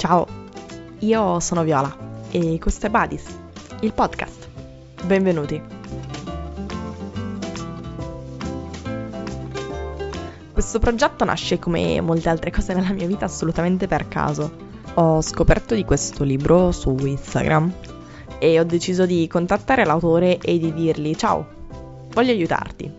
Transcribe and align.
Ciao, 0.00 0.26
io 1.00 1.40
sono 1.40 1.62
Viola 1.62 1.94
e 2.30 2.58
questo 2.58 2.86
è 2.86 2.88
Badis, 2.88 3.22
il 3.80 3.92
podcast. 3.92 4.48
Benvenuti. 5.04 5.60
Questo 10.52 10.78
progetto 10.78 11.26
nasce 11.26 11.58
come 11.58 12.00
molte 12.00 12.30
altre 12.30 12.50
cose 12.50 12.72
nella 12.72 12.92
mia 12.92 13.06
vita 13.06 13.26
assolutamente 13.26 13.86
per 13.88 14.08
caso. 14.08 14.50
Ho 14.94 15.20
scoperto 15.20 15.74
di 15.74 15.84
questo 15.84 16.24
libro 16.24 16.72
su 16.72 16.96
Instagram 16.98 17.70
e 18.38 18.58
ho 18.58 18.64
deciso 18.64 19.04
di 19.04 19.28
contattare 19.28 19.84
l'autore 19.84 20.38
e 20.38 20.58
di 20.58 20.72
dirgli 20.72 21.14
ciao, 21.14 21.46
voglio 22.14 22.32
aiutarti. 22.32 22.90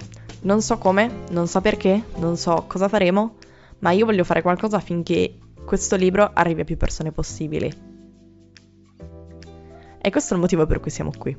Non 0.42 0.62
so 0.62 0.78
come, 0.78 1.24
non 1.32 1.48
so 1.48 1.62
perché, 1.62 2.04
non 2.18 2.38
so 2.38 2.66
cosa 2.68 2.88
faremo, 2.88 3.38
ma 3.80 3.90
io 3.90 4.06
voglio 4.06 4.24
fare 4.24 4.44
qualcosa 4.44 4.78
affinché 4.78 5.38
questo 5.72 5.96
libro 5.96 6.32
arrivi 6.34 6.60
a 6.60 6.64
più 6.66 6.76
persone 6.76 7.14
possibili. 7.14 7.74
E 10.02 10.10
questo 10.10 10.34
è 10.34 10.36
il 10.36 10.42
motivo 10.42 10.66
per 10.66 10.82
cui 10.82 10.92
siamo 10.92 11.12
qui. 11.18 11.34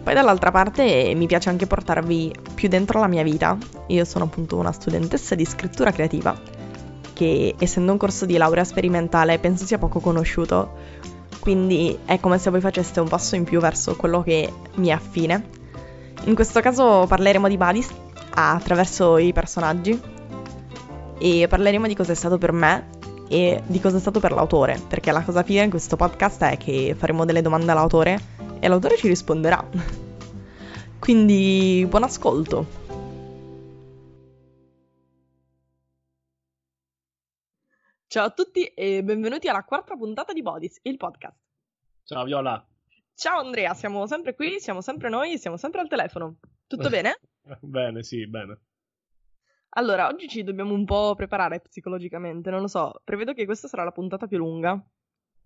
Poi 0.00 0.14
dall'altra 0.14 0.52
parte 0.52 1.12
mi 1.16 1.26
piace 1.26 1.48
anche 1.48 1.66
portarvi 1.66 2.32
più 2.54 2.68
dentro 2.68 3.00
la 3.00 3.08
mia 3.08 3.24
vita. 3.24 3.58
Io 3.88 4.04
sono 4.04 4.26
appunto 4.26 4.56
una 4.56 4.70
studentessa 4.70 5.34
di 5.34 5.44
scrittura 5.44 5.90
creativa 5.90 6.40
che 7.14 7.56
essendo 7.58 7.90
un 7.90 7.98
corso 7.98 8.26
di 8.26 8.36
laurea 8.36 8.62
sperimentale 8.62 9.40
penso 9.40 9.66
sia 9.66 9.78
poco 9.78 9.98
conosciuto, 9.98 10.70
quindi 11.40 11.98
è 12.04 12.20
come 12.20 12.38
se 12.38 12.50
voi 12.50 12.60
faceste 12.60 13.00
un 13.00 13.08
passo 13.08 13.34
in 13.34 13.42
più 13.42 13.58
verso 13.58 13.96
quello 13.96 14.22
che 14.22 14.52
mi 14.76 14.86
è 14.86 14.92
affine. 14.92 15.48
In 16.26 16.36
questo 16.36 16.60
caso 16.60 17.06
parleremo 17.08 17.48
di 17.48 17.56
Badis 17.56 18.04
attraverso 18.36 19.16
i 19.16 19.32
personaggi 19.32 19.98
e 21.18 21.46
parleremo 21.48 21.86
di 21.86 21.94
cosa 21.94 22.12
è 22.12 22.14
stato 22.14 22.36
per 22.36 22.52
me 22.52 22.90
e 23.28 23.62
di 23.66 23.80
cosa 23.80 23.96
è 23.96 24.00
stato 24.00 24.20
per 24.20 24.32
l'autore, 24.32 24.78
perché 24.88 25.10
la 25.10 25.22
cosa 25.22 25.42
figa 25.42 25.62
in 25.62 25.70
questo 25.70 25.96
podcast 25.96 26.42
è 26.44 26.56
che 26.56 26.94
faremo 26.96 27.24
delle 27.24 27.42
domande 27.42 27.72
all'autore 27.72 28.20
e 28.60 28.68
l'autore 28.68 28.96
ci 28.96 29.08
risponderà. 29.08 29.64
Quindi 31.00 31.86
buon 31.88 32.02
ascolto. 32.02 32.84
Ciao 38.08 38.26
a 38.26 38.30
tutti 38.30 38.64
e 38.66 39.02
benvenuti 39.02 39.48
alla 39.48 39.64
quarta 39.64 39.96
puntata 39.96 40.32
di 40.32 40.42
Bodis, 40.42 40.78
il 40.82 40.96
podcast. 40.96 41.36
Ciao 42.04 42.24
Viola. 42.24 42.64
Ciao 43.14 43.40
Andrea, 43.40 43.74
siamo 43.74 44.06
sempre 44.06 44.34
qui, 44.34 44.60
siamo 44.60 44.80
sempre 44.80 45.08
noi, 45.08 45.38
siamo 45.38 45.56
sempre 45.56 45.80
al 45.80 45.88
telefono. 45.88 46.36
Tutto 46.66 46.88
bene? 46.88 47.20
bene, 47.60 48.02
sì, 48.02 48.26
bene. 48.26 48.60
Allora, 49.70 50.08
oggi 50.08 50.26
ci 50.26 50.42
dobbiamo 50.42 50.72
un 50.72 50.84
po' 50.84 51.14
preparare 51.14 51.60
psicologicamente, 51.60 52.50
non 52.50 52.60
lo 52.62 52.66
so, 52.66 53.00
prevedo 53.04 53.34
che 53.34 53.44
questa 53.44 53.68
sarà 53.68 53.84
la 53.84 53.92
puntata 53.92 54.26
più 54.26 54.38
lunga. 54.38 54.82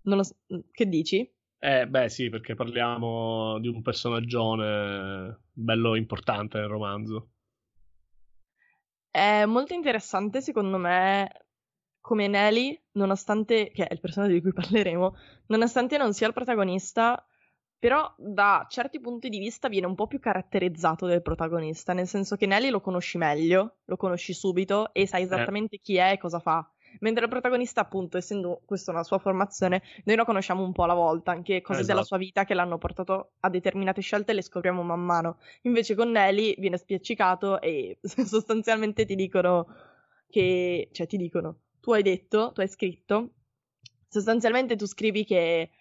Non 0.03 0.23
So... 0.23 0.35
Che 0.71 0.87
dici? 0.87 1.29
Eh, 1.59 1.87
beh, 1.87 2.09
sì, 2.09 2.29
perché 2.29 2.55
parliamo 2.55 3.59
di 3.59 3.67
un 3.67 3.81
personaggio 3.83 4.55
bello 5.51 5.95
importante 5.95 6.57
nel 6.57 6.67
romanzo. 6.67 7.29
È 9.11 9.45
molto 9.45 9.73
interessante, 9.73 10.41
secondo 10.41 10.77
me, 10.77 11.45
come 11.99 12.27
Nelly, 12.27 12.81
nonostante, 12.93 13.69
che 13.71 13.85
è 13.85 13.93
il 13.93 13.99
personaggio 13.99 14.33
di 14.33 14.41
cui 14.41 14.53
parleremo, 14.53 15.15
nonostante 15.47 15.97
non 15.97 16.13
sia 16.13 16.27
il 16.27 16.33
protagonista, 16.33 17.23
però 17.81 18.13
da 18.15 18.67
certi 18.69 18.99
punti 18.99 19.27
di 19.27 19.39
vista 19.39 19.67
viene 19.67 19.87
un 19.87 19.95
po' 19.95 20.05
più 20.05 20.19
caratterizzato 20.19 21.07
del 21.07 21.23
protagonista, 21.23 21.93
nel 21.93 22.05
senso 22.05 22.35
che 22.35 22.45
Nelly 22.45 22.69
lo 22.69 22.79
conosci 22.79 23.17
meglio, 23.17 23.77
lo 23.85 23.97
conosci 23.97 24.33
subito 24.33 24.93
e 24.93 25.07
sai 25.07 25.21
eh. 25.21 25.23
esattamente 25.23 25.77
eh. 25.77 25.79
chi 25.81 25.95
è 25.95 26.11
e 26.11 26.19
cosa 26.19 26.37
fa. 26.37 26.71
Mentre 26.99 27.23
il 27.23 27.29
protagonista, 27.31 27.81
appunto, 27.81 28.17
essendo 28.17 28.61
questa 28.65 28.91
una 28.91 29.01
sua 29.01 29.17
formazione, 29.17 29.81
noi 30.03 30.15
lo 30.15 30.25
conosciamo 30.25 30.63
un 30.63 30.73
po' 30.73 30.83
alla 30.83 30.93
volta, 30.93 31.31
anche 31.31 31.61
cose 31.61 31.79
esatto. 31.79 31.93
della 31.95 32.05
sua 32.05 32.17
vita 32.17 32.45
che 32.45 32.53
l'hanno 32.53 32.77
portato 32.77 33.31
a 33.39 33.49
determinate 33.49 34.01
scelte 34.01 34.33
le 34.33 34.43
scopriamo 34.43 34.83
man 34.83 34.99
mano. 34.99 35.39
Invece 35.63 35.95
con 35.95 36.11
Nelly 36.11 36.53
viene 36.59 36.77
spiaccicato 36.77 37.61
e 37.61 37.97
sostanzialmente 38.03 39.05
ti 39.05 39.15
dicono 39.15 39.65
che, 40.29 40.89
cioè 40.91 41.07
ti 41.07 41.17
dicono, 41.17 41.61
tu 41.79 41.93
hai 41.93 42.03
detto, 42.03 42.51
tu 42.51 42.61
hai 42.61 42.67
scritto, 42.67 43.31
sostanzialmente 44.07 44.75
tu 44.75 44.85
scrivi 44.85 45.25
che 45.25 45.71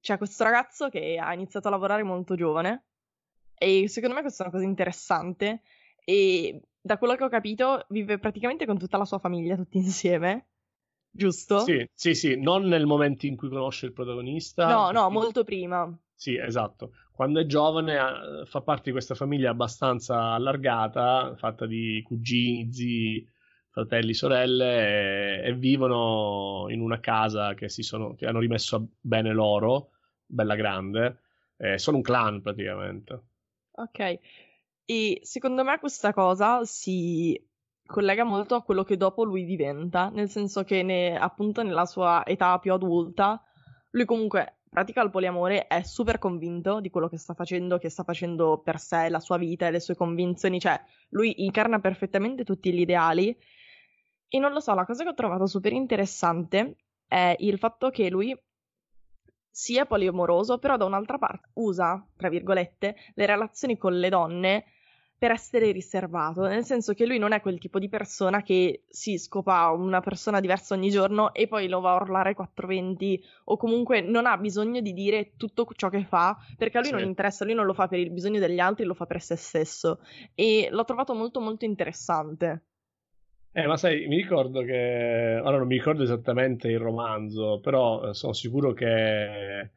c'è 0.00 0.16
questo 0.16 0.44
ragazzo 0.44 0.88
che 0.88 1.18
ha 1.18 1.32
iniziato 1.32 1.68
a 1.68 1.70
lavorare 1.70 2.02
molto 2.02 2.34
giovane 2.34 2.84
e 3.54 3.88
secondo 3.88 4.14
me 4.14 4.22
questa 4.22 4.44
è 4.44 4.46
una 4.46 4.56
cosa 4.56 4.68
interessante 4.68 5.62
e 6.04 6.60
da 6.80 6.96
quello 6.96 7.16
che 7.16 7.24
ho 7.24 7.28
capito 7.28 7.84
vive 7.88 8.18
praticamente 8.18 8.66
con 8.66 8.78
tutta 8.78 8.96
la 8.96 9.04
sua 9.04 9.18
famiglia 9.18 9.56
tutti 9.56 9.76
insieme. 9.78 10.46
Giusto? 11.10 11.60
Sì, 11.60 11.86
sì, 11.92 12.14
sì, 12.14 12.40
non 12.40 12.64
nel 12.64 12.86
momento 12.86 13.26
in 13.26 13.36
cui 13.36 13.48
conosce 13.48 13.86
il 13.86 13.92
protagonista. 13.92 14.68
No, 14.68 14.90
no, 14.90 15.10
molto 15.10 15.42
prima. 15.44 15.92
Sì, 16.14 16.36
esatto. 16.36 16.92
Quando 17.12 17.40
è 17.40 17.46
giovane 17.46 18.44
fa 18.46 18.60
parte 18.60 18.84
di 18.84 18.92
questa 18.92 19.14
famiglia 19.14 19.50
abbastanza 19.50 20.32
allargata, 20.32 21.34
fatta 21.36 21.66
di 21.66 22.02
cugini, 22.04 22.72
zii, 22.72 23.28
fratelli, 23.78 24.12
sorelle 24.12 25.42
e, 25.42 25.48
e 25.48 25.54
vivono 25.54 26.66
in 26.68 26.80
una 26.80 26.98
casa 26.98 27.54
che, 27.54 27.68
sono, 27.68 28.14
che, 28.14 28.26
hanno 28.26 28.40
rimesso 28.40 28.88
bene 29.00 29.32
loro, 29.32 29.90
bella 30.26 30.56
grande. 30.56 31.20
Eh, 31.56 31.78
sono 31.78 31.98
un 31.98 32.02
clan 32.02 32.42
praticamente. 32.42 33.22
Ok, 33.72 34.18
e 34.84 35.20
secondo 35.22 35.62
me 35.62 35.78
questa 35.78 36.12
cosa 36.12 36.64
si 36.64 37.40
collega 37.86 38.24
molto 38.24 38.54
a 38.54 38.62
quello 38.62 38.82
che 38.82 38.96
dopo 38.96 39.22
lui 39.22 39.44
diventa, 39.44 40.10
nel 40.10 40.28
senso 40.28 40.64
che 40.64 40.82
ne, 40.82 41.16
appunto 41.16 41.62
nella 41.62 41.86
sua 41.86 42.24
età 42.26 42.58
più 42.58 42.72
adulta, 42.72 43.42
lui 43.90 44.04
comunque 44.04 44.58
pratica 44.68 45.02
il 45.02 45.10
poliamore, 45.10 45.66
è 45.66 45.82
super 45.82 46.18
convinto 46.18 46.80
di 46.80 46.90
quello 46.90 47.08
che 47.08 47.16
sta 47.16 47.32
facendo, 47.34 47.78
che 47.78 47.88
sta 47.88 48.02
facendo 48.02 48.60
per 48.62 48.78
sé, 48.78 49.08
la 49.08 49.20
sua 49.20 49.38
vita 49.38 49.66
e 49.66 49.70
le 49.70 49.80
sue 49.80 49.94
convinzioni, 49.94 50.60
cioè 50.60 50.78
lui 51.10 51.44
incarna 51.44 51.78
perfettamente 51.78 52.44
tutti 52.44 52.72
gli 52.72 52.80
ideali 52.80 53.36
e 54.28 54.38
non 54.38 54.52
lo 54.52 54.60
so, 54.60 54.74
la 54.74 54.84
cosa 54.84 55.02
che 55.02 55.10
ho 55.10 55.14
trovato 55.14 55.46
super 55.46 55.72
interessante 55.72 56.76
è 57.06 57.34
il 57.38 57.58
fatto 57.58 57.90
che 57.90 58.10
lui 58.10 58.36
sia 59.50 59.86
poliamoroso, 59.86 60.58
però 60.58 60.76
da 60.76 60.84
un'altra 60.84 61.18
parte 61.18 61.48
usa, 61.54 62.06
tra 62.16 62.28
virgolette, 62.28 62.94
le 63.14 63.26
relazioni 63.26 63.76
con 63.76 63.98
le 63.98 64.08
donne 64.08 64.64
per 65.18 65.32
essere 65.32 65.72
riservato, 65.72 66.42
nel 66.46 66.64
senso 66.64 66.94
che 66.94 67.04
lui 67.04 67.18
non 67.18 67.32
è 67.32 67.40
quel 67.40 67.58
tipo 67.58 67.80
di 67.80 67.88
persona 67.88 68.42
che 68.42 68.84
si 68.88 69.18
scopa 69.18 69.68
una 69.70 70.00
persona 70.00 70.38
diversa 70.38 70.74
ogni 70.74 70.90
giorno 70.90 71.34
e 71.34 71.48
poi 71.48 71.66
lo 71.66 71.80
va 71.80 71.90
a 71.90 71.96
urlare 71.96 72.34
420 72.34 73.24
o 73.46 73.56
comunque 73.56 74.00
non 74.00 74.26
ha 74.26 74.36
bisogno 74.36 74.80
di 74.80 74.92
dire 74.92 75.32
tutto 75.36 75.66
ciò 75.74 75.88
che 75.88 76.04
fa 76.04 76.38
perché 76.56 76.78
a 76.78 76.80
lui 76.80 76.90
sì. 76.90 76.94
non 76.94 77.04
interessa, 77.04 77.44
lui 77.44 77.54
non 77.54 77.66
lo 77.66 77.74
fa 77.74 77.88
per 77.88 77.98
il 77.98 78.12
bisogno 78.12 78.38
degli 78.38 78.60
altri, 78.60 78.84
lo 78.84 78.94
fa 78.94 79.06
per 79.06 79.20
se 79.20 79.34
stesso 79.34 79.98
e 80.36 80.68
l'ho 80.70 80.84
trovato 80.84 81.14
molto 81.14 81.40
molto 81.40 81.64
interessante. 81.64 82.67
Eh, 83.52 83.66
ma 83.66 83.76
sai, 83.76 84.06
mi 84.06 84.16
ricordo 84.16 84.62
che. 84.62 85.40
Ora 85.42 85.58
non 85.58 85.66
mi 85.66 85.76
ricordo 85.76 86.02
esattamente 86.02 86.68
il 86.68 86.78
romanzo, 86.78 87.60
però 87.60 88.10
eh, 88.10 88.14
sono 88.14 88.32
sicuro 88.32 88.72
che. 88.72 89.70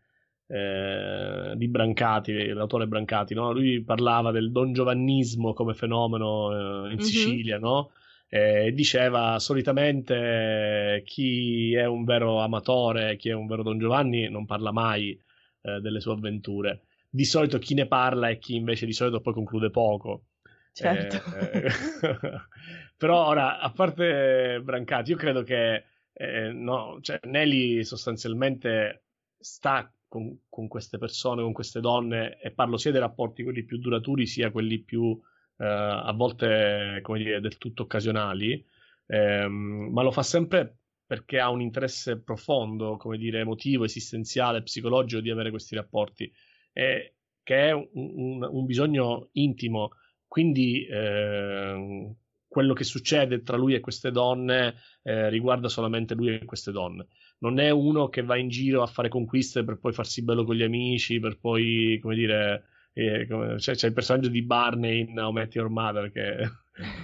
Eh, 0.48 1.54
di 1.56 1.68
Brancati, 1.70 2.48
l'autore 2.48 2.86
Brancati, 2.86 3.34
no? 3.34 3.54
lui 3.54 3.82
parlava 3.84 4.32
del 4.32 4.52
Don 4.52 4.74
Giovannismo 4.74 5.54
come 5.54 5.74
fenomeno 5.74 6.52
eh, 6.52 6.92
in 6.92 6.96
mm-hmm. 6.96 7.00
Sicilia, 7.00 7.58
no? 7.58 7.92
E 8.28 8.74
diceva 8.74 9.40
solitamente 9.40 11.04
chi 11.06 11.74
è 11.74 11.86
un 11.86 12.04
vero 12.04 12.42
amatore, 12.42 13.16
chi 13.16 13.30
è 13.30 13.34
un 13.34 13.48
vero 13.48 13.64
Don 13.64 13.78
Giovanni 13.80 14.30
non 14.30 14.46
parla 14.46 14.72
mai 14.74 15.18
eh, 15.62 15.80
delle 15.80 16.00
sue 16.00 16.14
avventure. 16.14 16.84
Di 17.10 17.26
solito 17.26 17.58
chi 17.58 17.74
ne 17.74 17.88
parla 17.88 18.30
è 18.30 18.38
chi 18.38 18.56
invece 18.56 18.86
di 18.86 18.94
solito 18.94 19.22
poi 19.22 19.34
conclude 19.34 19.70
poco. 19.70 20.24
Certo. 20.74 21.18
Eh, 21.36 21.70
però 22.98 23.28
ora, 23.28 23.60
a 23.60 23.72
parte 23.72 24.62
Brancati, 24.64 25.12
io 25.12 25.18
credo 25.18 25.44
che 25.44 25.84
eh, 26.14 26.52
no, 26.52 27.00
cioè, 27.02 27.20
Nelly 27.24 27.84
sostanzialmente 27.84 29.06
sta 29.38 29.92
con, 30.08 30.44
con, 30.50 30.68
queste 30.68 30.98
persone, 30.98 31.42
con 31.42 31.54
queste 31.54 31.80
donne, 31.80 32.40
e 32.40 32.52
parlo 32.52 32.78
sia 32.78 32.92
dei 32.92 33.00
rapporti 33.00 33.44
quelli 33.44 33.64
più 33.64 33.78
duraturi, 33.80 34.26
sia 34.26 34.52
quelli 34.52 34.80
più 34.80 35.20
eh, 35.58 35.66
a 35.66 36.12
volte, 36.14 37.00
come 37.02 37.20
dire, 37.20 37.40
del 37.42 37.58
tutto 37.58 37.84
occasionali, 37.84 38.66
ehm, 39.08 39.90
ma 39.92 40.04
lo 40.04 40.12
fa 40.12 40.24
sempre 40.24 40.78
perché 41.06 41.40
ha 41.40 41.50
un 41.50 41.62
interesse 41.62 42.22
profondo, 42.22 42.96
come 42.96 43.18
dire, 43.18 43.40
emotivo, 43.40 43.84
esistenziale, 43.84 44.64
psicologico 44.64 45.22
di 45.22 45.30
avere 45.30 45.50
questi 45.50 45.76
rapporti, 45.76 46.32
e, 46.72 47.16
che 47.44 47.68
è 47.68 47.72
un, 47.74 47.88
un, 47.94 48.48
un 48.50 48.66
bisogno 48.66 49.30
intimo 49.34 49.92
quindi 50.32 50.86
eh, 50.86 52.16
quello 52.48 52.74
che 52.74 52.86
succede 52.86 53.42
tra 53.42 53.58
lui 53.58 53.74
e 53.74 53.82
queste 53.82 54.12
donne 54.12 54.76
eh, 55.04 55.28
riguarda 55.28 55.68
solamente 55.68 56.16
lui 56.16 56.34
e 56.34 56.46
queste 56.46 56.72
donne. 56.72 57.08
Non 57.40 57.60
è 57.60 57.70
uno 57.70 58.08
che 58.08 58.24
va 58.24 58.38
in 58.38 58.48
giro 58.48 58.82
a 58.82 58.88
fare 58.88 59.10
conquiste 59.10 59.66
per 59.66 59.78
poi 59.78 59.92
farsi 59.92 60.24
bello 60.24 60.46
con 60.46 60.56
gli 60.56 60.64
amici, 60.64 61.20
per 61.20 61.38
poi, 61.38 62.00
come 62.02 62.16
dire, 62.16 62.64
eh, 62.94 63.28
come, 63.28 63.56
c'è, 63.56 63.76
c'è, 63.76 63.88
il 63.88 63.94
personaggio 63.94 64.30
di 64.30 64.42
Barney 64.42 65.02
in 65.02 65.20
How 65.20 65.32
Met 65.34 65.54
Your 65.56 65.68
Mother 65.68 66.10
che 66.14 66.50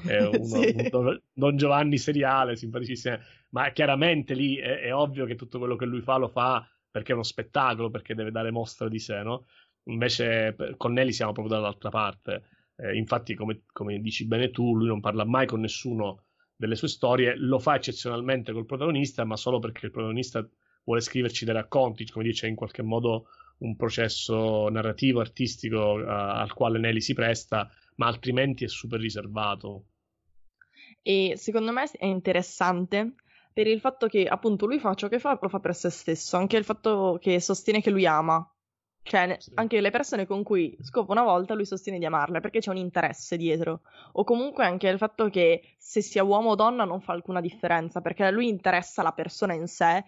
è 0.07 0.23
uno, 0.23 0.45
sì. 0.45 0.73
un 0.73 0.87
Don, 0.89 1.21
Don 1.33 1.57
Giovanni 1.57 1.97
seriale, 1.97 2.55
simpaticissimo, 2.55 3.17
ma 3.49 3.71
chiaramente 3.71 4.35
lì 4.35 4.55
è, 4.55 4.83
è, 4.83 4.95
ovvio 4.95 5.25
che 5.25 5.35
tutto 5.35 5.57
quello 5.59 5.75
che 5.75 5.85
lui 5.85 5.99
fa 5.99 6.15
lo 6.15 6.29
fa 6.29 6.65
perché 6.89 7.11
è 7.11 7.15
uno 7.15 7.23
spettacolo, 7.23 7.89
perché 7.89 8.15
deve 8.15 8.31
dare 8.31 8.51
mostra 8.51 8.87
di 8.87 8.99
sé, 8.99 9.21
no? 9.21 9.47
Invece 9.89 10.55
con 10.77 10.93
Nelly 10.93 11.11
siamo 11.11 11.33
proprio 11.33 11.55
dall'altra 11.55 11.89
parte. 11.89 12.55
Eh, 12.77 12.95
infatti, 12.95 13.33
come, 13.33 13.63
come, 13.73 13.99
dici 13.99 14.25
bene 14.25 14.51
tu, 14.51 14.75
lui 14.75 14.87
non 14.87 14.99
parla 14.99 15.25
mai 15.25 15.47
con 15.47 15.59
nessuno 15.59 16.25
delle 16.55 16.75
sue 16.75 16.87
storie, 16.87 17.35
lo 17.35 17.59
fa 17.59 17.75
eccezionalmente 17.75 18.53
col 18.53 18.65
protagonista, 18.65 19.25
ma 19.25 19.35
solo 19.35 19.59
perché 19.59 19.87
il 19.87 19.91
protagonista 19.91 20.47
vuole 20.83 21.01
scriverci 21.01 21.43
dei 21.43 21.53
racconti, 21.53 22.09
come 22.09 22.25
dice 22.25 22.47
in 22.47 22.55
qualche 22.55 22.81
modo 22.81 23.27
un 23.59 23.75
processo 23.75 24.69
narrativo, 24.69 25.19
artistico 25.19 25.93
uh, 25.93 26.05
al 26.05 26.53
quale 26.53 26.79
Nelly 26.79 27.01
si 27.01 27.13
presta, 27.13 27.69
ma 27.95 28.07
altrimenti 28.07 28.63
è 28.63 28.67
super 28.67 28.99
riservato. 28.99 29.85
E 31.01 31.33
secondo 31.35 31.71
me 31.71 31.89
è 31.91 32.05
interessante 32.05 33.15
per 33.53 33.67
il 33.67 33.79
fatto 33.79 34.07
che 34.07 34.25
appunto 34.25 34.65
lui 34.65 34.79
fa 34.79 34.93
ciò 34.93 35.07
che 35.07 35.19
fa, 35.19 35.37
lo 35.41 35.49
fa 35.49 35.59
per 35.59 35.73
se 35.73 35.89
stesso, 35.89 36.37
anche 36.37 36.57
il 36.57 36.63
fatto 36.63 37.17
che 37.19 37.39
sostiene 37.39 37.81
che 37.81 37.89
lui 37.89 38.05
ama. 38.05 38.47
Cioè, 39.07 39.37
sì. 39.39 39.51
anche 39.55 39.79
le 39.79 39.89
persone 39.89 40.25
con 40.25 40.43
cui 40.43 40.77
scopa 40.81 41.13
una 41.13 41.23
volta, 41.23 41.53
lui 41.53 41.65
sostiene 41.65 41.97
di 41.97 42.05
amarle 42.05 42.41
perché 42.41 42.59
c'è 42.59 42.69
un 42.69 42.77
interesse 42.77 43.37
dietro. 43.37 43.81
O 44.13 44.23
comunque 44.23 44.65
anche 44.65 44.89
il 44.89 44.97
fatto 44.97 45.29
che 45.29 45.75
se 45.77 46.01
sia 46.01 46.23
uomo 46.23 46.49
o 46.49 46.55
donna 46.55 46.83
non 46.83 46.99
fa 47.01 47.13
alcuna 47.13 47.39
differenza, 47.39 48.01
perché 48.01 48.25
a 48.25 48.31
lui 48.31 48.49
interessa 48.49 49.01
la 49.03 49.13
persona 49.13 49.53
in 49.53 49.67
sé 49.67 50.03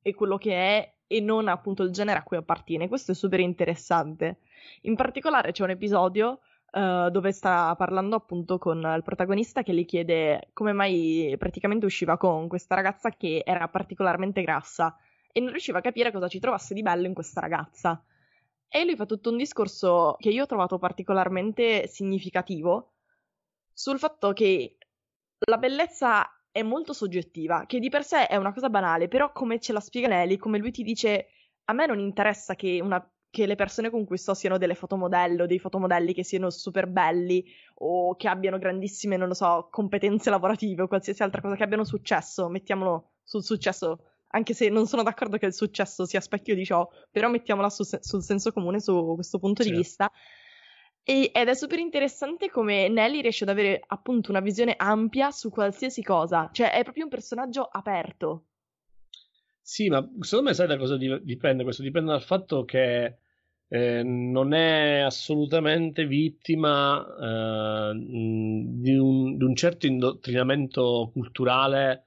e 0.00 0.14
quello 0.14 0.36
che 0.36 0.54
è 0.54 0.94
e 1.06 1.20
non 1.20 1.48
appunto 1.48 1.82
il 1.82 1.90
genere 1.90 2.18
a 2.18 2.22
cui 2.22 2.36
appartiene. 2.36 2.88
Questo 2.88 3.12
è 3.12 3.14
super 3.14 3.40
interessante. 3.40 4.38
In 4.82 4.94
particolare 4.94 5.52
c'è 5.52 5.62
un 5.62 5.70
episodio 5.70 6.40
uh, 6.72 7.10
dove 7.10 7.32
sta 7.32 7.74
parlando 7.76 8.16
appunto 8.16 8.58
con 8.58 8.78
il 8.78 9.02
protagonista 9.02 9.62
che 9.62 9.72
le 9.72 9.84
chiede 9.84 10.48
come 10.52 10.72
mai 10.72 11.34
praticamente 11.38 11.86
usciva 11.86 12.16
con 12.16 12.48
questa 12.48 12.74
ragazza 12.74 13.10
che 13.10 13.42
era 13.44 13.68
particolarmente 13.68 14.42
grassa 14.42 14.96
e 15.32 15.40
non 15.40 15.50
riusciva 15.50 15.78
a 15.78 15.82
capire 15.82 16.12
cosa 16.12 16.28
ci 16.28 16.38
trovasse 16.38 16.74
di 16.74 16.82
bello 16.82 17.06
in 17.06 17.14
questa 17.14 17.40
ragazza. 17.40 18.02
E 18.76 18.84
lui 18.84 18.96
fa 18.96 19.06
tutto 19.06 19.30
un 19.30 19.36
discorso 19.36 20.16
che 20.18 20.30
io 20.30 20.42
ho 20.42 20.46
trovato 20.46 20.78
particolarmente 20.78 21.86
significativo 21.86 22.94
sul 23.72 24.00
fatto 24.00 24.32
che 24.32 24.78
la 25.46 25.58
bellezza 25.58 26.28
è 26.50 26.60
molto 26.62 26.92
soggettiva, 26.92 27.66
che 27.66 27.78
di 27.78 27.88
per 27.88 28.02
sé 28.02 28.26
è 28.26 28.34
una 28.34 28.52
cosa 28.52 28.70
banale, 28.70 29.06
però 29.06 29.30
come 29.30 29.60
ce 29.60 29.72
la 29.72 29.78
spiega 29.78 30.08
Nelly, 30.08 30.38
come 30.38 30.58
lui 30.58 30.72
ti 30.72 30.82
dice, 30.82 31.28
a 31.66 31.72
me 31.72 31.86
non 31.86 32.00
interessa 32.00 32.56
che, 32.56 32.80
una, 32.82 33.00
che 33.30 33.46
le 33.46 33.54
persone 33.54 33.90
con 33.90 34.04
cui 34.04 34.18
sto 34.18 34.34
siano 34.34 34.58
delle 34.58 34.74
fotomodello, 34.74 35.46
dei 35.46 35.60
fotomodelli 35.60 36.12
che 36.12 36.24
siano 36.24 36.50
super 36.50 36.88
belli 36.88 37.44
o 37.74 38.16
che 38.16 38.26
abbiano 38.26 38.58
grandissime, 38.58 39.16
non 39.16 39.28
lo 39.28 39.34
so, 39.34 39.68
competenze 39.70 40.30
lavorative 40.30 40.82
o 40.82 40.88
qualsiasi 40.88 41.22
altra 41.22 41.40
cosa, 41.40 41.54
che 41.54 41.62
abbiano 41.62 41.84
successo, 41.84 42.48
mettiamolo 42.48 43.12
sul 43.22 43.44
successo, 43.44 44.13
anche 44.34 44.52
se 44.52 44.68
non 44.68 44.86
sono 44.86 45.02
d'accordo 45.02 45.38
che 45.38 45.46
il 45.46 45.54
successo 45.54 46.04
sia 46.04 46.20
specchio 46.20 46.54
di 46.54 46.64
ciò, 46.64 46.88
però 47.10 47.30
mettiamola 47.30 47.70
su, 47.70 47.84
sul 47.84 48.22
senso 48.22 48.52
comune 48.52 48.80
su 48.80 49.12
questo 49.14 49.38
punto 49.38 49.62
certo. 49.62 49.76
di 49.76 49.82
vista 49.82 50.10
e, 51.06 51.30
ed 51.32 51.48
è 51.48 51.54
super 51.54 51.78
interessante 51.78 52.50
come 52.50 52.88
Nelly 52.88 53.20
riesce 53.20 53.44
ad 53.44 53.50
avere 53.50 53.82
appunto 53.86 54.30
una 54.30 54.40
visione 54.40 54.74
ampia 54.76 55.30
su 55.30 55.50
qualsiasi 55.50 56.02
cosa, 56.02 56.48
cioè 56.50 56.72
è 56.72 56.82
proprio 56.82 57.04
un 57.04 57.10
personaggio 57.10 57.62
aperto. 57.62 58.46
Sì, 59.60 59.88
ma 59.88 60.06
secondo 60.20 60.48
me 60.50 60.54
sai 60.54 60.66
da 60.66 60.76
cosa 60.76 60.96
dipende 60.96 61.62
questo? 61.62 61.82
Dipende 61.82 62.10
dal 62.10 62.22
fatto 62.22 62.64
che 62.64 63.18
eh, 63.68 64.02
non 64.02 64.52
è 64.52 65.00
assolutamente 65.00 66.06
vittima 66.06 67.02
eh, 67.02 67.92
di, 67.94 68.96
un, 68.96 69.36
di, 69.36 69.44
un, 69.44 69.54
certo 69.54 69.86
indottrinamento 69.86 71.10
culturale 71.12 72.04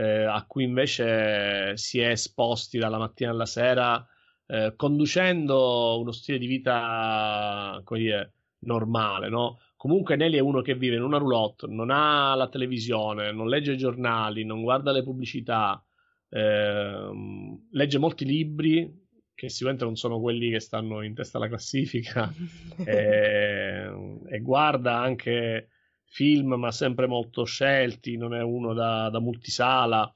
eh, 0.00 0.24
a 0.24 0.44
cui 0.46 0.64
invece 0.64 1.76
si 1.76 2.00
è 2.00 2.08
esposti 2.08 2.78
dalla 2.78 2.96
mattina 2.96 3.30
alla 3.30 3.44
sera, 3.44 4.06
eh, 4.46 4.72
conducendo 4.74 5.98
uno 6.00 6.10
stile 6.10 6.38
di 6.38 6.46
vita, 6.46 7.80
come 7.84 8.00
dire, 8.00 8.32
normale, 8.60 9.28
no? 9.28 9.58
Comunque 9.76 10.16
Nelly 10.16 10.36
è 10.36 10.40
uno 10.40 10.62
che 10.62 10.74
vive 10.74 10.96
in 10.96 11.02
una 11.02 11.18
roulotte, 11.18 11.66
non 11.66 11.90
ha 11.90 12.34
la 12.34 12.48
televisione, 12.48 13.30
non 13.32 13.48
legge 13.48 13.72
i 13.72 13.78
giornali, 13.78 14.44
non 14.44 14.62
guarda 14.62 14.90
le 14.90 15.02
pubblicità, 15.02 15.82
ehm, 16.30 17.68
legge 17.72 17.98
molti 17.98 18.24
libri 18.24 19.08
che 19.34 19.48
sicuramente 19.48 19.84
non 19.84 19.96
sono 19.96 20.20
quelli 20.20 20.50
che 20.50 20.60
stanno 20.60 21.02
in 21.02 21.14
testa 21.14 21.38
alla 21.38 21.48
classifica 21.48 22.30
e, 22.84 23.90
e, 24.28 24.40
guarda 24.40 24.98
anche 24.98 25.68
film 26.10 26.54
ma 26.54 26.72
sempre 26.72 27.06
molto 27.06 27.44
scelti, 27.44 28.16
non 28.16 28.34
è 28.34 28.42
uno 28.42 28.74
da, 28.74 29.08
da 29.08 29.20
multisala. 29.20 30.12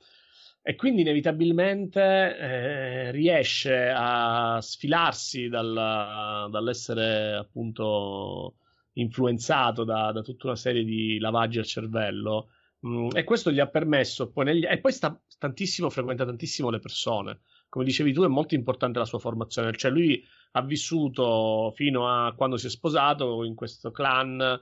E 0.61 0.77
quindi 0.77 1.03
inevitabilmente 1.03 2.01
eh, 2.01 3.11
riesce 3.11 3.93
a 3.95 4.59
sfilarsi 4.61 5.49
dal, 5.49 6.49
dall'essere 6.51 7.35
appunto 7.35 8.57
influenzato 8.95 9.85
da, 9.85 10.11
da, 10.11 10.23
tutta 10.23 10.47
una 10.47 10.57
serie 10.57 10.85
di 10.85 11.19
lavaggi 11.19 11.59
al 11.59 11.67
cervello. 11.67 12.49
Mm, 12.87 13.09
e 13.13 13.25
questo 13.25 13.53
gli 13.53 13.61
ha 13.61 13.69
permesso 13.69 14.31
poi 14.31 14.45
negli... 14.47 14.65
e 14.65 14.79
poi 14.79 14.93
sta 14.93 15.19
tantissimo 15.39 15.91
frequenta 15.91 16.25
tantissimo 16.25 16.71
le 16.71 16.81
persone. 16.81 17.41
Come 17.69 17.85
dicevi 17.85 18.13
tu 18.13 18.23
è 18.23 18.29
molto 18.29 18.55
importante 18.55 18.99
la 18.99 19.05
sua 19.05 19.19
formazione. 19.19 19.73
Cioè 19.77 19.91
lui 19.91 20.25
ha 20.53 20.63
vissuto 20.63 21.73
fino 21.75 22.09
a 22.09 22.33
quando 22.35 22.57
si 22.57 22.67
è 22.67 22.71
sposato 22.71 23.45
in 23.45 23.55
questo 23.55 23.91
clan 23.91 24.61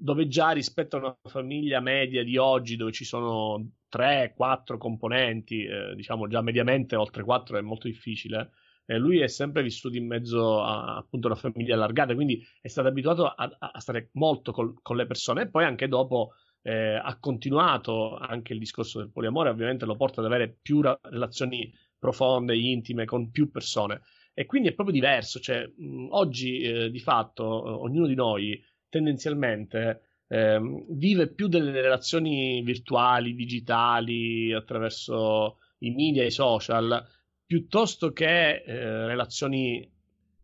dove 0.00 0.28
già 0.28 0.50
rispetto 0.50 0.96
a 0.96 1.00
una 1.00 1.18
famiglia 1.24 1.80
media 1.80 2.24
di 2.24 2.36
oggi 2.38 2.76
dove 2.76 2.90
ci 2.90 3.04
sono 3.04 3.72
3-4 3.88 4.78
componenti, 4.78 5.64
eh, 5.64 5.94
diciamo 5.94 6.26
già 6.26 6.40
mediamente 6.40 6.96
oltre 6.96 7.22
4 7.22 7.58
è 7.58 7.60
molto 7.60 7.86
difficile. 7.86 8.52
Eh, 8.86 8.96
lui 8.98 9.20
è 9.20 9.28
sempre 9.28 9.62
vissuto 9.62 9.96
in 9.96 10.06
mezzo 10.06 10.62
a 10.62 10.96
appunto 10.96 11.26
una 11.26 11.36
famiglia 11.36 11.74
allargata, 11.74 12.14
quindi 12.14 12.42
è 12.60 12.68
stato 12.68 12.88
abituato 12.88 13.26
a, 13.26 13.56
a 13.58 13.78
stare 13.80 14.08
molto 14.14 14.52
col, 14.52 14.74
con 14.80 14.96
le 14.96 15.06
persone 15.06 15.42
e 15.42 15.50
poi 15.50 15.64
anche 15.64 15.86
dopo 15.86 16.32
eh, 16.62 16.94
ha 16.94 17.18
continuato 17.18 18.16
anche 18.16 18.54
il 18.54 18.58
discorso 18.58 18.98
del 18.98 19.10
poliamore, 19.10 19.50
ovviamente 19.50 19.84
lo 19.84 19.96
porta 19.96 20.20
ad 20.20 20.26
avere 20.26 20.56
più 20.60 20.80
ra- 20.80 20.98
relazioni 21.02 21.72
profonde, 21.98 22.56
intime 22.56 23.04
con 23.04 23.30
più 23.30 23.50
persone. 23.50 24.00
E 24.32 24.46
quindi 24.46 24.68
è 24.68 24.74
proprio 24.74 24.94
diverso, 24.94 25.40
cioè 25.40 25.66
mh, 25.66 26.06
oggi 26.10 26.60
eh, 26.60 26.90
di 26.90 27.00
fatto 27.00 27.44
ognuno 27.44 28.06
di 28.06 28.14
noi 28.14 28.58
tendenzialmente 28.90 30.02
eh, 30.28 30.60
vive 30.90 31.32
più 31.32 31.48
delle 31.48 31.72
relazioni 31.80 32.62
virtuali, 32.62 33.34
digitali, 33.34 34.52
attraverso 34.52 35.58
i 35.78 35.90
media, 35.90 36.24
i 36.24 36.30
social, 36.30 37.04
piuttosto 37.44 38.12
che 38.12 38.62
eh, 38.62 39.06
relazioni, 39.06 39.90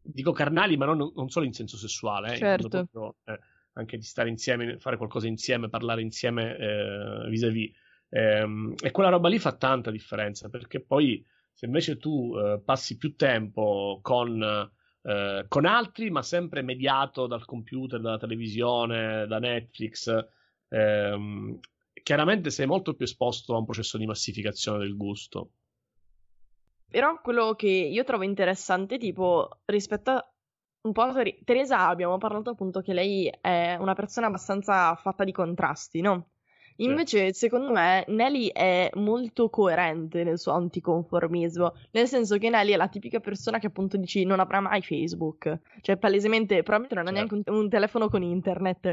dico 0.01 0.33
carnali, 0.33 0.77
ma 0.77 0.87
non, 0.87 1.13
non, 1.15 1.29
solo 1.29 1.45
in 1.45 1.53
senso 1.53 1.77
sessuale, 1.77 2.35
eh, 2.35 2.37
certo. 2.37 2.69
proprio, 2.69 3.17
eh, 3.27 3.39
anche 3.75 3.97
di 3.97 4.03
stare 4.03 4.29
insieme, 4.29 4.79
fare 4.79 4.97
qualcosa 4.97 5.29
insieme, 5.29 5.69
parlare 5.69 6.03
insieme 6.03 6.57
eh, 6.57 7.29
vis-à-vis. 7.29 7.71
Ehm, 8.09 8.75
e 8.83 8.91
quella 8.91 9.11
roba 9.11 9.29
lì 9.29 9.39
fa 9.39 9.53
tanta 9.53 9.91
differenza, 9.91 10.49
perché 10.49 10.81
poi 10.81 11.25
se 11.53 11.67
invece 11.67 11.97
tu 11.97 12.37
eh, 12.37 12.61
passi 12.65 12.97
più 12.97 13.15
tempo 13.15 14.01
con 14.03 14.69
eh, 15.07 15.45
con 15.47 15.67
altri, 15.67 16.11
ma 16.11 16.23
sempre 16.23 16.63
mediato 16.63 17.29
dal 17.29 17.45
computer, 17.45 18.01
dalla 18.01 18.19
televisione, 18.19 19.27
da 19.29 19.39
Netflix. 19.39 20.13
Ehm, 20.69 21.61
chiaramente 22.03 22.51
sei 22.51 22.67
molto 22.67 22.95
più 22.95 23.05
esposto 23.05 23.55
a 23.55 23.59
un 23.59 23.65
processo 23.65 23.99
di 23.99 24.07
massificazione 24.07 24.79
del 24.79 24.97
gusto. 24.97 25.51
Però 26.89 27.21
quello 27.21 27.55
che 27.55 27.69
io 27.69 28.03
trovo 28.03 28.25
interessante, 28.25 28.99
tipo, 28.99 29.61
rispetto 29.67 30.11
a 30.11 30.31
un 30.83 30.93
po' 30.93 31.13
Teresa, 31.45 31.87
abbiamo 31.87 32.19
parlato 32.19 32.51
appunto 32.51 32.81
che 32.81 32.93
lei 32.93 33.33
è 33.41 33.77
una 33.79 33.95
persona 33.95 34.27
abbastanza 34.27 34.95
fatta 34.97 35.23
di 35.23 35.33
contrasti, 35.33 36.01
no? 36.01 36.31
Invece, 36.77 37.33
secondo 37.33 37.73
me, 37.73 38.05
Nelly 38.09 38.49
è 38.49 38.91
molto 38.95 39.49
coerente 39.49 40.25
nel 40.25 40.39
suo 40.39 40.53
anticonformismo, 40.53 41.75
nel 41.93 42.07
senso 42.07 42.37
che 42.39 42.51
Nelly 42.51 42.73
è 42.73 42.77
la 42.77 42.89
tipica 42.89 43.21
persona 43.21 43.59
che 43.59 43.69
appunto 43.69 43.97
dici 43.97 44.25
non 44.25 44.41
avrà 44.41 44.61
mai 44.61 44.83
Facebook, 44.83 45.61
cioè 45.81 45.97
palesemente 45.97 46.63
probabilmente 46.63 46.95
non 46.95 47.05
certo. 47.05 47.11
ha 47.11 47.13
neanche 47.13 47.51
un, 47.51 47.59
un, 47.65 47.69
telefono 47.69 48.09
con 48.09 48.23
internet. 48.23 48.87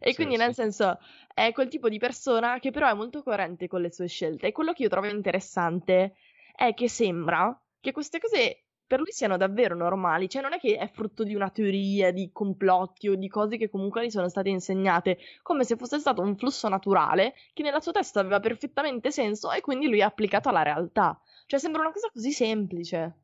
E 0.00 0.10
sì, 0.10 0.14
quindi, 0.14 0.34
sì. 0.34 0.40
nel 0.40 0.54
senso, 0.54 0.98
è 1.32 1.52
quel 1.52 1.68
tipo 1.68 1.88
di 1.88 1.98
persona 1.98 2.58
che 2.58 2.70
però 2.70 2.88
è 2.88 2.94
molto 2.94 3.22
coerente 3.22 3.66
con 3.66 3.80
le 3.80 3.90
sue 3.90 4.06
scelte. 4.06 4.48
E 4.48 4.52
quello 4.52 4.72
che 4.72 4.82
io 4.82 4.88
trovo 4.88 5.08
interessante 5.08 6.14
è 6.54 6.72
che 6.74 6.88
sembra 6.88 7.58
che 7.80 7.92
queste 7.92 8.18
cose 8.18 8.63
per 8.86 8.98
lui 8.98 9.10
siano 9.10 9.36
davvero 9.36 9.74
normali, 9.74 10.28
cioè 10.28 10.42
non 10.42 10.52
è 10.52 10.58
che 10.58 10.76
è 10.76 10.88
frutto 10.88 11.24
di 11.24 11.34
una 11.34 11.50
teoria, 11.50 12.12
di 12.12 12.30
complotti 12.32 13.08
o 13.08 13.14
di 13.14 13.28
cose 13.28 13.56
che 13.56 13.70
comunque 13.70 14.04
gli 14.04 14.10
sono 14.10 14.28
state 14.28 14.50
insegnate, 14.50 15.18
come 15.42 15.64
se 15.64 15.76
fosse 15.76 15.98
stato 15.98 16.20
un 16.20 16.36
flusso 16.36 16.68
naturale 16.68 17.34
che 17.52 17.62
nella 17.62 17.80
sua 17.80 17.92
testa 17.92 18.20
aveva 18.20 18.40
perfettamente 18.40 19.10
senso 19.10 19.50
e 19.52 19.60
quindi 19.60 19.88
lui 19.88 20.02
ha 20.02 20.06
applicato 20.06 20.48
alla 20.48 20.62
realtà. 20.62 21.18
Cioè 21.46 21.58
sembra 21.58 21.82
una 21.82 21.92
cosa 21.92 22.10
così 22.12 22.30
semplice. 22.32 23.18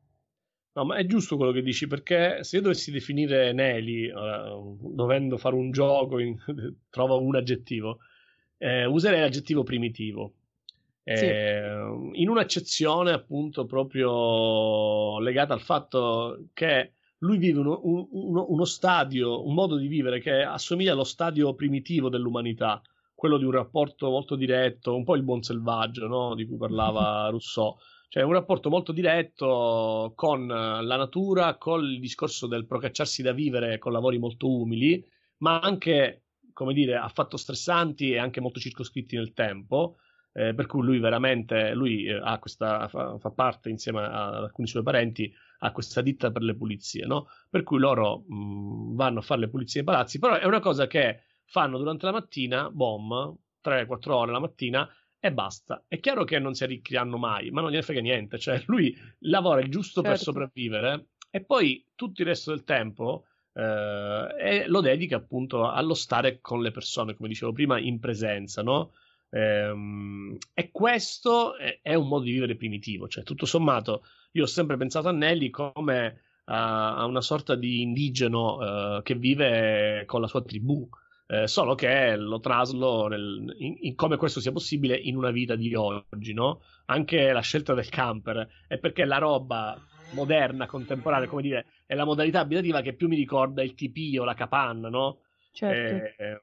No, 0.73 0.85
ma 0.85 0.95
è 0.95 1.05
giusto 1.05 1.35
quello 1.35 1.51
che 1.51 1.61
dici, 1.61 1.85
perché 1.85 2.43
se 2.43 2.55
io 2.55 2.61
dovessi 2.61 2.91
definire 2.91 3.51
Nelly, 3.51 4.09
dovendo 4.79 5.37
fare 5.37 5.55
un 5.55 5.71
gioco, 5.71 6.17
in... 6.17 6.35
trovo 6.89 7.21
un 7.21 7.35
aggettivo, 7.35 7.99
eh, 8.57 8.85
userei 8.85 9.19
l'aggettivo 9.19 9.63
primitivo. 9.63 10.33
Sì. 11.03 11.25
Eh, 11.25 12.09
in 12.13 12.29
un'accezione 12.29 13.11
appunto 13.11 13.65
proprio 13.65 15.19
legata 15.19 15.53
al 15.53 15.61
fatto 15.61 16.49
che 16.53 16.93
lui 17.19 17.37
vive 17.37 17.59
uno, 17.59 17.79
uno, 17.83 18.45
uno, 18.49 18.65
stadio, 18.65 19.45
un 19.45 19.53
modo 19.53 19.77
di 19.77 19.87
vivere 19.87 20.19
che 20.19 20.41
assomiglia 20.43 20.93
allo 20.93 21.03
stadio 21.03 21.53
primitivo 21.53 22.09
dell'umanità, 22.09 22.81
quello 23.13 23.37
di 23.37 23.45
un 23.45 23.51
rapporto 23.51 24.09
molto 24.09 24.35
diretto, 24.35 24.95
un 24.95 25.03
po' 25.03 25.15
il 25.15 25.23
buon 25.23 25.43
selvaggio 25.43 26.07
no? 26.07 26.35
di 26.35 26.45
cui 26.45 26.57
parlava 26.57 27.29
Rousseau. 27.29 27.77
Cioè 28.09 28.23
un 28.23 28.33
rapporto 28.33 28.69
molto 28.69 28.91
diretto 28.91 30.11
con 30.15 30.45
la 30.45 30.97
natura, 30.97 31.55
con 31.57 31.83
il 31.83 31.99
discorso 31.99 32.45
del 32.45 32.65
procacciarsi 32.65 33.21
da 33.21 33.31
vivere 33.31 33.77
con 33.77 33.93
lavori 33.93 34.17
molto 34.17 34.49
umili, 34.49 35.01
ma 35.37 35.59
anche, 35.59 36.23
come 36.51 36.73
dire, 36.73 36.95
affatto 36.95 37.37
stressanti 37.37 38.11
e 38.11 38.17
anche 38.17 38.41
molto 38.41 38.59
circoscritti 38.59 39.15
nel 39.15 39.33
tempo. 39.33 39.95
Eh, 40.33 40.53
per 40.53 40.65
cui 40.65 40.81
lui 40.81 40.99
veramente 40.99 41.73
lui, 41.73 42.05
eh, 42.05 42.37
questa, 42.39 42.87
fa, 42.87 43.17
fa, 43.17 43.31
parte 43.31 43.69
insieme 43.69 44.01
ad 44.01 44.35
alcuni 44.35 44.67
suoi 44.67 44.81
parenti 44.81 45.31
a 45.59 45.71
questa 45.73 46.01
ditta 46.01 46.31
per 46.31 46.41
le 46.41 46.55
pulizie, 46.55 47.05
no? 47.05 47.27
Per 47.49 47.63
cui 47.63 47.79
loro 47.79 48.23
mh, 48.27 48.95
vanno 48.95 49.19
a 49.19 49.21
fare 49.21 49.41
le 49.41 49.49
pulizie 49.49 49.81
nei 49.81 49.93
palazzi, 49.93 50.19
però 50.19 50.35
è 50.35 50.45
una 50.45 50.61
cosa 50.61 50.87
che 50.87 51.23
fanno 51.43 51.77
durante 51.77 52.05
la 52.05 52.13
mattina, 52.13 52.69
bom, 52.69 53.35
3-4 53.63 54.11
ore 54.11 54.31
la 54.31 54.39
mattina 54.39 54.89
e 55.19 55.31
basta. 55.33 55.83
È 55.87 55.99
chiaro 55.99 56.23
che 56.23 56.39
non 56.39 56.53
si 56.53 56.63
arricchiranno 56.63 57.17
mai, 57.17 57.51
ma 57.51 57.61
non 57.61 57.69
gliene 57.69 57.83
frega 57.83 58.01
niente, 58.01 58.39
cioè 58.39 58.61
lui 58.67 58.95
lavora 59.19 59.59
il 59.59 59.69
giusto 59.69 60.01
certo. 60.01 60.09
per 60.09 60.17
sopravvivere 60.19 61.07
e 61.29 61.43
poi 61.43 61.85
tutto 61.95 62.21
il 62.21 62.27
resto 62.27 62.51
del 62.51 62.63
tempo 62.63 63.25
eh, 63.53 64.65
lo 64.67 64.81
dedica 64.81 65.17
appunto 65.17 65.69
allo 65.69 65.93
stare 65.93 66.39
con 66.39 66.61
le 66.61 66.71
persone, 66.71 67.13
come 67.15 67.29
dicevo 67.29 67.51
prima, 67.51 67.79
in 67.79 67.99
presenza, 67.99 68.63
no? 68.63 68.93
Ehm, 69.31 70.37
e 70.53 70.71
questo 70.71 71.55
è, 71.57 71.79
è, 71.81 71.93
un 71.93 72.07
modo 72.07 72.25
di 72.25 72.31
vivere 72.31 72.55
primitivo, 72.55 73.07
cioè 73.07 73.23
tutto 73.23 73.45
sommato 73.45 74.03
io 74.31 74.43
ho 74.43 74.47
sempre 74.47 74.77
pensato 74.77 75.07
a 75.07 75.13
Nelly 75.13 75.49
come 75.49 76.21
a, 76.45 76.97
a 76.97 77.05
una 77.05 77.21
sorta 77.21 77.55
di 77.55 77.81
indigeno 77.81 78.97
uh, 78.97 79.01
che 79.01 79.15
vive 79.15 80.03
con 80.05 80.21
la 80.21 80.27
sua 80.27 80.41
tribù, 80.41 80.87
eh, 81.27 81.47
solo 81.47 81.75
che 81.75 82.15
lo 82.17 82.39
traslo 82.41 83.07
nel, 83.07 83.55
in, 83.59 83.77
in, 83.79 83.95
come 83.95 84.17
questo 84.17 84.41
sia 84.41 84.51
possibile 84.51 84.95
in 84.95 85.15
una 85.15 85.31
vita 85.31 85.55
di 85.55 85.73
oggi, 85.75 86.33
no? 86.33 86.61
Anche 86.87 87.31
la 87.31 87.39
scelta 87.39 87.73
del 87.73 87.87
camper 87.87 88.47
è 88.67 88.77
perché 88.77 89.05
la 89.05 89.17
roba 89.17 89.79
moderna, 90.11 90.65
contemporanea, 90.65 91.29
come 91.29 91.41
dire, 91.41 91.65
è 91.85 91.95
la 91.95 92.03
modalità 92.03 92.41
abitativa 92.41 92.81
che 92.81 92.93
più 92.93 93.07
mi 93.07 93.15
ricorda 93.15 93.63
il 93.63 93.75
tipio, 93.75 94.25
la 94.25 94.33
capanna, 94.33 94.89
no? 94.89 95.19
Certo. 95.53 96.21
Eh, 96.21 96.25
eh, 96.25 96.41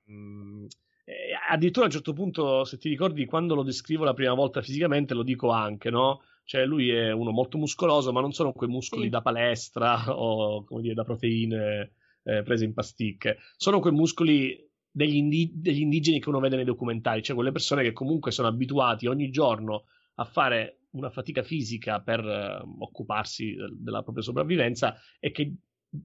addirittura 1.49 1.85
a 1.85 1.89
un 1.89 1.95
certo 1.95 2.13
punto, 2.13 2.65
se 2.65 2.79
ti 2.79 2.89
ricordi, 2.89 3.25
quando 3.25 3.55
lo 3.55 3.63
descrivo 3.63 4.05
la 4.05 4.15
prima 4.15 4.35
volta 4.35 4.63
fisicamente, 4.63 5.15
lo 5.15 5.23
dico 5.23 5.51
anche, 5.51 5.91
no? 5.91 6.23
Cioè, 6.45 6.65
lui 6.65 6.91
è 6.91 7.11
uno 7.11 7.31
molto 7.31 7.59
muscoloso, 7.59 8.13
ma 8.13 8.21
non 8.21 8.33
sono 8.33 8.53
quei 8.53 8.71
muscoli 8.71 9.05
sì. 9.05 9.09
da 9.09 9.21
palestra 9.21 10.05
o 10.17 10.65
come 10.65 10.83
dire, 10.83 10.95
da 10.95 11.05
proteine 11.05 11.93
eh, 12.23 12.43
prese 12.43 12.65
in 12.65 12.75
pasticche. 12.75 13.39
Sono 13.57 13.81
quei 13.81 13.93
muscoli 13.93 14.67
degli, 14.91 15.17
indi- 15.17 15.53
degli, 15.55 15.81
indigeni 15.81 16.21
che 16.21 16.29
uno 16.29 16.41
vede 16.41 16.57
nei 16.57 16.65
documentari, 16.65 17.23
cioè 17.23 17.37
quelle 17.37 17.53
persone 17.53 17.83
che 17.83 17.93
comunque 17.93 18.31
sono 18.31 18.49
abituati 18.49 19.07
ogni 19.07 19.31
giorno 19.31 19.85
a 20.15 20.25
fare 20.25 20.81
una 20.91 21.11
fatica 21.11 21.43
fisica 21.43 22.01
per 22.01 22.21
eh, 22.21 22.63
occuparsi 22.79 23.55
della 23.77 24.03
propria 24.03 24.25
sopravvivenza 24.25 24.97
e 25.21 25.31
che 25.31 25.55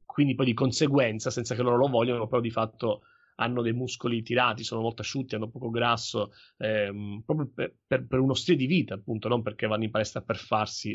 quindi 0.05 0.35
poi 0.35 0.45
di 0.45 0.53
conseguenza, 0.53 1.29
senza 1.29 1.55
che 1.55 1.62
loro 1.62 1.77
lo 1.77 1.88
vogliano, 1.88 2.27
però 2.27 2.41
di 2.41 2.51
fatto 2.51 3.01
hanno 3.35 3.61
dei 3.61 3.73
muscoli 3.73 4.21
tirati, 4.21 4.63
sono 4.63 4.81
molto 4.81 5.01
asciutti, 5.01 5.35
hanno 5.35 5.49
poco 5.49 5.69
grasso, 5.69 6.31
ehm, 6.57 7.23
proprio 7.25 7.49
per, 7.53 7.75
per, 7.85 8.07
per, 8.07 8.19
uno 8.19 8.33
stile 8.33 8.57
di 8.57 8.65
vita, 8.65 8.93
appunto, 8.93 9.27
non 9.27 9.41
perché 9.41 9.67
vanno 9.67 9.83
in 9.83 9.91
palestra 9.91 10.21
per 10.21 10.37
farsi 10.37 10.93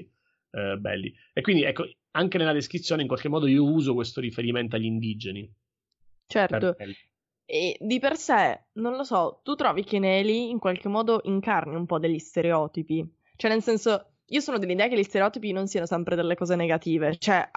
eh, 0.50 0.76
belli. 0.78 1.14
E 1.32 1.40
quindi, 1.40 1.62
ecco, 1.62 1.88
anche 2.12 2.38
nella 2.38 2.52
descrizione, 2.52 3.02
in 3.02 3.08
qualche 3.08 3.28
modo, 3.28 3.46
io 3.46 3.64
uso 3.64 3.94
questo 3.94 4.20
riferimento 4.20 4.76
agli 4.76 4.84
indigeni. 4.84 5.52
Certo. 6.26 6.76
E 7.50 7.78
di 7.80 7.98
per 7.98 8.16
sé, 8.16 8.66
non 8.72 8.94
lo 8.94 9.04
so, 9.04 9.40
tu 9.42 9.54
trovi 9.54 9.82
che 9.82 9.98
Nelly 9.98 10.50
in 10.50 10.58
qualche 10.58 10.88
modo 10.88 11.20
incarni 11.24 11.76
un 11.76 11.86
po' 11.86 11.98
degli 11.98 12.18
stereotipi? 12.18 13.10
Cioè, 13.36 13.50
nel 13.50 13.62
senso, 13.62 14.16
io 14.26 14.40
sono 14.40 14.58
dell'idea 14.58 14.88
che 14.88 14.98
gli 14.98 15.02
stereotipi 15.02 15.52
non 15.52 15.66
siano 15.66 15.86
sempre 15.86 16.14
delle 16.14 16.34
cose 16.34 16.56
negative. 16.56 17.16
Cioè, 17.16 17.48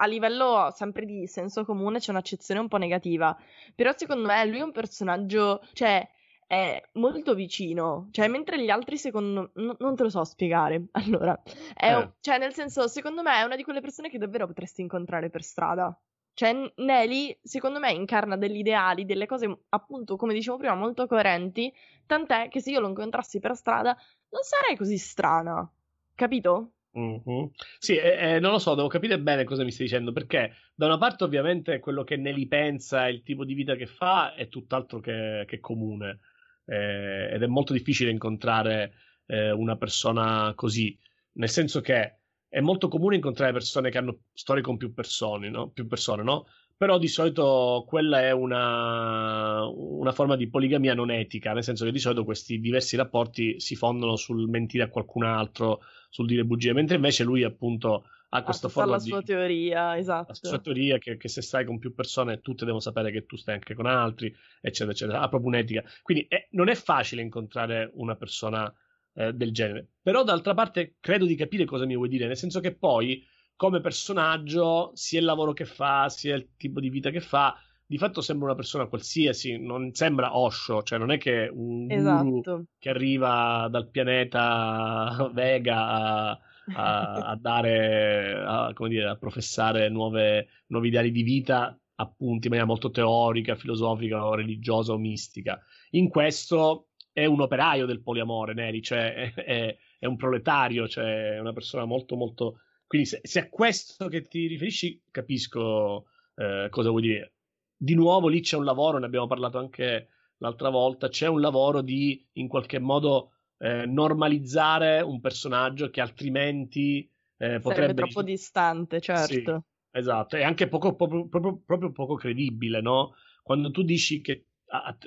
a 0.00 0.06
livello 0.06 0.70
sempre 0.74 1.04
di 1.04 1.26
senso 1.26 1.64
comune 1.64 1.98
c'è 1.98 2.10
un'accezione 2.10 2.60
un 2.60 2.68
po' 2.68 2.76
negativa. 2.76 3.36
Però 3.74 3.92
secondo 3.96 4.28
me 4.28 4.44
lui 4.46 4.58
è 4.58 4.62
un 4.62 4.72
personaggio, 4.72 5.62
cioè, 5.72 6.06
è 6.46 6.82
molto 6.94 7.34
vicino. 7.34 8.08
Cioè, 8.10 8.28
mentre 8.28 8.62
gli 8.62 8.70
altri, 8.70 8.96
secondo 8.96 9.50
me, 9.54 9.74
non 9.78 9.96
te 9.96 10.02
lo 10.04 10.10
so 10.10 10.24
spiegare. 10.24 10.86
Allora, 10.92 11.40
è, 11.74 11.96
eh. 11.96 12.12
cioè, 12.20 12.38
nel 12.38 12.54
senso, 12.54 12.88
secondo 12.88 13.22
me 13.22 13.38
è 13.38 13.42
una 13.42 13.56
di 13.56 13.64
quelle 13.64 13.80
persone 13.80 14.08
che 14.08 14.18
davvero 14.18 14.46
potresti 14.46 14.80
incontrare 14.80 15.30
per 15.30 15.42
strada. 15.42 15.96
Cioè, 16.32 16.72
Nelly, 16.76 17.36
secondo 17.42 17.80
me, 17.80 17.90
incarna 17.92 18.36
degli 18.36 18.58
ideali, 18.58 19.04
delle 19.04 19.26
cose, 19.26 19.62
appunto, 19.70 20.16
come 20.16 20.34
dicevo 20.34 20.56
prima, 20.56 20.74
molto 20.74 21.06
coerenti. 21.08 21.72
Tant'è 22.06 22.48
che 22.48 22.60
se 22.60 22.70
io 22.70 22.80
lo 22.80 22.88
incontrassi 22.88 23.40
per 23.40 23.56
strada, 23.56 23.96
non 24.30 24.42
sarei 24.42 24.76
così 24.76 24.96
strana. 24.96 25.68
Capito? 26.14 26.74
Mm-hmm. 26.96 27.46
Sì, 27.78 27.96
eh, 27.96 28.38
non 28.40 28.52
lo 28.52 28.58
so, 28.58 28.74
devo 28.74 28.88
capire 28.88 29.20
bene 29.20 29.44
cosa 29.44 29.62
mi 29.62 29.70
stai 29.70 29.86
dicendo, 29.86 30.12
perché 30.12 30.54
da 30.74 30.86
una 30.86 30.98
parte 30.98 31.24
ovviamente 31.24 31.78
quello 31.80 32.02
che 32.02 32.16
Nelly 32.16 32.46
pensa 32.46 33.06
e 33.06 33.12
il 33.12 33.22
tipo 33.22 33.44
di 33.44 33.54
vita 33.54 33.74
che 33.76 33.86
fa 33.86 34.34
è 34.34 34.48
tutt'altro 34.48 35.00
che, 35.00 35.44
che 35.46 35.60
comune 35.60 36.20
eh, 36.64 37.30
ed 37.32 37.42
è 37.42 37.46
molto 37.46 37.72
difficile 37.72 38.10
incontrare 38.10 38.94
eh, 39.26 39.50
una 39.50 39.76
persona 39.76 40.52
così, 40.54 40.98
nel 41.32 41.48
senso 41.48 41.80
che 41.80 42.18
è 42.48 42.60
molto 42.60 42.88
comune 42.88 43.16
incontrare 43.16 43.52
persone 43.52 43.90
che 43.90 43.98
hanno 43.98 44.20
storie 44.32 44.62
con 44.62 44.76
più 44.78 44.94
persone, 44.94 45.50
no? 45.50 45.68
Più 45.70 45.86
persone, 45.86 46.22
no? 46.22 46.46
Però 46.78 46.96
di 46.96 47.08
solito 47.08 47.84
quella 47.88 48.20
è 48.20 48.30
una, 48.30 49.66
una, 49.66 50.12
forma 50.12 50.36
di 50.36 50.48
poligamia 50.48 50.94
non 50.94 51.10
etica, 51.10 51.52
nel 51.52 51.64
senso 51.64 51.84
che 51.84 51.90
di 51.90 51.98
solito 51.98 52.22
questi 52.22 52.60
diversi 52.60 52.94
rapporti 52.94 53.58
si 53.58 53.74
fondano 53.74 54.14
sul 54.14 54.48
mentire 54.48 54.84
a 54.84 54.88
qualcun 54.88 55.24
altro, 55.24 55.80
sul 56.08 56.26
dire 56.26 56.44
bugie, 56.44 56.72
mentre 56.72 56.94
invece 56.94 57.24
lui 57.24 57.42
appunto 57.42 58.04
ha 58.30 58.42
questa 58.42 58.68
ah, 58.68 58.70
forma 58.70 58.92
la 58.92 58.98
sua 59.00 59.22
teoria, 59.22 59.96
esatto. 59.96 60.28
La 60.28 60.48
sua 60.48 60.58
teoria 60.60 60.98
che, 60.98 61.16
che, 61.16 61.28
se 61.28 61.42
stai 61.42 61.64
con 61.64 61.78
più 61.78 61.94
persone 61.94 62.40
tutte 62.42 62.64
devono 62.64 62.80
sapere 62.80 63.10
che 63.10 63.26
tu 63.26 63.36
stai 63.36 63.54
anche 63.54 63.74
con 63.74 63.86
altri, 63.86 64.32
eccetera, 64.60 64.92
eccetera. 64.92 65.20
Ha 65.20 65.28
proprio 65.28 65.50
un'etica. 65.50 65.82
Quindi 66.02 66.26
è, 66.28 66.46
non 66.50 66.68
è 66.68 66.76
facile 66.76 67.22
incontrare 67.22 67.90
una 67.94 68.14
persona 68.14 68.72
eh, 69.14 69.32
del 69.32 69.50
genere. 69.52 69.88
Però 70.02 70.22
d'altra 70.22 70.54
parte 70.54 70.96
credo 71.00 71.24
di 71.24 71.34
capire 71.34 71.64
cosa 71.64 71.86
mi 71.86 71.96
vuoi 71.96 72.08
dire, 72.08 72.26
nel 72.26 72.36
senso 72.36 72.60
che 72.60 72.74
poi 72.74 73.24
come 73.58 73.80
personaggio, 73.80 74.92
sia 74.94 75.18
il 75.18 75.24
lavoro 75.24 75.52
che 75.52 75.64
fa, 75.64 76.08
sia 76.08 76.36
il 76.36 76.50
tipo 76.56 76.78
di 76.78 76.90
vita 76.90 77.10
che 77.10 77.18
fa, 77.18 77.60
di 77.84 77.98
fatto 77.98 78.20
sembra 78.20 78.46
una 78.46 78.54
persona 78.54 78.86
qualsiasi, 78.86 79.58
non 79.58 79.92
sembra 79.94 80.38
Osho, 80.38 80.84
cioè 80.84 80.96
non 80.96 81.10
è 81.10 81.18
che 81.18 81.50
un 81.52 81.90
esatto. 81.90 82.66
che 82.78 82.88
arriva 82.88 83.66
dal 83.68 83.90
pianeta 83.90 85.28
Vega 85.34 85.88
a, 85.88 86.40
a, 86.72 87.12
a 87.30 87.36
dare, 87.36 88.40
a, 88.46 88.70
come 88.74 88.90
dire, 88.90 89.08
a 89.08 89.16
professare 89.16 89.88
nuove, 89.88 90.46
nuovi 90.68 90.86
ideali 90.86 91.10
di 91.10 91.22
vita, 91.24 91.76
appunto 91.96 92.46
in 92.46 92.50
maniera 92.50 92.64
molto 92.64 92.92
teorica, 92.92 93.56
filosofica 93.56 94.24
o 94.24 94.36
religiosa 94.36 94.92
o 94.92 94.98
mistica. 94.98 95.60
In 95.90 96.08
questo 96.10 96.90
è 97.12 97.24
un 97.24 97.40
operaio 97.40 97.86
del 97.86 98.02
poliamore, 98.02 98.54
Neri, 98.54 98.80
cioè 98.82 99.14
è, 99.14 99.34
è, 99.34 99.76
è 99.98 100.06
un 100.06 100.14
proletario, 100.14 100.86
cioè 100.86 101.32
è 101.32 101.40
una 101.40 101.52
persona 101.52 101.86
molto 101.86 102.14
molto 102.14 102.60
quindi 102.88 103.06
se, 103.06 103.20
se, 103.22 103.40
a 103.40 103.48
questo 103.48 104.08
che 104.08 104.22
ti 104.22 104.46
riferisci 104.46 105.00
capisco 105.10 106.06
eh, 106.34 106.66
cosa 106.70 106.88
vuoi 106.88 107.02
dire. 107.02 107.34
Di 107.76 107.94
nuovo 107.94 108.26
lì 108.26 108.40
c'è 108.40 108.56
un 108.56 108.64
lavoro, 108.64 108.98
ne 108.98 109.06
abbiamo 109.06 109.28
parlato 109.28 109.58
anche 109.58 110.08
l'altra 110.38 110.70
volta, 110.70 111.08
c'è 111.08 111.28
un 111.28 111.40
lavoro 111.40 111.80
di 111.80 112.26
in 112.32 112.48
qualche 112.48 112.80
modo 112.80 113.32
eh, 113.58 113.86
normalizzare 113.86 115.00
un 115.00 115.20
personaggio 115.20 115.90
che 115.90 116.00
altrimenti 116.00 117.08
eh, 117.36 117.60
potrebbe... 117.60 117.80
Sarebbe 117.80 118.02
troppo 118.02 118.22
distante, 118.22 119.00
certo. 119.00 119.66
Sì, 119.92 119.98
esatto, 119.98 120.36
e 120.36 120.42
anche 120.42 120.66
poco, 120.66 120.94
proprio, 120.96 121.28
proprio, 121.28 121.60
proprio, 121.64 121.92
poco 121.92 122.14
credibile, 122.14 122.80
no? 122.80 123.14
Quando 123.42 123.70
tu 123.70 123.82
dici 123.82 124.20
che 124.20 124.46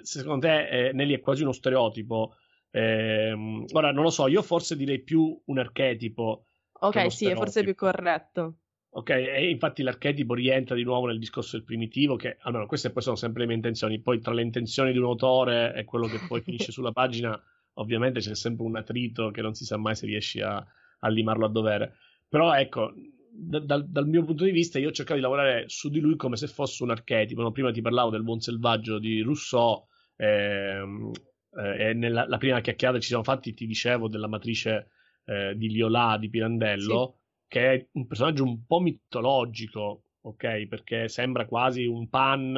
secondo 0.02 0.48
te 0.48 0.68
eh, 0.68 0.94
Nelly 0.94 1.16
è 1.16 1.20
quasi 1.20 1.44
uno 1.44 1.52
stereotipo, 1.52 2.36
ehm, 2.72 3.66
ora 3.72 3.92
non 3.92 4.04
lo 4.04 4.10
so, 4.10 4.28
io 4.28 4.42
forse 4.42 4.76
direi 4.76 5.02
più 5.02 5.40
un 5.46 5.58
archetipo, 5.58 6.46
Ok, 6.84 7.12
sì, 7.12 7.28
è 7.28 7.36
forse 7.36 7.64
più 7.64 7.76
corretto. 7.76 8.56
Ok, 8.94 9.10
e 9.10 9.50
infatti 9.50 9.84
l'archetipo 9.84 10.34
rientra 10.34 10.76
di 10.76 10.84
nuovo 10.84 11.08
nel 11.08 11.20
discorso 11.20 11.56
del 11.56 11.66
primitivo, 11.66 12.16
che 12.16 12.38
almeno 12.42 12.66
queste 12.66 12.90
poi 12.90 13.02
sono 13.02 13.16
sempre 13.16 13.42
le 13.42 13.48
mie 13.48 13.56
intenzioni, 13.56 14.02
poi 14.02 14.20
tra 14.20 14.34
le 14.34 14.42
intenzioni 14.42 14.92
di 14.92 14.98
un 14.98 15.06
autore 15.06 15.74
e 15.76 15.86
quello 15.86 16.08
che 16.08 16.20
poi 16.28 16.42
finisce 16.42 16.72
sulla 16.74 16.92
pagina, 16.92 17.40
ovviamente 17.76 18.20
c'è 18.20 18.36
sempre 18.36 18.66
un 18.66 18.76
attrito 18.76 19.32
che 19.32 19.42
non 19.42 19.54
si 19.54 19.64
sa 19.64 19.78
mai 19.78 19.96
se 19.96 20.08
riesci 20.08 20.42
a, 20.42 20.56
a 20.56 21.08
limarlo 21.08 21.46
a 21.46 21.50
dovere. 21.50 21.96
Però 22.28 22.54
ecco, 22.54 22.92
da, 23.32 23.60
dal, 23.60 23.88
dal, 23.88 24.08
mio 24.08 24.26
punto 24.26 24.44
di 24.44 24.52
vista, 24.52 24.80
io 24.80 24.90
ho 24.90 24.92
cercato 24.92 25.18
di 25.18 25.22
lavorare 25.22 25.66
su 25.68 25.90
di 25.90 26.00
lui 26.00 26.16
come 26.16 26.36
se 26.36 26.48
fosse 26.48 26.84
un 26.84 26.90
archetipo. 26.90 27.42
No? 27.42 27.52
Prima 27.52 27.72
ti 27.72 27.82
parlavo 27.82 28.10
del 28.10 28.24
buon 28.24 28.40
selvaggio 28.40 29.00
di 29.00 29.22
Rousseau, 29.22 29.86
ehm, 30.18 31.12
eh, 31.58 31.90
e 31.90 31.94
nella 31.94 32.38
prima 32.38 32.60
chiacchierata 32.60 33.00
ci 33.00 33.08
siamo 33.08 33.24
fatti, 33.24 33.54
ti 33.54 33.66
dicevo, 33.66 34.10
della 34.10 34.28
matrice 34.28 34.90
eh, 35.26 35.56
di 35.56 35.70
Liolà 35.70 36.18
di 36.18 36.30
Pirandello, 36.30 37.16
sì. 37.16 37.44
che 37.48 37.74
è 37.74 37.88
un 37.94 38.08
personaggio 38.08 38.44
un 38.44 38.66
po' 38.66 38.80
mitologico, 38.80 40.04
ok? 40.22 40.68
Perché 40.68 41.08
sembra 41.08 41.46
quasi 41.46 41.86
un 41.86 42.10
pan 42.10 42.56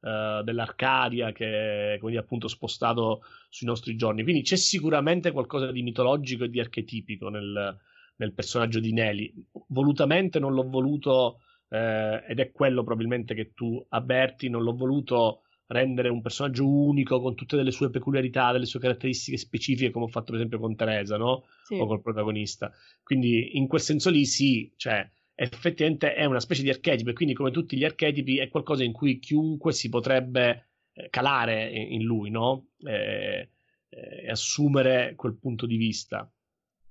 uh, 0.00 0.42
dell'Arcadia 0.42 1.32
che 1.32 1.94
è 1.94 1.98
quindi 1.98 2.18
appunto 2.18 2.48
spostato 2.48 3.22
sui 3.48 3.66
nostri 3.66 3.96
giorni. 3.96 4.22
Quindi 4.22 4.42
c'è 4.42 4.56
sicuramente 4.56 5.32
qualcosa 5.32 5.70
di 5.72 5.82
mitologico 5.82 6.44
e 6.44 6.50
di 6.50 6.60
archetipico 6.60 7.28
nel, 7.28 7.76
nel 8.16 8.32
personaggio 8.32 8.80
di 8.80 8.92
Nelly. 8.92 9.32
Volutamente 9.68 10.38
non 10.38 10.54
l'ho 10.54 10.68
voluto, 10.68 11.40
eh, 11.68 12.24
ed 12.26 12.38
è 12.38 12.52
quello 12.52 12.84
probabilmente 12.84 13.34
che 13.34 13.52
tu 13.52 13.84
avverti, 13.90 14.48
non 14.48 14.62
l'ho 14.62 14.74
voluto 14.74 15.42
rendere 15.68 16.08
un 16.08 16.20
personaggio 16.22 16.68
unico 16.68 17.20
con 17.20 17.34
tutte 17.34 17.60
le 17.62 17.70
sue 17.70 17.90
peculiarità, 17.90 18.52
delle 18.52 18.66
sue 18.66 18.80
caratteristiche 18.80 19.36
specifiche, 19.36 19.90
come 19.90 20.04
ho 20.04 20.08
fatto 20.08 20.26
per 20.26 20.36
esempio 20.36 20.58
con 20.58 20.76
Teresa, 20.76 21.16
no? 21.16 21.44
Sì. 21.64 21.78
O 21.78 21.86
col 21.86 22.02
protagonista. 22.02 22.72
Quindi 23.02 23.56
in 23.56 23.66
quel 23.66 23.80
senso 23.80 24.10
lì 24.10 24.24
sì, 24.24 24.72
cioè 24.76 25.08
effettivamente 25.34 26.14
è 26.14 26.24
una 26.24 26.40
specie 26.40 26.62
di 26.62 26.70
archetipo 26.70 27.10
e 27.10 27.12
quindi 27.12 27.34
come 27.34 27.50
tutti 27.50 27.76
gli 27.76 27.84
archetipi 27.84 28.38
è 28.38 28.48
qualcosa 28.48 28.84
in 28.84 28.92
cui 28.92 29.18
chiunque 29.18 29.72
si 29.72 29.88
potrebbe 29.88 30.68
eh, 30.92 31.08
calare 31.10 31.68
in 31.70 32.02
lui, 32.02 32.30
no? 32.30 32.68
E, 32.78 33.50
e 33.88 34.30
assumere 34.30 35.14
quel 35.14 35.36
punto 35.36 35.66
di 35.66 35.76
vista. 35.76 36.30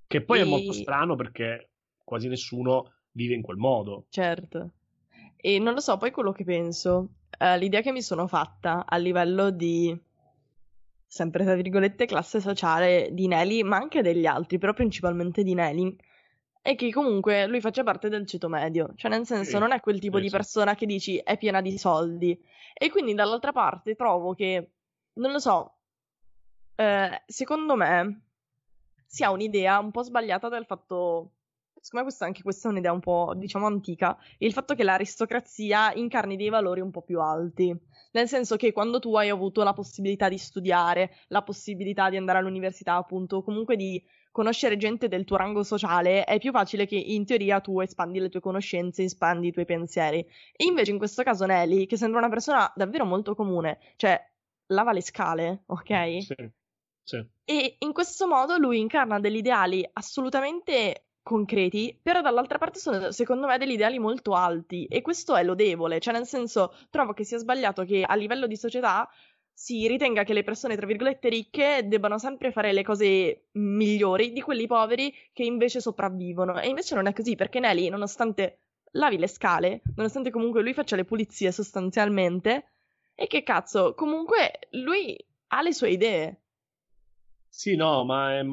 Che 0.08 0.22
poi 0.22 0.40
e... 0.40 0.42
è 0.42 0.46
molto 0.46 0.72
strano 0.74 1.16
perché 1.16 1.72
quasi 2.04 2.28
nessuno 2.28 2.94
vive 3.12 3.34
in 3.34 3.42
quel 3.42 3.58
modo. 3.58 4.06
Certo. 4.10 4.72
E 5.38 5.60
non 5.60 5.74
lo 5.74 5.80
so, 5.80 5.98
poi 5.98 6.12
quello 6.12 6.32
che 6.32 6.44
penso, 6.44 7.10
uh, 7.40 7.58
l'idea 7.58 7.82
che 7.82 7.92
mi 7.92 8.02
sono 8.02 8.28
fatta 8.28 8.86
a 8.86 8.98
livello 8.98 9.50
di, 9.50 9.98
sempre 11.08 11.44
tra 11.44 11.56
virgolette, 11.56 12.06
classe 12.06 12.40
sociale 12.42 13.10
di 13.12 13.28
Nelly, 13.28 13.64
ma 13.64 13.78
anche 13.78 14.02
degli 14.02 14.26
altri, 14.26 14.58
però 14.58 14.74
principalmente 14.74 15.44
di 15.44 15.54
Nelly, 15.54 15.96
è 16.62 16.76
che 16.76 16.92
comunque 16.92 17.46
lui 17.46 17.62
faccia 17.62 17.84
parte 17.84 18.10
del 18.10 18.26
ceto 18.26 18.50
medio, 18.50 18.92
cioè 18.96 19.12
nel 19.12 19.26
senso 19.26 19.60
non 19.60 19.72
è 19.72 19.80
quel 19.80 20.00
tipo 20.00 20.20
di 20.20 20.32
persona 20.32 20.74
che 20.74 20.88
dici 20.88 21.18
è 21.18 21.38
piena 21.38 21.62
di 21.62 21.78
soldi. 21.78 22.36
E 22.74 22.90
quindi 22.90 23.14
dall'altra 23.14 23.52
parte 23.52 23.96
trovo 23.96 24.34
che, 24.34 24.72
non 25.14 25.32
lo 25.32 25.38
so, 25.38 25.76
eh, 26.76 27.22
secondo 27.28 27.76
me 27.76 28.22
si 29.06 29.24
ha 29.24 29.30
un'idea 29.30 29.80
un 29.80 29.92
po' 29.92 30.02
sbagliata 30.02 30.50
del 30.50 30.66
fatto, 30.66 31.35
secondo 31.86 32.06
me 32.06 32.12
questa, 32.12 32.26
anche 32.26 32.42
questa 32.42 32.68
è 32.68 32.72
un'idea 32.72 32.92
un 32.92 33.00
po', 33.00 33.34
diciamo, 33.36 33.68
antica, 33.68 34.18
il 34.40 34.52
fatto 34.54 34.74
che 34.74 34.84
l'aristocrazia 34.84 35.94
incarni 35.94 36.36
dei 36.36 36.50
valori 36.50 36.82
un 36.82 36.90
po' 36.90 37.04
più 37.04 37.22
alti. 37.22 37.78
Nel 38.14 38.28
senso 38.28 38.56
che 38.56 38.72
quando 38.72 38.98
tu 38.98 39.16
hai 39.16 39.30
avuto 39.30 39.62
la 39.62 39.74
possibilità 39.74 40.28
di 40.28 40.40
studiare, 40.40 41.12
la 41.28 41.44
possibilità 41.44 42.10
di 42.10 42.18
andare 42.18 42.40
all'università, 42.40 42.96
appunto, 42.96 43.44
comunque 43.44 43.76
di 43.76 44.04
conoscere 44.32 44.78
gente 44.78 45.08
del 45.08 45.26
tuo 45.26 45.38
rango 45.38 45.62
sociale, 45.62 46.24
è 46.24 46.40
più 46.40 46.52
facile 46.52 46.88
che 46.88 46.96
in 46.96 47.24
teoria 47.24 47.60
tu 47.60 47.80
espandi 47.80 48.18
le 48.18 48.30
tue 48.30 48.40
conoscenze, 48.40 49.04
espandi 49.04 49.50
i 49.50 49.52
tuoi 49.52 49.66
pensieri. 49.66 50.26
E 50.56 50.66
invece 50.66 50.90
in 50.90 50.98
questo 50.98 51.22
caso 51.22 51.46
Nelly, 51.46 51.86
che 51.86 51.98
sembra 51.98 52.18
una 52.18 52.30
persona 52.30 52.74
davvero 52.76 53.06
molto 53.06 53.36
comune, 53.36 53.78
cioè 53.96 54.20
lava 54.70 54.92
le 54.92 55.02
scale, 55.02 55.62
ok? 55.68 56.24
Sì. 56.24 56.50
sì. 57.04 57.26
E 57.46 57.76
in 57.78 57.94
questo 57.94 58.28
modo 58.28 58.58
lui 58.58 58.80
incarna 58.80 59.20
degli 59.20 59.38
ideali 59.38 59.88
assolutamente 59.94 61.05
concreti, 61.26 61.98
però 62.00 62.22
dall'altra 62.22 62.60
parte 62.60 62.78
sono 62.78 63.12
secondo 63.12 63.48
me 63.48 63.58
degli 63.58 63.72
ideali 63.72 63.98
molto 63.98 64.34
alti 64.34 64.86
e 64.86 65.02
questo 65.02 65.36
è 65.36 65.44
lodevole, 65.44 66.00
cioè 66.00 66.14
nel 66.14 66.28
senso 66.28 66.76
trovo 66.92 67.14
che 67.14 67.24
sia 67.24 67.40
sbagliato 67.40 67.84
che 67.84 68.04
a 68.04 68.14
livello 68.14 68.46
di 68.46 68.56
società 68.56 69.10
si 69.52 69.88
ritenga 69.88 70.24
che 70.24 70.34
le 70.34 70.44
persone, 70.44 70.76
tra 70.76 70.86
virgolette, 70.86 71.30
ricche 71.30 71.88
debbano 71.88 72.20
sempre 72.20 72.52
fare 72.52 72.74
le 72.74 72.84
cose 72.84 73.48
migliori 73.54 74.34
di 74.34 74.42
quelli 74.42 74.68
poveri 74.68 75.12
che 75.34 75.44
invece 75.44 75.80
sopravvivono. 75.80 76.60
E 76.60 76.68
invece 76.68 76.94
non 76.94 77.08
è 77.08 77.14
così, 77.14 77.36
perché 77.36 77.60
Nelly, 77.60 77.88
nonostante 77.90 78.60
lavi 78.92 79.18
le 79.18 79.28
scale, 79.28 79.82
nonostante 79.96 80.30
comunque 80.30 80.62
lui 80.62 80.74
faccia 80.74 80.98
le 80.98 81.06
pulizie 81.06 81.54
sostanzialmente, 81.54 82.72
e 83.16 83.28
che 83.28 83.44
cazzo, 83.44 83.96
comunque 83.96 84.60
lui 84.72 85.18
ha 85.48 85.62
le 85.62 85.74
sue 85.74 85.90
idee. 85.90 86.42
Sì, 87.48 87.78
no, 87.78 88.04
ma 88.04 88.38
è, 88.38 88.44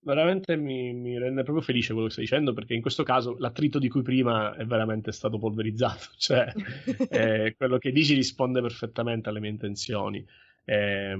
veramente 0.00 0.56
mi, 0.56 0.92
mi, 0.92 1.18
rende 1.18 1.42
proprio 1.42 1.64
felice 1.64 1.92
quello 1.92 2.06
che 2.06 2.12
stai 2.12 2.24
dicendo 2.24 2.52
perché 2.52 2.74
in 2.74 2.80
questo 2.80 3.02
caso 3.02 3.36
l'attrito 3.38 3.78
di 3.78 3.88
cui 3.88 4.02
prima 4.02 4.54
è 4.56 4.64
veramente 4.64 5.12
stato 5.12 5.38
polverizzato, 5.38 6.08
cioè 6.18 6.52
eh, 7.10 7.54
quello 7.56 7.78
che 7.78 7.92
dici 7.92 8.14
risponde 8.14 8.60
perfettamente 8.60 9.28
alle 9.28 9.40
mie 9.40 9.50
intenzioni. 9.50 10.24
Eh, 10.66 11.14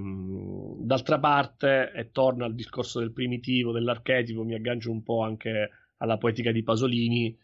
d'altra 0.79 1.19
parte, 1.19 1.93
e 1.93 2.11
torno 2.11 2.45
al 2.45 2.55
discorso 2.55 3.01
del 3.01 3.13
primitivo, 3.13 3.73
dell'archetipo, 3.73 4.43
mi 4.43 4.55
aggancio 4.55 4.91
un 4.91 5.03
po' 5.03 5.23
anche 5.23 5.71
alla 5.99 6.19
poetica 6.19 6.51
di 6.51 6.63
Pasolini. 6.63 7.37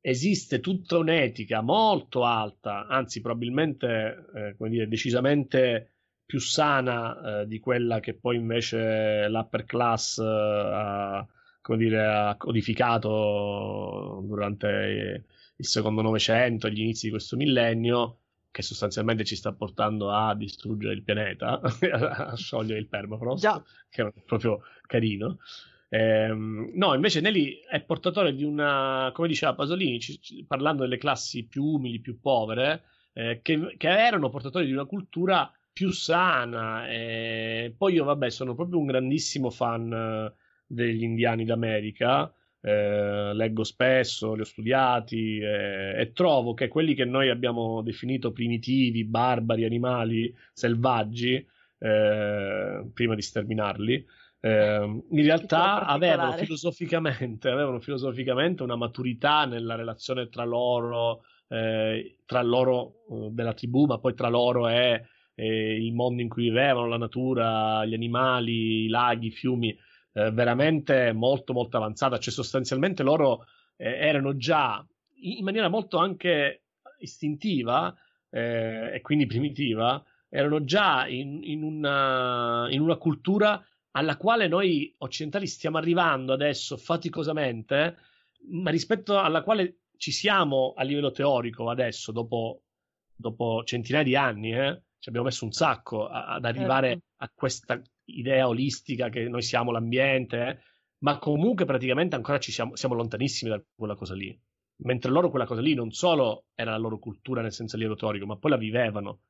Esiste 0.00 0.60
tutta 0.60 0.98
un'etica 0.98 1.60
molto 1.60 2.24
alta, 2.24 2.86
anzi, 2.86 3.20
probabilmente, 3.20 4.26
eh, 4.34 4.54
come 4.56 4.70
dire, 4.70 4.88
decisamente 4.88 5.93
più 6.26 6.38
sana 6.40 7.42
eh, 7.42 7.46
di 7.46 7.60
quella 7.60 8.00
che 8.00 8.14
poi 8.14 8.36
invece 8.36 9.28
l'upper 9.28 9.64
class 9.64 10.18
eh, 10.18 10.24
ha, 10.24 11.26
come 11.60 11.78
dire, 11.78 12.06
ha 12.06 12.36
codificato 12.36 14.22
durante 14.26 15.24
il 15.56 15.66
secondo 15.66 16.02
Novecento 16.02 16.68
gli 16.68 16.80
inizi 16.80 17.06
di 17.06 17.12
questo 17.12 17.36
millennio, 17.36 18.18
che 18.50 18.62
sostanzialmente 18.62 19.24
ci 19.24 19.36
sta 19.36 19.52
portando 19.52 20.12
a 20.12 20.34
distruggere 20.34 20.94
il 20.94 21.02
pianeta, 21.02 21.60
a 21.60 22.36
sciogliere 22.36 22.80
il 22.80 22.88
permafrost, 22.88 23.42
Già. 23.42 23.62
che 23.88 24.02
è 24.02 24.12
proprio 24.24 24.62
carino. 24.86 25.38
Ehm, 25.88 26.72
no, 26.74 26.94
invece 26.94 27.20
Nelly 27.20 27.60
è 27.68 27.80
portatore 27.82 28.34
di 28.34 28.44
una, 28.44 29.10
come 29.14 29.28
diceva 29.28 29.54
Pasolini, 29.54 30.00
ci, 30.00 30.20
ci, 30.20 30.44
parlando 30.44 30.82
delle 30.82 30.98
classi 30.98 31.46
più 31.46 31.64
umili, 31.64 32.00
più 32.00 32.18
povere, 32.20 32.82
eh, 33.12 33.40
che, 33.42 33.74
che 33.76 33.88
erano 33.88 34.28
portatori 34.28 34.66
di 34.66 34.72
una 34.72 34.86
cultura 34.86 35.52
più 35.74 35.90
sana. 35.90 36.88
E 36.88 37.74
poi 37.76 37.94
io, 37.94 38.04
vabbè, 38.04 38.30
sono 38.30 38.54
proprio 38.54 38.78
un 38.78 38.86
grandissimo 38.86 39.50
fan 39.50 39.92
eh, 39.92 40.32
degli 40.66 41.02
indiani 41.02 41.44
d'America. 41.44 42.32
Eh, 42.60 43.34
leggo 43.34 43.62
spesso, 43.64 44.32
li 44.32 44.40
ho 44.40 44.44
studiati 44.44 45.38
eh, 45.38 46.00
e 46.00 46.12
trovo 46.14 46.54
che 46.54 46.68
quelli 46.68 46.94
che 46.94 47.04
noi 47.04 47.28
abbiamo 47.28 47.82
definito 47.82 48.32
primitivi, 48.32 49.04
barbari, 49.04 49.64
animali 49.64 50.34
selvaggi, 50.54 51.46
eh, 51.78 52.90
prima 52.94 53.14
di 53.14 53.20
sterminarli, 53.20 54.06
eh, 54.40 55.02
in 55.10 55.22
realtà 55.22 55.84
avevano 55.84 56.32
filosoficamente, 56.32 57.48
avevano 57.50 57.80
filosoficamente 57.80 58.62
una 58.62 58.76
maturità 58.76 59.44
nella 59.44 59.74
relazione 59.74 60.30
tra 60.30 60.44
loro, 60.44 61.24
eh, 61.48 62.20
tra 62.24 62.42
loro 62.42 63.04
della 63.30 63.52
tribù, 63.52 63.84
ma 63.84 63.98
poi 63.98 64.14
tra 64.14 64.28
loro 64.28 64.68
e 64.68 65.02
eh, 65.34 65.76
il 65.76 65.92
mondo 65.92 66.22
in 66.22 66.28
cui 66.28 66.44
vivevano, 66.44 66.86
la 66.86 66.98
natura, 66.98 67.84
gli 67.84 67.94
animali, 67.94 68.84
i 68.84 68.88
laghi, 68.88 69.26
i 69.26 69.30
fiumi, 69.30 69.76
eh, 70.12 70.30
veramente 70.30 71.12
molto 71.12 71.52
molto 71.52 71.76
avanzata, 71.76 72.18
cioè 72.18 72.32
sostanzialmente 72.32 73.02
loro 73.02 73.46
eh, 73.76 73.90
erano 73.90 74.36
già 74.36 74.84
in 75.22 75.44
maniera 75.44 75.68
molto 75.68 75.98
anche 75.98 76.64
istintiva 76.98 77.94
eh, 78.30 78.94
e 78.94 79.00
quindi 79.00 79.26
primitiva, 79.26 80.02
erano 80.28 80.64
già 80.64 81.06
in, 81.06 81.40
in, 81.42 81.62
una, 81.62 82.66
in 82.70 82.80
una 82.80 82.96
cultura 82.96 83.64
alla 83.92 84.16
quale 84.16 84.48
noi 84.48 84.92
occidentali 84.98 85.46
stiamo 85.46 85.78
arrivando 85.78 86.32
adesso 86.32 86.76
faticosamente, 86.76 87.96
ma 88.50 88.70
rispetto 88.70 89.18
alla 89.18 89.42
quale 89.42 89.78
ci 89.96 90.10
siamo 90.10 90.74
a 90.76 90.82
livello 90.82 91.12
teorico 91.12 91.70
adesso, 91.70 92.10
dopo, 92.10 92.62
dopo 93.14 93.62
centinaia 93.64 94.04
di 94.04 94.16
anni, 94.16 94.52
eh, 94.52 94.82
ci 95.04 95.10
abbiamo 95.10 95.28
messo 95.28 95.44
un 95.44 95.52
sacco 95.52 96.08
a, 96.08 96.28
ad 96.28 96.46
arrivare 96.46 96.88
certo. 96.88 97.04
a 97.16 97.30
questa 97.34 97.82
idea 98.04 98.48
olistica 98.48 99.10
che 99.10 99.28
noi 99.28 99.42
siamo 99.42 99.70
l'ambiente, 99.70 100.46
eh? 100.46 100.58
ma 101.00 101.18
comunque 101.18 101.66
praticamente 101.66 102.16
ancora 102.16 102.38
ci 102.38 102.50
siamo, 102.50 102.74
siamo 102.74 102.94
lontanissimi 102.94 103.50
da 103.50 103.62
quella 103.74 103.96
cosa 103.96 104.14
lì. 104.14 104.34
Mentre 104.76 105.10
loro 105.10 105.28
quella 105.28 105.44
cosa 105.44 105.60
lì 105.60 105.74
non 105.74 105.90
solo 105.90 106.46
era 106.54 106.70
la 106.70 106.78
loro 106.78 106.98
cultura 106.98 107.42
nel 107.42 107.52
senso 107.52 107.76
teorico, 107.96 108.24
ma 108.24 108.38
poi 108.38 108.52
la 108.52 108.56
vivevano. 108.56 109.20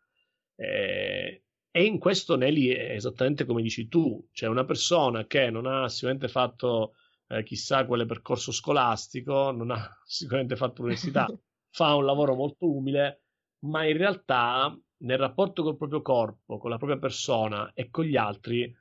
Eh, 0.54 1.42
e 1.72 1.84
in 1.84 1.98
questo 1.98 2.36
Nelly 2.36 2.68
è 2.68 2.92
esattamente 2.92 3.44
come 3.44 3.60
dici 3.60 3.88
tu, 3.88 4.28
cioè 4.30 4.48
una 4.48 4.64
persona 4.64 5.26
che 5.26 5.50
non 5.50 5.66
ha 5.66 5.88
sicuramente 5.88 6.28
fatto 6.28 6.94
eh, 7.26 7.42
chissà 7.42 7.84
quale 7.84 8.06
percorso 8.06 8.52
scolastico, 8.52 9.50
non 9.50 9.72
ha 9.72 9.90
sicuramente 10.06 10.54
fatto 10.54 10.82
l'università, 10.82 11.26
fa 11.68 11.96
un 11.96 12.04
lavoro 12.04 12.36
molto 12.36 12.70
umile, 12.70 13.24
ma 13.64 13.84
in 13.84 13.96
realtà 13.96 14.72
nel 14.98 15.18
rapporto 15.18 15.62
col 15.62 15.76
proprio 15.76 16.02
corpo, 16.02 16.58
con 16.58 16.70
la 16.70 16.76
propria 16.76 16.98
persona 16.98 17.70
e 17.74 17.90
con 17.90 18.04
gli 18.04 18.16
altri, 18.16 18.74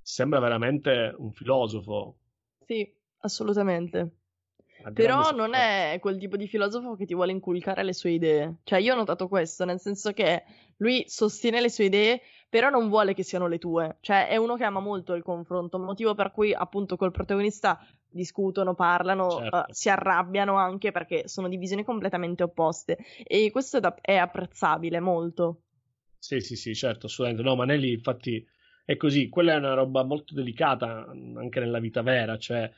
sembra 0.00 0.40
veramente 0.40 1.14
un 1.16 1.32
filosofo. 1.32 2.16
Sì, 2.66 2.92
assolutamente. 3.18 4.16
Però 4.92 5.30
non 5.30 5.54
è 5.54 5.96
quel 6.00 6.18
tipo 6.18 6.36
di 6.36 6.46
filosofo 6.46 6.94
che 6.94 7.06
ti 7.06 7.14
vuole 7.14 7.32
inculcare 7.32 7.82
le 7.82 7.94
sue 7.94 8.10
idee. 8.10 8.56
Cioè, 8.64 8.80
io 8.80 8.92
ho 8.92 8.96
notato 8.96 9.28
questo, 9.28 9.64
nel 9.64 9.80
senso 9.80 10.12
che 10.12 10.44
lui 10.78 11.04
sostiene 11.06 11.60
le 11.60 11.70
sue 11.70 11.84
idee, 11.84 12.20
però 12.50 12.68
non 12.68 12.88
vuole 12.88 13.14
che 13.14 13.22
siano 13.22 13.46
le 13.46 13.58
tue. 13.58 13.96
Cioè, 14.00 14.28
è 14.28 14.36
uno 14.36 14.56
che 14.56 14.64
ama 14.64 14.80
molto 14.80 15.14
il 15.14 15.22
confronto, 15.22 15.78
motivo 15.78 16.14
per 16.14 16.32
cui, 16.32 16.52
appunto, 16.52 16.96
col 16.96 17.12
protagonista 17.12 17.78
discutono, 18.14 18.74
parlano, 18.74 19.30
certo. 19.30 19.56
uh, 19.56 19.64
si 19.68 19.88
arrabbiano 19.88 20.56
anche 20.56 20.92
perché 20.92 21.28
sono 21.28 21.48
di 21.48 21.56
visioni 21.56 21.84
completamente 21.84 22.42
opposte. 22.42 22.98
E 23.24 23.50
questo 23.50 23.78
è, 23.78 23.80
da- 23.80 23.96
è 24.00 24.16
apprezzabile 24.16 25.00
molto. 25.00 25.62
Sì, 26.18 26.40
sì, 26.40 26.56
sì, 26.56 26.74
certo, 26.74 27.06
assolutamente. 27.06 27.48
No, 27.48 27.56
Manelli, 27.56 27.92
infatti, 27.92 28.46
è 28.84 28.96
così. 28.96 29.28
Quella 29.28 29.54
è 29.54 29.56
una 29.56 29.74
roba 29.74 30.04
molto 30.04 30.34
delicata 30.34 31.06
anche 31.06 31.60
nella 31.60 31.80
vita 31.80 32.02
vera, 32.02 32.38
cioè 32.38 32.70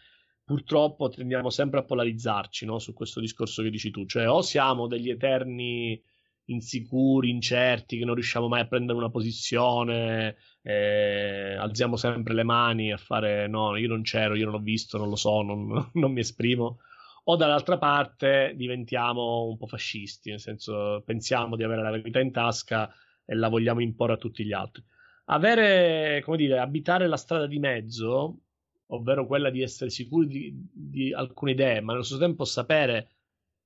purtroppo 0.44 1.08
tendiamo 1.08 1.50
sempre 1.50 1.80
a 1.80 1.84
polarizzarci 1.84 2.66
no? 2.66 2.78
su 2.78 2.92
questo 2.94 3.18
discorso 3.20 3.62
che 3.62 3.70
dici 3.70 3.90
tu, 3.90 4.06
cioè 4.06 4.28
o 4.28 4.42
siamo 4.42 4.86
degli 4.86 5.10
eterni 5.10 6.00
insicuri, 6.46 7.30
incerti, 7.30 7.98
che 7.98 8.04
non 8.04 8.14
riusciamo 8.14 8.46
mai 8.46 8.60
a 8.60 8.66
prendere 8.66 8.98
una 8.98 9.10
posizione, 9.10 10.36
eh, 10.68 11.54
alziamo 11.54 11.94
sempre 11.94 12.34
le 12.34 12.42
mani 12.42 12.90
a 12.90 12.96
fare 12.96 13.46
no, 13.46 13.76
io 13.76 13.86
non 13.86 14.02
c'ero, 14.02 14.34
io 14.34 14.46
non 14.46 14.54
ho 14.54 14.58
visto, 14.58 14.98
non 14.98 15.08
lo 15.08 15.14
so, 15.14 15.42
non, 15.42 15.90
non 15.94 16.12
mi 16.12 16.18
esprimo, 16.20 16.80
o 17.24 17.36
dall'altra 17.36 17.78
parte 17.78 18.52
diventiamo 18.56 19.44
un 19.44 19.56
po' 19.56 19.68
fascisti, 19.68 20.30
nel 20.30 20.40
senso 20.40 21.02
pensiamo 21.06 21.54
di 21.54 21.62
avere 21.62 21.82
la 21.82 21.90
verità 21.92 22.18
in 22.18 22.32
tasca 22.32 22.92
e 23.24 23.36
la 23.36 23.48
vogliamo 23.48 23.80
imporre 23.80 24.14
a 24.14 24.16
tutti 24.16 24.44
gli 24.44 24.52
altri. 24.52 24.82
Avere, 25.26 26.20
come 26.24 26.36
dire, 26.36 26.58
abitare 26.58 27.06
la 27.06 27.16
strada 27.16 27.46
di 27.46 27.60
mezzo 27.60 28.40
ovvero 28.88 29.26
quella 29.26 29.50
di 29.50 29.62
essere 29.62 29.90
sicuri 29.90 30.26
di, 30.26 30.68
di 30.72 31.12
alcune 31.12 31.52
idee, 31.52 31.80
ma 31.80 31.92
nello 31.92 32.04
stesso 32.04 32.20
tempo 32.20 32.44
sapere 32.44 33.10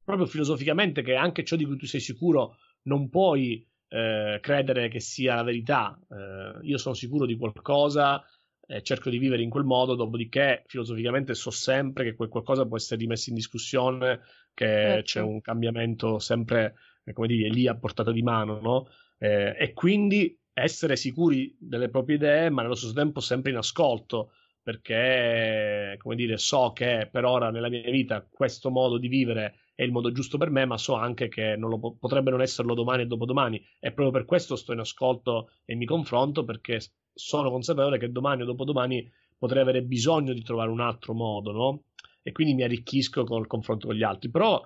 proprio 0.05 0.27
filosoficamente 0.27 1.03
che 1.03 1.15
anche 1.15 1.45
ciò 1.45 1.57
di 1.57 1.65
cui 1.65 1.77
tu 1.77 1.87
sei 1.87 2.01
sicuro 2.01 2.57
non 2.83 3.09
puoi 3.09 3.67
eh, 3.91 4.39
credere 4.41 4.89
che 4.89 5.01
sia 5.01 5.35
la 5.35 5.43
verità. 5.43 5.99
Eh, 6.09 6.67
io 6.67 6.79
sono 6.79 6.95
sicuro 6.95 7.27
di 7.27 7.37
qualcosa 7.37 8.25
e 8.67 8.83
cerco 8.83 9.11
di 9.11 9.19
vivere 9.19 9.43
in 9.43 9.51
quel 9.51 9.65
modo, 9.65 9.97
dopodiché 9.97 10.63
filosoficamente 10.67 11.35
so 11.35 11.51
sempre 11.51 12.05
che 12.05 12.15
quel 12.15 12.29
qualcosa 12.29 12.67
può 12.67 12.77
essere 12.77 13.01
rimesso 13.01 13.31
in 13.31 13.35
discussione, 13.35 14.21
che 14.55 14.67
certo. 14.67 15.03
c'è 15.03 15.21
un 15.21 15.41
cambiamento 15.41 16.21
sempre, 16.21 16.77
eh, 17.05 17.13
come 17.13 17.27
dire, 17.27 17.49
lì 17.49 17.67
a 17.67 17.77
portata 17.77 18.13
di 18.13 18.23
mano, 18.23 18.61
no? 18.61 18.89
Eh, 19.19 19.57
e 19.59 19.73
quindi 19.73 20.39
essere 20.53 20.95
sicuri 20.95 21.57
delle 21.59 21.89
proprie 21.89 22.17
idee, 22.17 22.51
ma 22.51 22.63
nello 22.63 22.77
stesso 22.77 22.93
tempo 22.93 23.19
sempre 23.19 23.51
in 23.51 23.57
ascolto 23.57 24.33
perché, 24.63 25.97
come 25.99 26.15
dire, 26.15 26.37
so 26.37 26.73
che 26.73 27.09
per 27.11 27.25
ora 27.25 27.51
nella 27.51 27.69
mia 27.69 27.91
vita 27.91 28.25
questo 28.31 28.71
modo 28.71 28.99
di 28.99 29.09
vivere 29.09 29.60
è 29.81 29.85
il 29.85 29.93
modo 29.93 30.13
giusto 30.13 30.37
per 30.37 30.51
me, 30.51 30.67
ma 30.67 30.77
so 30.77 30.95
anche 30.95 31.29
che 31.29 31.57
non 31.57 31.71
lo, 31.71 31.97
potrebbe 31.99 32.31
non 32.31 32.43
esserlo 32.43 32.75
domani 32.75 33.01
e 33.01 33.07
dopodomani. 33.07 33.57
E 33.79 33.93
proprio 33.93 34.11
per 34.11 34.27
questo 34.27 34.55
sto 34.55 34.75
in 34.75 34.81
ascolto 34.81 35.53
e 35.65 35.75
mi 35.75 35.87
confronto, 35.87 36.45
perché 36.45 36.81
sono 37.15 37.51
consapevole 37.51 37.97
che 37.97 38.13
domani 38.13 38.43
o 38.43 38.45
dopodomani 38.45 39.11
potrei 39.39 39.63
avere 39.63 39.81
bisogno 39.81 40.35
di 40.35 40.43
trovare 40.43 40.69
un 40.69 40.81
altro 40.81 41.15
modo, 41.15 41.53
no? 41.53 41.83
E 42.23 42.31
quindi 42.31 42.53
mi 42.53 42.63
arricchisco 42.63 43.25
col 43.25 43.47
confronto 43.47 43.87
con 43.87 43.97
gli 43.97 44.03
altri. 44.03 44.29
Però 44.29 44.63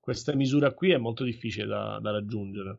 questa 0.00 0.34
misura 0.34 0.72
qui 0.72 0.92
è 0.92 0.96
molto 0.96 1.24
difficile 1.24 1.66
da, 1.66 1.98
da 2.00 2.12
raggiungere. 2.12 2.78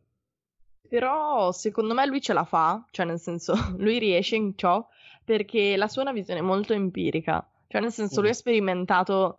Però 0.89 1.51
secondo 1.51 1.93
me 1.93 2.07
lui 2.07 2.19
ce 2.19 2.33
la 2.33 2.45
fa, 2.45 2.83
cioè 2.89 3.05
nel 3.05 3.19
senso, 3.19 3.53
lui 3.77 3.99
riesce 3.99 4.35
in 4.35 4.57
ciò 4.57 4.83
perché 5.23 5.77
la 5.77 5.87
sua 5.87 6.01
è 6.01 6.05
una 6.05 6.15
visione 6.15 6.41
molto 6.41 6.73
empirica. 6.73 7.47
Cioè, 7.67 7.79
nel 7.79 7.91
senso, 7.91 8.21
lui 8.21 8.31
ha 8.31 8.33
sperimentato, 8.33 9.37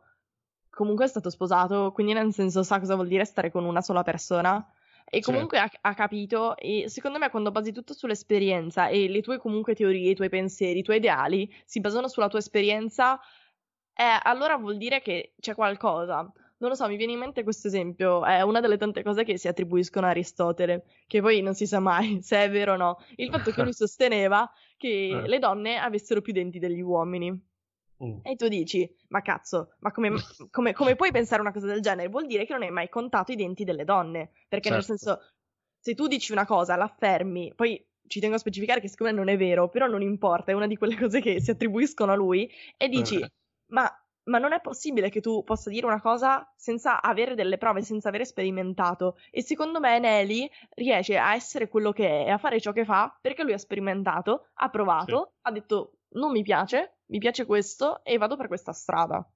comunque 0.77 1.07
è 1.07 1.09
stato 1.09 1.31
sposato, 1.31 1.91
quindi 1.93 2.13
nel 2.13 2.35
senso 2.35 2.63
sa 2.63 2.79
cosa 2.79 2.97
vuol 2.97 3.09
dire 3.09 3.25
stare 3.25 3.51
con 3.51 3.65
una 3.65 3.81
sola 3.81 4.03
persona. 4.03 4.63
E 5.09 5.21
comunque 5.21 5.59
ha, 5.59 5.71
ha, 5.81 5.95
capito, 5.95 6.55
e 6.57 6.91
secondo 6.91 7.19
me 7.19 7.31
quando 7.31 7.51
basi 7.51 7.73
tutto 7.73 7.95
sull'esperienza 7.95 8.89
e 8.89 9.09
le 9.09 9.23
tue 9.23 9.39
comunque 9.39 9.75
teorie, 9.75 10.11
i 10.11 10.15
tuoi 10.15 10.29
pensieri, 10.29 10.81
i 10.81 10.83
tuoi 10.83 10.99
ideali 10.99 11.51
si 11.65 11.81
basano 11.81 12.09
sulla 12.09 12.29
tua 12.29 12.41
esperienza, 12.41 13.19
eh, 13.95 14.21
allora 14.23 14.59
vuol 14.59 14.77
dire 14.77 15.01
che 15.01 15.33
c'è 15.41 15.55
qualcosa 15.55 16.31
non 16.59 16.71
lo 16.71 16.75
so, 16.75 16.89
mi 16.89 16.97
viene 16.97 17.13
in 17.13 17.19
mente 17.19 17.43
questo 17.43 17.69
esempio, 17.69 18.25
è 18.25 18.41
una 18.41 18.61
delle 18.61 18.79
tante 18.79 19.03
cose 19.03 19.25
che 19.25 19.37
si 19.37 19.47
attribuiscono 19.47 20.07
a 20.07 20.11
Aristotele, 20.11 20.85
che 21.07 21.21
poi 21.21 21.43
non 21.43 21.55
si 21.55 21.67
sa 21.67 21.81
mai 21.81 22.21
se 22.23 22.45
è 22.45 22.51
vero 22.51 22.73
o 22.73 22.77
no. 22.77 22.99
Il 23.17 23.31
fatto 23.31 23.51
che 23.51 23.63
lui 23.63 23.73
sosteneva 23.75 24.51
che 24.77 25.09
eh. 25.09 25.29
le 25.29 25.39
donne 25.39 25.77
avessero 25.77 26.23
più 26.23 26.33
denti 26.33 26.59
degli 26.59 26.81
uomini. 26.81 27.55
Mm. 28.05 28.19
E 28.23 28.37
tu 28.37 28.49
dici, 28.49 28.89
ma 29.09 29.23
cazzo, 29.23 29.75
ma 29.81 29.91
come, 29.91 30.11
come, 30.51 30.73
come, 30.73 30.97
puoi 30.97 31.11
pensare 31.11 31.41
una 31.41 31.53
cosa 31.53 31.67
del 31.67 31.81
genere? 31.81 32.09
Vuol 32.09 32.27
dire 32.27 32.45
che 32.45 32.53
non 32.53 32.63
hai 32.63 32.71
mai 32.71 32.89
contato 32.89 33.33
i 33.33 33.37
denti 33.37 33.65
delle 33.65 33.85
donne. 33.85 34.31
Perché 34.49 34.69
certo. 34.69 34.75
nel 34.89 34.99
senso, 34.99 35.21
se 35.79 35.95
tu 35.95 36.07
dici 36.07 36.33
una 36.33 36.47
cosa, 36.47 36.77
l'affermi, 36.77 37.53
poi 37.55 37.85
ci 38.07 38.21
tengo 38.21 38.37
a 38.37 38.39
specificare 38.39 38.81
che 38.81 38.89
secondo 38.89 39.13
me 39.13 39.19
non 39.19 39.29
è 39.29 39.37
vero, 39.37 39.69
però 39.69 39.87
non 39.87 40.03
importa, 40.03 40.53
è 40.53 40.55
una 40.55 40.67
di 40.67 40.77
quelle 40.77 40.97
cose 40.99 41.21
che 41.21 41.41
si 41.41 41.51
attribuiscono 41.51 42.13
a 42.13 42.17
lui, 42.17 42.51
e 42.77 42.89
dici, 42.89 43.21
eh. 43.21 43.31
ma 43.69 43.91
ma 44.27 44.39
non 44.39 44.53
è 44.53 44.61
possibile 44.61 45.09
che 45.09 45.21
tu 45.21 45.45
possa 45.45 45.71
dire 45.71 45.87
una 45.87 46.01
cosa 46.01 46.53
senza 46.57 47.01
avere 47.01 47.35
delle 47.35 47.59
prove, 47.59 47.83
senza 47.83 48.09
aver 48.09 48.27
sperimentato. 48.27 49.19
E 49.31 49.43
secondo 49.43 49.79
me 49.81 49.99
Nelly 49.99 50.51
riesce 50.75 51.17
a 51.17 51.35
essere 51.35 51.69
quello 51.69 51.93
che 51.93 52.25
è, 52.25 52.31
a 52.31 52.39
fare 52.39 52.61
ciò 52.61 52.73
che 52.73 52.85
fa, 52.85 53.17
perché 53.21 53.43
lui 53.43 53.53
ha 53.53 53.59
sperimentato, 53.59 54.49
ha 54.55 54.69
provato, 54.69 55.31
sì. 55.33 55.39
ha 55.43 55.53
detto 55.53 55.93
non 56.17 56.33
mi 56.33 56.43
piace, 56.43 56.96
mi 57.07 57.19
piace 57.19 57.47
questo 57.47 58.05
e 58.05 58.19
vado 58.19 58.37
per 58.37 58.49
questa 58.49 58.73
strada. 58.73 59.29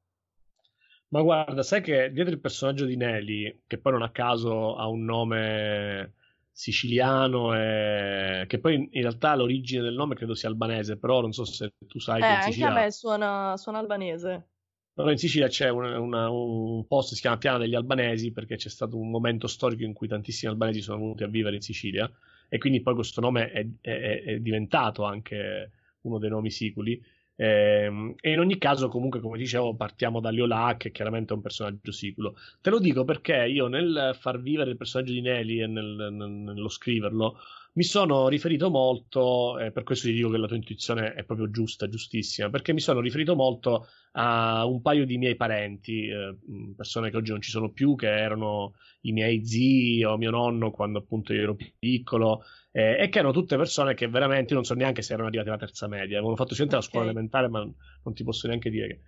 Ma 1.09 1.23
guarda, 1.23 1.63
sai 1.63 1.83
che 1.83 2.11
dietro 2.13 2.33
il 2.33 2.41
personaggio 2.41 2.85
di 2.85 2.97
Nelly, 2.97 3.63
che 3.67 3.79
poi 3.79 3.93
non 3.93 4.03
a 4.03 4.11
caso 4.11 4.77
ha 4.77 4.87
un 4.87 5.05
nome 5.05 6.15
siciliano 6.53 7.55
e... 7.55 8.45
che 8.47 8.59
poi 8.61 8.89
in 8.93 9.01
realtà 9.01 9.35
l'origine 9.35 9.83
del 9.83 9.95
nome 9.95 10.15
credo 10.15 10.35
sia 10.35 10.49
albanese, 10.49 10.99
però 10.99 11.21
non 11.21 11.33
so 11.33 11.45
se 11.45 11.73
tu 11.87 11.99
sai 11.99 12.21
eh, 12.21 12.27
che 12.27 12.35
in 12.35 12.43
Sicilia... 12.43 12.67
anche 12.69 12.79
a 12.79 12.83
me 12.85 12.91
suona, 12.93 13.57
suona 13.57 13.79
albanese. 13.79 14.49
Però 14.93 15.11
in 15.11 15.19
Sicilia 15.19 15.49
c'è 15.49 15.69
una, 15.69 15.99
una, 15.99 16.29
un 16.31 16.87
posto 16.87 17.11
che 17.11 17.15
si 17.17 17.21
chiama 17.23 17.39
Piana 17.39 17.59
degli 17.59 17.75
Albanesi 17.75 18.33
perché 18.33 18.57
c'è 18.57 18.69
stato 18.69 18.99
un 18.99 19.09
momento 19.09 19.47
storico 19.47 19.83
in 19.83 19.95
cui 19.95 20.09
tantissimi 20.09 20.51
albanesi 20.51 20.83
sono 20.83 20.99
venuti 20.99 21.23
a 21.23 21.29
vivere 21.29 21.57
in 21.57 21.63
Sicilia 21.63 22.11
e 22.49 22.59
quindi 22.59 22.83
poi 22.83 22.95
questo 22.95 23.21
nome 23.21 23.51
è, 23.51 23.67
è, 23.81 24.23
è 24.25 24.39
diventato 24.41 25.05
anche 25.05 25.71
uno 26.03 26.19
dei 26.19 26.29
nomi 26.29 26.51
siculi. 26.51 27.03
E, 27.41 27.85
ehm, 27.85 28.15
e, 28.21 28.33
in 28.33 28.39
ogni 28.39 28.59
caso, 28.59 28.89
comunque, 28.89 29.21
come 29.21 29.39
dicevo, 29.39 29.75
partiamo 29.75 30.21
da 30.21 30.29
Liolà, 30.29 30.75
che 30.77 30.91
chiaramente 30.93 31.33
è 31.33 31.37
un 31.37 31.43
personaggio 31.43 31.91
siculo. 31.91 32.37
Te 32.61 32.69
lo 32.69 32.79
dico 32.79 33.05
perché 33.05 33.47
io 33.47 33.67
nel 33.67 34.15
far 34.19 34.41
vivere 34.43 34.71
il 34.71 34.77
personaggio 34.77 35.13
di 35.13 35.23
Nelly 35.23 35.63
e 35.63 35.67
nel, 35.67 36.09
nello 36.13 36.69
scriverlo 36.69 37.39
mi 37.73 37.85
sono 37.85 38.29
riferito 38.29 38.69
molto, 38.69 39.59
eh, 39.59 39.71
per 39.71 39.85
questo 39.85 40.09
ti 40.09 40.15
dico 40.15 40.29
che 40.31 40.39
la 40.39 40.47
tua 40.47 40.57
intuizione 40.57 41.15
è 41.15 41.25
proprio 41.25 41.51
giusta, 41.51 41.89
giustissima, 41.89 42.51
perché 42.51 42.73
mi 42.73 42.81
sono 42.81 43.01
riferito 43.01 43.37
molto 43.37 43.87
a 44.13 44.65
un 44.67 44.83
paio 44.83 45.07
di 45.07 45.19
miei 45.19 45.37
parenti, 45.37 46.09
eh, 46.09 46.37
persone 46.77 47.11
che 47.11 47.17
oggi 47.17 47.31
non 47.31 47.41
ci 47.41 47.51
sono 47.51 47.71
più, 47.71 47.95
che 47.95 48.09
erano 48.09 48.75
i 49.03 49.13
miei 49.13 49.45
zii 49.47 50.05
o 50.05 50.17
mio 50.17 50.31
nonno 50.31 50.73
quando 50.73 50.99
appunto 50.99 51.33
io 51.33 51.43
ero 51.43 51.57
piccolo, 51.79 52.43
eh, 52.73 52.97
e 52.99 53.09
che 53.09 53.19
erano 53.19 53.33
tutte 53.33 53.57
persone 53.57 53.95
che 53.95 54.09
veramente 54.09 54.55
non 54.55 54.65
so 54.65 54.75
neanche 54.75 55.03
se 55.03 55.13
erano 55.13 55.29
arrivate 55.29 55.51
alla 55.51 55.59
terza 55.59 55.87
media, 55.87 56.17
avevano 56.17 56.37
fatto 56.37 56.55
sicuramente 56.55 56.77
okay. 56.77 56.87
la 56.87 56.91
scuola 56.91 57.11
elementare, 57.11 57.49
ma 57.49 57.61
non 58.03 58.15
ti 58.15 58.25
posso 58.25 58.49
neanche 58.49 58.71
dire 58.71 58.87
che 58.89 59.01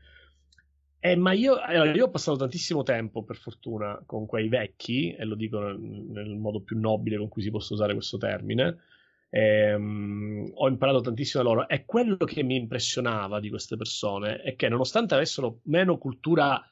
eh, 1.05 1.17
ma 1.17 1.33
io, 1.33 1.57
allora, 1.57 1.93
io, 1.93 2.05
ho 2.05 2.11
passato 2.11 2.37
tantissimo 2.38 2.85
tempo, 2.85 3.25
per 3.25 3.37
fortuna, 3.37 4.01
con 4.07 4.25
quei 4.25 4.49
vecchi, 4.49 5.12
e 5.12 5.25
lo 5.25 5.35
dico 5.35 5.59
nel, 5.59 5.77
nel 5.77 6.37
modo 6.37 6.61
più 6.61 6.79
nobile 6.79 7.19
con 7.19 7.27
cui 7.27 7.43
si 7.43 7.51
possa 7.51 7.75
usare 7.75 7.93
questo 7.93 8.19
termine. 8.19 8.79
Ehm, 9.31 10.53
ho 10.55 10.69
imparato 10.69 11.01
tantissimo 11.01 11.43
da 11.43 11.49
loro. 11.49 11.69
E 11.69 11.85
quello 11.87 12.17
che 12.19 12.45
mi 12.45 12.55
impressionava 12.55 13.41
di 13.41 13.49
queste 13.49 13.77
persone 13.77 14.43
è 14.43 14.55
che, 14.55 14.69
nonostante 14.69 15.15
avessero 15.15 15.59
meno 15.65 15.99
cultura 15.99 16.65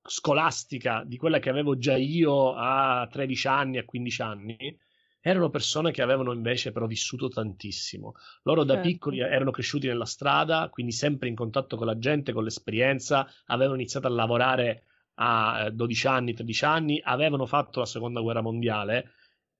scolastica 0.00 1.02
di 1.04 1.16
quella 1.16 1.40
che 1.40 1.50
avevo 1.50 1.76
già 1.76 1.96
io 1.96 2.54
a 2.54 3.08
13 3.10 3.48
anni, 3.48 3.78
a 3.78 3.84
15 3.84 4.22
anni, 4.22 4.78
erano 5.22 5.50
persone 5.50 5.92
che 5.92 6.02
avevano 6.02 6.32
invece 6.32 6.72
però 6.72 6.86
vissuto 6.86 7.28
tantissimo. 7.28 8.14
Loro 8.42 8.64
da 8.64 8.74
certo. 8.74 8.88
piccoli 8.88 9.20
erano 9.20 9.52
cresciuti 9.52 9.86
nella 9.86 10.04
strada, 10.04 10.68
quindi 10.68 10.90
sempre 10.92 11.28
in 11.28 11.36
contatto 11.36 11.76
con 11.76 11.86
la 11.86 11.96
gente, 11.96 12.32
con 12.32 12.42
l'esperienza, 12.42 13.26
avevano 13.46 13.76
iniziato 13.76 14.08
a 14.08 14.10
lavorare 14.10 14.84
a 15.14 15.70
12 15.70 16.06
eh, 16.06 16.10
anni, 16.10 16.34
13 16.34 16.64
anni, 16.64 17.00
avevano 17.02 17.46
fatto 17.46 17.78
la 17.78 17.86
seconda 17.86 18.20
guerra 18.20 18.40
mondiale 18.40 19.12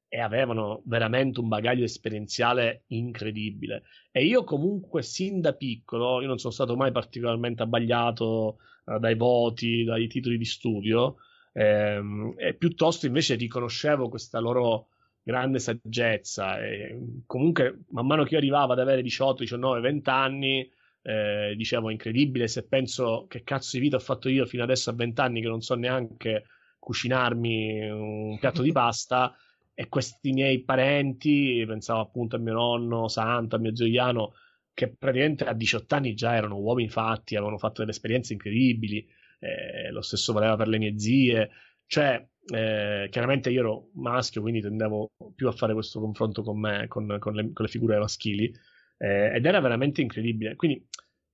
e 0.09 0.21
avevano 0.21 0.83
veramente 0.87 1.39
un 1.39 1.49
bagaglio 1.49 1.85
esperienziale 1.85 2.83
incredibile. 2.89 3.85
E 4.11 4.25
io 4.25 4.43
comunque 4.43 5.03
sin 5.03 5.41
da 5.41 5.55
piccolo, 5.55 6.21
io 6.21 6.27
non 6.27 6.39
sono 6.39 6.53
stato 6.53 6.77
mai 6.77 6.91
particolarmente 6.91 7.63
abbagliato 7.63 8.59
uh, 8.85 8.99
dai 8.99 9.15
voti, 9.15 9.85
dai 9.85 10.09
titoli 10.09 10.37
di 10.37 10.45
studio, 10.45 11.17
ehm, 11.53 12.35
e 12.37 12.55
piuttosto 12.55 13.07
invece 13.07 13.37
riconoscevo 13.37 14.09
questa 14.09 14.41
loro 14.41 14.89
grande 15.23 15.59
saggezza 15.59 16.61
e 16.61 16.99
comunque 17.27 17.85
man 17.91 18.07
mano 18.07 18.25
che 18.25 18.33
io 18.33 18.39
arrivavo 18.39 18.73
ad 18.73 18.81
avere 18.81 19.03
18, 19.03 19.43
19, 19.43 19.81
20 19.81 20.11
anni 20.11 20.71
eh, 21.03 21.55
dicevo 21.57 21.91
incredibile 21.91 22.49
se 22.49 22.67
penso 22.67 23.27
che 23.29 23.43
cazzo 23.43 23.77
di 23.77 23.83
vita 23.83 23.97
ho 23.97 24.01
fatto 24.01 24.29
io 24.29 24.47
fino 24.47 24.63
adesso 24.63 24.91
a 24.91 24.95
vent'anni 24.95 25.41
che 25.41 25.49
non 25.49 25.61
so 25.61 25.75
neanche 25.75 26.45
cucinarmi 26.79 27.91
un 27.91 28.39
piatto 28.39 28.63
di 28.63 28.71
pasta 28.73 29.35
e 29.75 29.89
questi 29.89 30.33
miei 30.33 30.63
parenti, 30.65 31.65
pensavo 31.67 32.01
appunto 32.01 32.37
a 32.37 32.39
mio 32.39 32.53
nonno 32.53 33.09
Santo, 33.09 33.57
a 33.57 33.59
mio 33.59 33.75
zio 33.75 33.87
Iano, 33.87 34.35
che 34.75 34.95
praticamente 34.95 35.45
a 35.45 35.55
18 35.55 35.95
anni 35.95 36.15
già 36.15 36.35
erano 36.35 36.59
uomini 36.59 36.89
fatti, 36.89 37.37
avevano 37.37 37.59
fatto 37.59 37.81
delle 37.81 37.93
esperienze 37.93 38.33
incredibili, 38.35 39.07
eh, 39.39 39.91
lo 39.91 40.03
stesso 40.03 40.33
valeva 40.33 40.57
per 40.57 40.69
le 40.69 40.79
mie 40.79 40.99
zie, 40.99 41.51
cioè 41.87 42.25
eh, 42.47 43.09
chiaramente 43.11 43.51
io 43.51 43.61
ero 43.61 43.91
maschio, 43.95 44.41
quindi 44.41 44.61
tendevo 44.61 45.13
più 45.35 45.49
a 45.49 45.53
fare 45.53 45.73
questo 45.75 46.01
confronto 46.01 46.43
con 46.43 46.59
me, 46.59 46.87
con, 46.89 47.17
con, 47.19 47.35
le, 47.35 47.53
con 47.53 47.65
le, 47.65 47.71
figure 47.71 47.99
maschili, 47.99 48.53
eh, 48.99 49.35
ed 49.35 49.47
era 49.47 49.61
veramente 49.61 50.01
incredibile. 50.01 50.57
Quindi, 50.57 50.87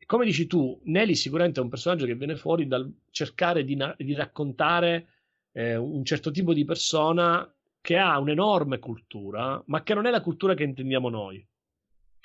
come 0.07 0.25
dici 0.25 0.47
tu, 0.47 0.81
Nelly 0.85 1.15
sicuramente 1.15 1.61
è 1.61 1.63
un 1.63 1.69
personaggio 1.69 2.07
che 2.07 2.15
viene 2.15 2.37
fuori 2.37 2.67
dal 2.67 2.91
cercare 3.11 3.65
di, 3.65 3.77
na- 3.77 3.95
di 3.97 4.15
raccontare 4.15 5.09
eh, 5.53 5.77
un 5.77 6.05
certo 6.05 6.31
tipo 6.31 6.53
di 6.53 6.65
persona 6.65 7.51
che 7.81 7.97
ha 7.97 8.19
un'enorme 8.19 8.79
cultura, 8.79 9.63
ma 9.67 9.83
che 9.83 9.95
non 9.95 10.07
è 10.07 10.11
la 10.11 10.21
cultura 10.21 10.55
che 10.55 10.65
intendiamo 10.65 11.09
noi. 11.09 11.47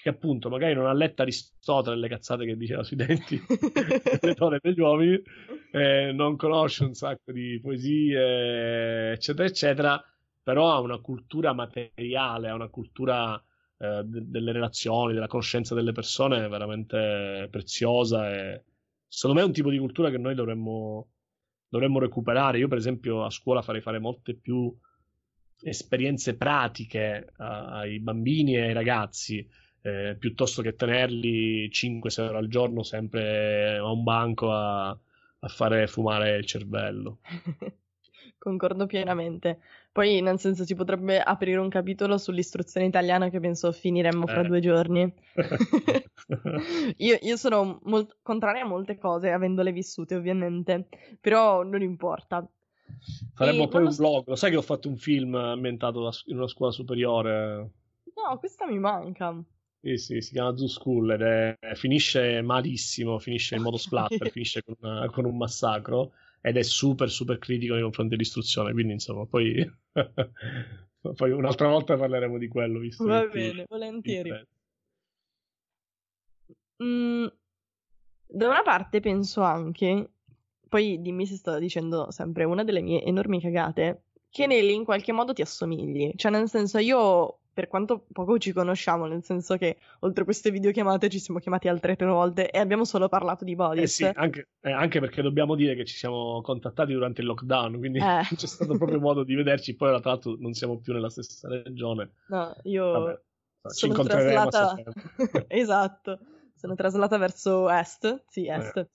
Che 0.04 0.10
appunto 0.10 0.50
magari 0.50 0.74
non 0.74 0.88
ha 0.88 0.92
letto 0.92 1.22
Aristotele 1.22 1.96
le 1.96 2.10
cazzate 2.10 2.44
che 2.44 2.58
diceva 2.58 2.84
sui 2.84 2.98
denti 2.98 3.40
delle 4.20 4.34
donne 4.34 4.58
e 4.58 4.60
degli 4.62 4.82
uomini, 4.82 5.18
eh, 5.72 6.12
non 6.12 6.36
conosce 6.36 6.84
un 6.84 6.94
sacco 6.94 7.32
di 7.32 7.58
poesie, 7.62 9.14
eccetera, 9.14 9.48
eccetera, 9.48 10.04
però 10.44 10.74
ha 10.74 10.82
una 10.82 10.98
cultura 10.98 11.54
materiale, 11.54 12.50
ha 12.50 12.54
una 12.54 12.68
cultura 12.68 13.42
eh, 13.78 14.02
de- 14.04 14.30
delle 14.30 14.52
relazioni, 14.52 15.14
della 15.14 15.28
conoscenza 15.28 15.74
delle 15.74 15.94
persone 15.94 16.50
veramente 16.50 17.48
preziosa 17.50 18.30
e 18.30 18.64
secondo 19.08 19.38
me 19.40 19.46
è 19.46 19.48
un 19.48 19.54
tipo 19.54 19.70
di 19.70 19.78
cultura 19.78 20.10
che 20.10 20.18
noi 20.18 20.36
dovremmo, 20.36 21.12
dovremmo 21.70 22.00
recuperare. 22.00 22.58
Io, 22.58 22.68
per 22.68 22.78
esempio, 22.78 23.24
a 23.24 23.30
scuola 23.30 23.62
farei 23.62 23.80
fare 23.80 24.00
molte 24.00 24.36
più 24.36 24.70
esperienze 25.62 26.36
pratiche 26.36 27.32
ai 27.38 28.02
bambini 28.02 28.56
e 28.56 28.64
ai 28.64 28.74
ragazzi, 28.74 29.48
eh, 29.84 30.16
piuttosto 30.18 30.62
che 30.62 30.76
tenerli 30.76 31.70
5-6 31.70 32.22
ore 32.22 32.38
al 32.38 32.48
giorno 32.48 32.84
sempre 32.84 33.78
a 33.78 33.92
un 33.92 34.04
banco 34.04 34.52
a, 34.52 34.88
a 34.90 35.48
fare 35.48 35.88
fumare 35.88 36.38
il 36.38 36.46
cervello. 36.46 37.20
Concordo 38.38 38.86
pienamente. 38.88 39.60
Poi, 39.92 40.22
nel 40.22 40.40
senso, 40.40 40.66
si 40.66 40.76
potrebbe 40.76 41.22
aprire 41.22 41.60
un 41.60 41.70
capitolo 41.70 42.18
sull'istruzione 42.18 42.86
italiana 42.86 43.30
che 43.30 43.40
penso 43.40 43.72
finiremmo 43.72 44.28
fra 44.28 44.42
eh. 44.42 44.48
due 44.48 44.60
giorni. 44.60 45.14
io, 46.98 47.18
io, 47.22 47.38
sono 47.38 47.80
molt- 47.84 48.18
contraria 48.22 48.64
a 48.64 48.68
molte 48.68 48.98
cose, 48.98 49.32
avendole 49.32 49.72
vissute, 49.72 50.16
ovviamente, 50.16 50.88
però 51.22 51.64
non 51.64 51.82
importa. 51.82 52.46
Faremmo 53.34 53.64
e 53.64 53.68
poi 53.68 53.84
un 53.84 53.96
vlog. 53.96 54.28
Lo 54.28 54.36
sai 54.36 54.52
che 54.52 54.58
ho 54.58 54.62
fatto 54.62 54.90
un 54.90 54.98
film 54.98 55.36
ambientato 55.36 56.10
in 56.26 56.38
una 56.38 56.48
scuola 56.48 56.72
superiore? 56.72 57.70
No, 58.16 58.38
questa 58.40 58.66
mi 58.66 58.80
manca. 58.80 59.42
Sì, 59.84 59.98
sì, 59.98 60.22
si 60.22 60.32
chiama 60.32 60.56
Zoo 60.56 60.68
School 60.68 61.12
ed 61.12 61.22
è... 61.22 61.58
finisce 61.76 62.42
malissimo, 62.42 63.20
finisce 63.20 63.56
in 63.56 63.64
modo 63.64 63.76
splatter, 63.76 64.30
finisce 64.32 64.64
con, 64.64 64.76
una... 64.80 65.10
con, 65.10 65.26
un 65.26 65.36
massacro 65.36 66.14
ed 66.40 66.56
è 66.56 66.64
super, 66.64 67.10
super 67.10 67.38
critico 67.38 67.74
nei 67.74 67.84
confronti 67.84 68.16
dell'istruzione. 68.16 68.72
Quindi, 68.72 68.94
insomma, 68.94 69.26
poi, 69.26 69.70
poi 71.16 71.32
un'altra 71.32 71.68
volta 71.68 71.98
parleremo 71.98 72.38
di 72.38 72.48
quello. 72.48 72.80
Visto 72.80 73.04
Va 73.04 73.28
bene, 73.28 73.66
volentieri. 73.68 74.48
Mm, 76.82 77.26
da 78.26 78.48
una 78.48 78.62
parte 78.64 79.02
penso 79.02 79.42
anche 79.42 80.12
poi 80.74 81.02
dimmi 81.02 81.28
se 81.28 81.36
sto 81.36 81.60
dicendo 81.60 82.10
sempre 82.10 82.46
una 82.46 82.64
delle 82.64 82.82
mie 82.82 83.04
enormi 83.04 83.40
cagate, 83.40 84.06
che 84.32 84.48
Nelly 84.48 84.74
in 84.74 84.86
qualche 84.86 85.12
modo 85.12 85.32
ti 85.32 85.44
assomigli. 85.44 86.14
Cioè, 86.16 86.32
nel 86.32 86.50
senso, 86.50 86.80
io, 86.80 87.42
per 87.54 87.68
quanto 87.68 88.06
poco 88.12 88.40
ci 88.40 88.52
conosciamo, 88.52 89.06
nel 89.06 89.24
senso 89.24 89.58
che 89.58 89.78
oltre 90.00 90.24
queste 90.24 90.50
videochiamate 90.50 91.08
ci 91.10 91.20
siamo 91.20 91.40
chiamati 91.40 91.68
altre 91.68 91.96
tre 91.96 92.08
volte 92.08 92.50
e 92.50 92.58
abbiamo 92.58 92.84
solo 92.84 93.08
parlato 93.08 93.46
di 93.46 93.56
Bodis. 93.56 93.84
Eh 93.84 93.88
sì, 93.88 94.12
anche, 94.12 94.48
eh, 94.62 94.72
anche, 94.72 95.00
perché 95.00 95.22
dobbiamo 95.22 95.56
dire 95.56 95.76
che 95.76 95.86
ci 95.86 95.96
siamo 95.96 96.42
contattati 96.42 96.94
durante 96.94 97.22
il 97.22 97.28
lockdown, 97.28 97.78
quindi 97.78 98.00
eh. 98.00 98.02
non 98.02 98.26
c'è 98.36 98.48
stato 98.48 98.76
proprio 98.78 99.00
modo 99.00 99.24
di 99.24 99.36
vederci. 99.36 99.76
Poi, 99.76 100.00
tra 100.02 100.12
l'altro, 100.12 100.36
non 100.40 100.54
siamo 100.54 100.80
più 100.80 100.94
nella 100.94 101.10
stessa 101.10 101.48
regione. 101.48 102.14
No, 102.30 102.56
io 102.64 102.92
Vabbè, 102.92 103.22
ci 103.74 103.86
incontreremo 103.86 104.48
traslata... 104.48 104.84
esatto, 105.48 106.20
sono 106.56 106.74
traslata 106.74 107.18
verso 107.18 107.70
est, 107.70 108.24
sì, 108.28 108.46
eh. 108.46 108.56
est. 108.56 108.90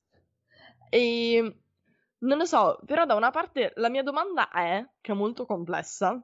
E 0.91 1.57
non 2.19 2.39
lo 2.39 2.45
so, 2.45 2.81
però 2.85 3.07
da 3.07 3.15
una 3.15 3.31
parte 3.31 3.73
la 3.77 3.89
mia 3.89 4.03
domanda 4.03 4.51
è, 4.51 4.85
che 5.01 5.13
è 5.13 5.15
molto 5.15 5.47
complessa, 5.47 6.21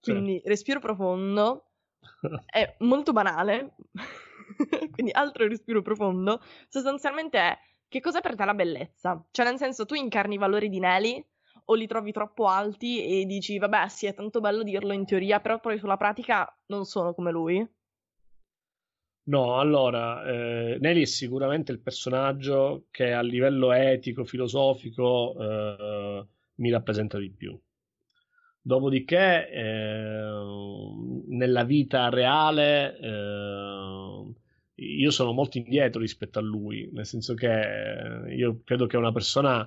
quindi 0.00 0.40
respiro 0.44 0.80
profondo, 0.80 1.70
è 2.46 2.76
molto 2.80 3.12
banale, 3.12 3.74
quindi 4.92 5.12
altro 5.12 5.46
respiro 5.46 5.82
profondo, 5.82 6.40
sostanzialmente 6.68 7.38
è, 7.38 7.58
che 7.88 8.00
cos'è 8.00 8.20
per 8.20 8.34
te 8.34 8.44
la 8.44 8.54
bellezza? 8.54 9.24
Cioè 9.30 9.46
nel 9.46 9.58
senso, 9.58 9.86
tu 9.86 9.94
incarni 9.94 10.34
i 10.34 10.38
valori 10.38 10.68
di 10.68 10.78
Nelly 10.78 11.24
o 11.66 11.74
li 11.74 11.86
trovi 11.86 12.12
troppo 12.12 12.46
alti 12.46 13.04
e 13.04 13.24
dici, 13.24 13.58
vabbè 13.58 13.88
sì, 13.88 14.06
è 14.06 14.14
tanto 14.14 14.40
bello 14.40 14.62
dirlo 14.62 14.92
in 14.92 15.04
teoria, 15.04 15.40
però 15.40 15.60
poi 15.60 15.78
sulla 15.78 15.96
pratica 15.96 16.46
non 16.66 16.84
sono 16.84 17.14
come 17.14 17.30
lui? 17.30 17.66
No, 19.26 19.58
allora, 19.58 20.22
eh, 20.26 20.76
Nelly 20.80 21.02
è 21.02 21.06
sicuramente 21.06 21.72
il 21.72 21.80
personaggio 21.80 22.86
che 22.90 23.12
a 23.12 23.22
livello 23.22 23.72
etico, 23.72 24.24
filosofico, 24.24 25.34
eh, 25.38 26.26
mi 26.56 26.70
rappresenta 26.70 27.18
di 27.18 27.30
più. 27.30 27.58
Dopodiché, 28.66 29.50
eh, 29.50 30.30
nella 31.28 31.64
vita 31.64 32.08
reale, 32.08 32.98
eh, 32.98 34.32
io 34.76 35.10
sono 35.10 35.32
molto 35.32 35.58
indietro 35.58 36.00
rispetto 36.00 36.38
a 36.38 36.42
lui, 36.42 36.88
nel 36.90 37.04
senso 37.04 37.34
che 37.34 38.24
io 38.34 38.62
credo 38.64 38.86
che 38.86 38.96
una 38.96 39.12
persona 39.12 39.62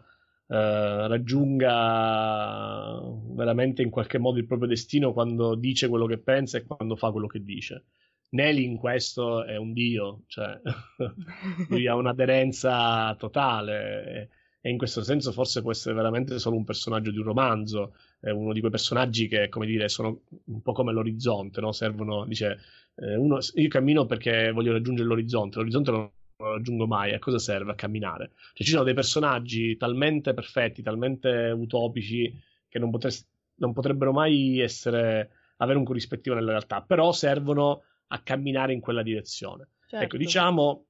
eh, 0.47 1.07
raggiunga 1.07 2.99
veramente 3.35 3.83
in 3.83 3.91
qualche 3.91 4.17
modo 4.17 4.39
il 4.39 4.47
proprio 4.47 4.67
destino 4.67 5.13
quando 5.13 5.53
dice 5.53 5.89
quello 5.89 6.07
che 6.07 6.17
pensa 6.17 6.57
e 6.57 6.63
quando 6.63 6.95
fa 6.95 7.11
quello 7.11 7.27
che 7.27 7.43
dice. 7.43 7.85
Nelly 8.29 8.63
in 8.63 8.77
questo 8.77 9.45
è 9.45 9.57
un 9.57 9.73
dio, 9.73 10.23
cioè 10.25 10.59
lui 11.69 11.85
ha 11.85 11.93
un'aderenza 11.95 13.15
totale 13.15 14.29
e 14.67 14.69
in 14.69 14.77
questo 14.77 15.01
senso 15.01 15.31
forse 15.31 15.61
può 15.61 15.71
essere 15.71 15.95
veramente 15.95 16.39
solo 16.39 16.57
un 16.57 16.65
personaggio 16.65 17.09
di 17.09 17.17
un 17.17 17.23
romanzo, 17.23 17.95
è 18.19 18.31
uno 18.31 18.51
di 18.51 18.59
quei 18.59 18.69
personaggi 18.69 19.29
che, 19.29 19.47
come 19.47 19.65
dire, 19.65 19.87
sono 19.87 20.23
un 20.47 20.61
po' 20.61 20.73
come 20.73 20.91
l'orizzonte, 20.91 21.61
no? 21.61 21.71
Servono, 21.71 22.25
dice, 22.25 22.59
eh, 22.95 23.15
uno, 23.15 23.39
io 23.53 23.67
cammino 23.69 24.05
perché 24.05 24.51
voglio 24.51 24.73
raggiungere 24.73 25.07
l'orizzonte, 25.07 25.59
l'orizzonte 25.59 25.91
non 25.91 26.11
lo 26.35 26.51
raggiungo 26.51 26.85
mai, 26.85 27.13
a 27.13 27.19
cosa 27.19 27.39
serve? 27.39 27.71
A 27.71 27.75
camminare. 27.75 28.31
Cioè 28.51 28.65
ci 28.65 28.71
sono 28.71 28.83
dei 28.83 28.93
personaggi 28.93 29.77
talmente 29.77 30.33
perfetti, 30.33 30.81
talmente 30.81 31.49
utopici 31.55 32.37
che 32.67 32.77
non, 32.77 32.91
potresti, 32.91 33.25
non 33.59 33.71
potrebbero 33.71 34.11
mai 34.11 34.59
essere, 34.59 35.29
avere 35.57 35.77
un 35.77 35.85
corrispettivo 35.85 36.35
nella 36.35 36.51
realtà, 36.51 36.81
però 36.81 37.13
servono 37.13 37.83
a 38.07 38.19
camminare 38.19 38.73
in 38.73 38.81
quella 38.81 39.01
direzione. 39.01 39.63
Ecco, 39.63 39.87
certo. 39.87 40.03
Ecco, 40.03 40.17
diciamo 40.17 40.86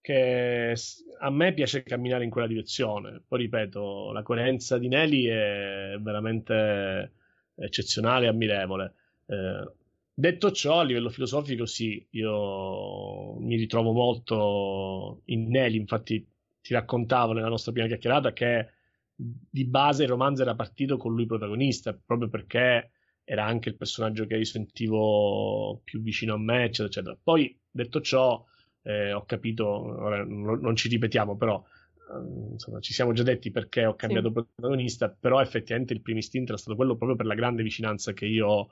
che 0.00 0.74
a 1.20 1.30
me 1.30 1.52
piace 1.52 1.82
camminare 1.82 2.24
in 2.24 2.30
quella 2.30 2.46
direzione. 2.46 3.22
Poi 3.26 3.40
ripeto, 3.40 4.12
la 4.12 4.22
coerenza 4.22 4.78
di 4.78 4.88
Nelly 4.88 5.24
è 5.26 5.96
veramente 6.00 7.12
eccezionale 7.54 8.26
e 8.26 8.28
ammirevole. 8.28 8.94
Eh, 9.26 9.72
detto 10.14 10.50
ciò, 10.52 10.80
a 10.80 10.84
livello 10.84 11.10
filosofico, 11.10 11.66
sì, 11.66 12.06
io 12.10 13.34
mi 13.38 13.56
ritrovo 13.56 13.92
molto 13.92 15.22
in 15.26 15.48
Nelly. 15.48 15.76
Infatti, 15.76 16.26
ti 16.62 16.72
raccontavo 16.74 17.32
nella 17.32 17.48
nostra 17.48 17.72
prima 17.72 17.86
chiacchierata 17.86 18.32
che 18.32 18.68
di 19.14 19.66
base 19.66 20.04
il 20.04 20.08
romanzo 20.08 20.42
era 20.42 20.54
partito 20.54 20.96
con 20.96 21.14
lui 21.14 21.26
protagonista, 21.26 21.92
proprio 21.92 22.28
perché 22.28 22.92
era 23.24 23.44
anche 23.44 23.68
il 23.68 23.76
personaggio 23.76 24.26
che 24.26 24.36
io 24.36 24.44
sentivo 24.44 25.80
più 25.84 26.00
vicino 26.00 26.34
a 26.34 26.38
me, 26.38 26.64
eccetera, 26.64 26.86
eccetera. 26.88 27.18
Poi, 27.22 27.58
detto 27.70 28.00
ciò, 28.00 28.42
eh, 28.82 29.12
ho 29.12 29.24
capito, 29.24 29.66
ora 29.66 30.24
non, 30.24 30.58
non, 30.60 30.76
ci 30.76 30.88
ripetiamo, 30.88 31.36
però 31.36 31.62
eh, 31.62 32.52
insomma, 32.52 32.80
ci 32.80 32.92
siamo 32.92 33.12
già 33.12 33.22
detti 33.22 33.50
perché 33.50 33.84
ho 33.84 33.94
cambiato 33.94 34.28
sì. 34.28 34.32
protagonista, 34.32 35.08
però 35.08 35.40
effettivamente 35.40 35.92
il 35.92 36.02
primo 36.02 36.18
istinto 36.18 36.52
era 36.52 36.60
stato 36.60 36.76
quello 36.76 36.96
proprio 36.96 37.16
per 37.16 37.26
la 37.26 37.34
grande 37.34 37.62
vicinanza 37.62 38.12
che 38.12 38.26
io 38.26 38.46
ho 38.46 38.70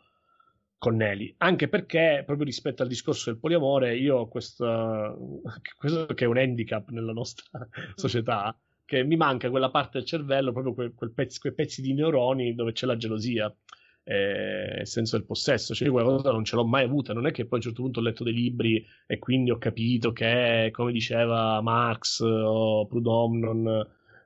con 0.78 0.94
Nelly, 0.94 1.34
anche 1.38 1.68
perché 1.68 2.22
proprio 2.24 2.46
rispetto 2.46 2.82
al 2.82 2.88
discorso 2.88 3.30
del 3.30 3.40
poliamore, 3.40 3.96
io 3.96 4.18
ho 4.18 4.28
questo, 4.28 5.42
questo 5.76 6.06
che 6.06 6.24
è 6.24 6.28
un 6.28 6.38
handicap 6.38 6.90
nella 6.90 7.12
nostra 7.12 7.66
società, 7.94 8.56
che 8.84 9.02
mi 9.02 9.16
manca 9.16 9.50
quella 9.50 9.70
parte 9.70 9.98
del 9.98 10.06
cervello, 10.06 10.52
proprio 10.52 10.72
quel, 10.74 10.94
quel 10.94 11.10
pezzi, 11.10 11.40
quei 11.40 11.52
pezzi 11.52 11.82
di 11.82 11.92
neuroni 11.92 12.54
dove 12.54 12.72
c'è 12.72 12.86
la 12.86 12.96
gelosia 12.96 13.54
eh, 14.10 14.78
il 14.80 14.86
senso 14.86 15.18
del 15.18 15.26
possesso. 15.26 15.74
Cioè, 15.74 15.86
io 15.86 15.92
quella 15.92 16.08
cosa 16.08 16.32
non 16.32 16.44
ce 16.44 16.56
l'ho 16.56 16.64
mai 16.64 16.84
avuta. 16.84 17.12
Non 17.12 17.26
è 17.26 17.30
che 17.30 17.44
poi 17.44 17.52
a 17.52 17.56
un 17.56 17.60
certo 17.62 17.82
punto 17.82 18.00
ho 18.00 18.02
letto 18.02 18.24
dei 18.24 18.32
libri 18.32 18.84
e 19.06 19.18
quindi 19.18 19.50
ho 19.50 19.58
capito 19.58 20.12
che, 20.12 20.70
come 20.72 20.92
diceva 20.92 21.60
Marx 21.60 22.20
o 22.20 22.86
Proudhon, 22.86 23.38
non, 23.38 23.62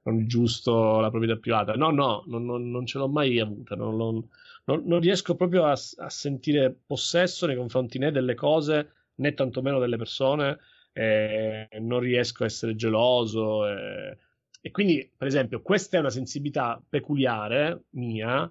non 0.05 0.21
è 0.21 0.27
giusto 0.27 1.01
la 1.01 1.11
proprietà 1.11 1.37
privata. 1.37 1.75
No, 1.75 1.90
no, 1.90 2.23
non, 2.29 2.45
non, 2.45 2.71
non 2.71 2.87
ce 2.87 2.99
l'ho 2.99 3.09
mai 3.09 3.40
avuta. 3.40 3.75
Non, 3.75 4.25
non 4.64 5.01
riesco 5.01 5.35
proprio 5.35 5.64
a, 5.64 5.73
a, 5.73 6.09
sentire 6.09 6.73
possesso 6.87 7.47
nei 7.47 7.57
confronti 7.57 7.99
né 7.99 8.12
delle 8.12 8.35
cose 8.35 8.92
né 9.16 9.35
tantomeno 9.35 9.81
delle 9.81 9.97
persone. 9.97 10.61
Eh, 10.92 11.66
non 11.81 11.99
riesco 11.99 12.45
a 12.45 12.47
essere 12.47 12.77
geloso. 12.77 13.66
Eh, 13.66 14.16
e 14.61 14.71
quindi, 14.71 15.11
per 15.16 15.27
esempio, 15.27 15.61
questa 15.61 15.97
è 15.97 16.01
una 16.01 16.11
sensibilità 16.11 16.81
peculiare 16.88 17.87
mia 17.90 18.49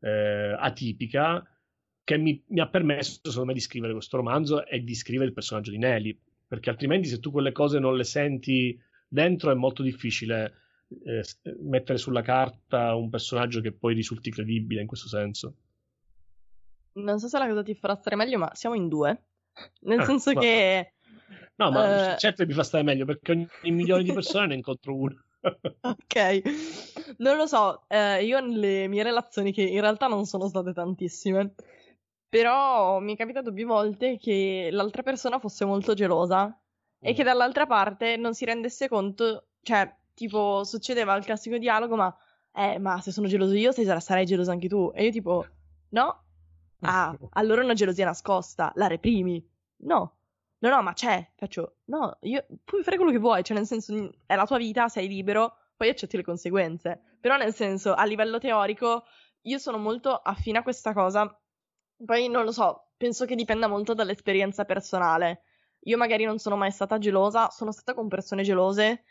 eh, 0.00 0.54
atipica 0.58 1.44
che 2.04 2.16
mi, 2.16 2.42
mi, 2.48 2.60
ha 2.60 2.68
permesso, 2.68 3.20
secondo 3.24 3.48
me, 3.48 3.52
di 3.52 3.60
scrivere 3.60 3.92
questo 3.92 4.16
romanzo 4.16 4.64
e 4.64 4.82
di 4.82 4.94
scrivere 4.94 5.28
il 5.28 5.34
personaggio 5.34 5.70
di 5.70 5.78
Nelly. 5.78 6.18
Perché 6.46 6.70
altrimenti, 6.70 7.08
se 7.08 7.20
tu 7.20 7.30
quelle 7.30 7.52
cose 7.52 7.78
non 7.78 7.96
le 7.96 8.04
senti 8.04 8.80
dentro, 9.06 9.50
è 9.50 9.54
molto 9.54 9.82
difficile 9.82 10.54
eh, 11.04 11.22
mettere 11.60 11.98
sulla 11.98 12.22
carta 12.22 12.94
un 12.94 13.10
personaggio 13.10 13.60
che 13.60 13.72
poi 13.72 13.92
risulti 13.92 14.30
credibile 14.30 14.80
in 14.80 14.86
questo 14.86 15.06
senso. 15.06 15.54
Non 16.92 17.18
so 17.18 17.28
se 17.28 17.38
la 17.38 17.46
cosa 17.46 17.62
ti 17.62 17.74
farà 17.74 17.94
stare 17.94 18.16
meglio, 18.16 18.38
ma 18.38 18.54
siamo 18.54 18.74
in 18.74 18.88
due. 18.88 19.24
Nel 19.82 20.00
ah, 20.00 20.04
senso 20.04 20.32
ma... 20.32 20.40
che. 20.40 20.94
No, 21.56 21.70
ma 21.70 22.14
uh... 22.14 22.16
certo 22.16 22.46
mi 22.46 22.54
fa 22.54 22.62
stare 22.62 22.84
meglio 22.84 23.04
perché 23.04 23.32
ogni 23.32 23.48
milione 23.70 24.02
di 24.02 24.12
persone 24.12 24.46
ne 24.46 24.54
incontro 24.54 24.96
uno 24.96 25.27
ok, 25.40 26.42
non 27.18 27.36
lo 27.36 27.46
so, 27.46 27.84
eh, 27.88 28.24
io 28.24 28.40
nelle 28.40 28.88
mie 28.88 29.02
relazioni, 29.02 29.52
che 29.52 29.62
in 29.62 29.80
realtà 29.80 30.06
non 30.06 30.26
sono 30.26 30.48
state 30.48 30.72
tantissime, 30.72 31.54
però 32.28 32.98
mi 33.00 33.14
è 33.14 33.16
capitato 33.16 33.52
più 33.52 33.66
volte 33.66 34.18
che 34.18 34.68
l'altra 34.70 35.02
persona 35.02 35.38
fosse 35.38 35.64
molto 35.64 35.94
gelosa 35.94 36.46
mm. 36.46 36.52
e 37.00 37.14
che 37.14 37.22
dall'altra 37.22 37.66
parte 37.66 38.16
non 38.16 38.34
si 38.34 38.44
rendesse 38.44 38.88
conto, 38.88 39.48
cioè, 39.62 39.92
tipo, 40.14 40.64
succedeva 40.64 41.16
il 41.16 41.24
classico 41.24 41.56
dialogo, 41.56 41.96
ma, 41.96 42.14
eh, 42.52 42.78
ma 42.78 43.00
se 43.00 43.12
sono 43.12 43.28
geloso 43.28 43.54
io, 43.54 43.72
sarai 43.72 44.26
geloso 44.26 44.50
anche 44.50 44.68
tu. 44.68 44.90
E 44.94 45.04
io 45.04 45.10
tipo, 45.10 45.46
no? 45.90 46.22
Ah, 46.80 47.12
allora 47.30 47.62
è 47.62 47.64
una 47.64 47.74
gelosia 47.74 48.04
nascosta, 48.04 48.70
la 48.76 48.86
reprimi. 48.86 49.44
No, 49.78 50.17
no, 50.58 50.68
no, 50.68 50.82
ma 50.82 50.92
c'è. 50.92 51.30
Faccio, 51.36 51.76
no, 51.86 52.16
io 52.22 52.46
puoi 52.64 52.82
fare 52.82 52.96
quello 52.96 53.12
che 53.12 53.18
vuoi, 53.18 53.42
cioè 53.42 53.56
nel 53.56 53.66
senso 53.66 54.12
è 54.26 54.34
la 54.34 54.46
tua 54.46 54.58
vita, 54.58 54.88
sei 54.88 55.08
libero, 55.08 55.56
poi 55.76 55.88
accetti 55.88 56.16
le 56.16 56.22
conseguenze. 56.22 57.16
Però 57.20 57.36
nel 57.36 57.54
senso, 57.54 57.94
a 57.94 58.04
livello 58.04 58.38
teorico, 58.38 59.04
io 59.42 59.58
sono 59.58 59.78
molto 59.78 60.14
affine 60.14 60.58
a 60.58 60.62
questa 60.62 60.92
cosa. 60.92 61.40
Poi 62.04 62.28
non 62.28 62.44
lo 62.44 62.52
so, 62.52 62.90
penso 62.96 63.24
che 63.24 63.34
dipenda 63.34 63.66
molto 63.66 63.94
dall'esperienza 63.94 64.64
personale. 64.64 65.42
Io 65.82 65.96
magari 65.96 66.24
non 66.24 66.38
sono 66.38 66.56
mai 66.56 66.70
stata 66.70 66.98
gelosa, 66.98 67.50
sono 67.50 67.72
stata 67.72 67.94
con 67.94 68.08
persone 68.08 68.42
gelose 68.42 69.04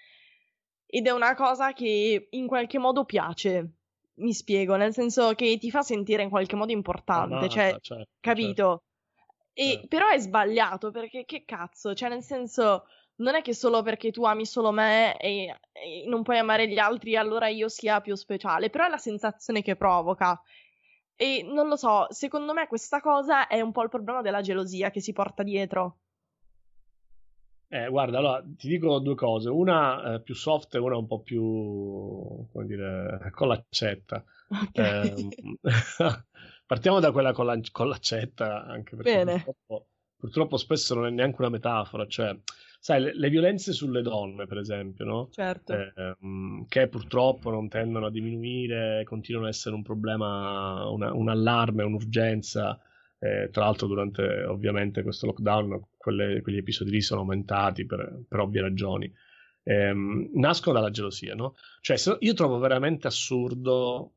ed 0.85 1.05
è 1.05 1.11
una 1.11 1.35
cosa 1.35 1.73
che 1.73 2.27
in 2.29 2.47
qualche 2.47 2.77
modo 2.77 3.05
piace. 3.05 3.71
Mi 4.15 4.33
spiego, 4.33 4.75
nel 4.75 4.93
senso 4.93 5.33
che 5.33 5.57
ti 5.59 5.69
fa 5.69 5.83
sentire 5.83 6.23
in 6.23 6.29
qualche 6.29 6.55
modo 6.55 6.71
importante, 6.71 7.35
ah, 7.35 7.39
no, 7.41 7.47
cioè, 7.47 7.77
certo, 7.79 7.79
certo. 7.81 8.83
E, 9.59 9.71
eh. 9.71 9.87
Però 9.87 10.07
è 10.07 10.19
sbagliato 10.19 10.91
perché 10.91 11.25
che 11.25 11.43
cazzo, 11.43 11.95
cioè 11.95 12.09
nel 12.09 12.21
senso 12.21 12.85
non 13.15 13.33
è 13.33 13.41
che 13.41 13.55
solo 13.55 13.81
perché 13.81 14.11
tu 14.11 14.23
ami 14.23 14.45
solo 14.45 14.71
me 14.71 15.17
e, 15.17 15.45
e, 15.71 16.03
non 16.05 16.21
puoi 16.21 16.37
amare 16.37 16.67
gli 16.67 16.77
altri 16.77 17.15
allora 17.15 17.47
io 17.47 17.67
sia 17.67 17.99
più 17.99 18.13
speciale, 18.13 18.69
però 18.69 18.85
è 18.85 18.89
la 18.89 18.99
sensazione 18.99 19.63
che 19.63 19.75
provoca. 19.75 20.39
E 21.15 21.41
non 21.43 21.67
lo 21.67 21.75
so, 21.75 22.05
secondo 22.09 22.53
me 22.53 22.67
questa 22.67 23.01
cosa 23.01 23.47
è 23.47 23.59
un 23.59 23.71
po' 23.71 23.81
il 23.81 23.89
problema 23.89 24.21
della 24.21 24.41
gelosia 24.41 24.91
che 24.91 25.01
si 25.01 25.11
porta 25.11 25.41
dietro. 25.41 25.97
Eh, 27.69 27.89
guarda, 27.89 28.19
allora 28.19 28.43
ti 28.55 28.67
dico 28.67 28.99
due 28.99 29.15
cose, 29.15 29.49
una 29.49 30.13
eh, 30.13 30.21
più 30.21 30.35
soft 30.35 30.75
e 30.75 30.77
una 30.77 30.97
un 30.97 31.07
po' 31.07 31.21
più, 31.21 32.47
come 32.51 32.65
dire, 32.67 33.31
con 33.31 33.47
l'accetta. 33.47 34.23
Okay. 34.69 35.09
Eh, 35.09 35.29
Partiamo 36.67 36.99
da 36.99 37.13
quella 37.13 37.31
con, 37.31 37.45
la, 37.45 37.57
con 37.71 37.87
l'accetta, 37.87 38.65
anche 38.65 38.97
perché 38.97 39.23
purtroppo, 39.23 39.87
purtroppo, 40.17 40.57
spesso 40.57 40.95
non 40.95 41.05
è 41.05 41.09
neanche 41.09 41.37
una 41.39 41.49
metafora, 41.49 42.05
cioè, 42.07 42.37
sai, 42.77 43.01
le, 43.01 43.15
le 43.15 43.29
violenze 43.29 43.71
sulle 43.71 44.01
donne, 44.01 44.47
per 44.47 44.57
esempio, 44.57 45.05
no? 45.05 45.29
Certo. 45.31 45.73
Eh, 45.73 46.15
che 46.67 46.87
purtroppo 46.89 47.51
non 47.51 47.69
tendono 47.69 48.07
a 48.07 48.11
diminuire, 48.11 49.05
continuano 49.05 49.47
ad 49.47 49.53
essere 49.53 49.75
un 49.75 49.81
problema, 49.81 50.89
una, 50.89 51.13
un 51.13 51.29
allarme, 51.29 51.83
un'urgenza. 51.83 52.77
Eh, 53.17 53.49
tra 53.49 53.63
l'altro, 53.63 53.87
durante 53.87 54.43
ovviamente 54.43 55.03
questo 55.03 55.25
lockdown, 55.25 55.87
quelle, 55.95 56.41
quegli 56.41 56.57
episodi 56.57 56.91
lì 56.91 57.01
sono 57.01 57.21
aumentati 57.21 57.85
per, 57.85 58.23
per 58.27 58.39
ovvie 58.41 58.61
ragioni. 58.61 59.11
Eh, 59.63 59.93
nascono 60.33 60.75
dalla 60.75 60.91
gelosia, 60.91 61.33
no? 61.33 61.55
Cioè, 61.79 62.17
io 62.19 62.33
trovo 62.33 62.59
veramente 62.59 63.07
assurdo 63.07 64.15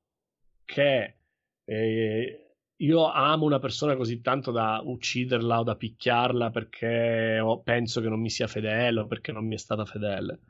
che 0.64 1.14
e 1.70 2.54
io 2.78 3.12
amo 3.12 3.44
una 3.44 3.60
persona 3.60 3.94
così 3.94 4.20
tanto 4.20 4.50
da 4.50 4.80
ucciderla 4.84 5.60
o 5.60 5.62
da 5.62 5.76
picchiarla 5.76 6.50
perché 6.50 7.40
penso 7.62 8.00
che 8.00 8.08
non 8.08 8.20
mi 8.20 8.28
sia 8.28 8.48
fedele 8.48 9.00
o 9.00 9.06
perché 9.06 9.30
non 9.30 9.46
mi 9.46 9.54
è 9.54 9.58
stata 9.58 9.84
fedele. 9.84 10.40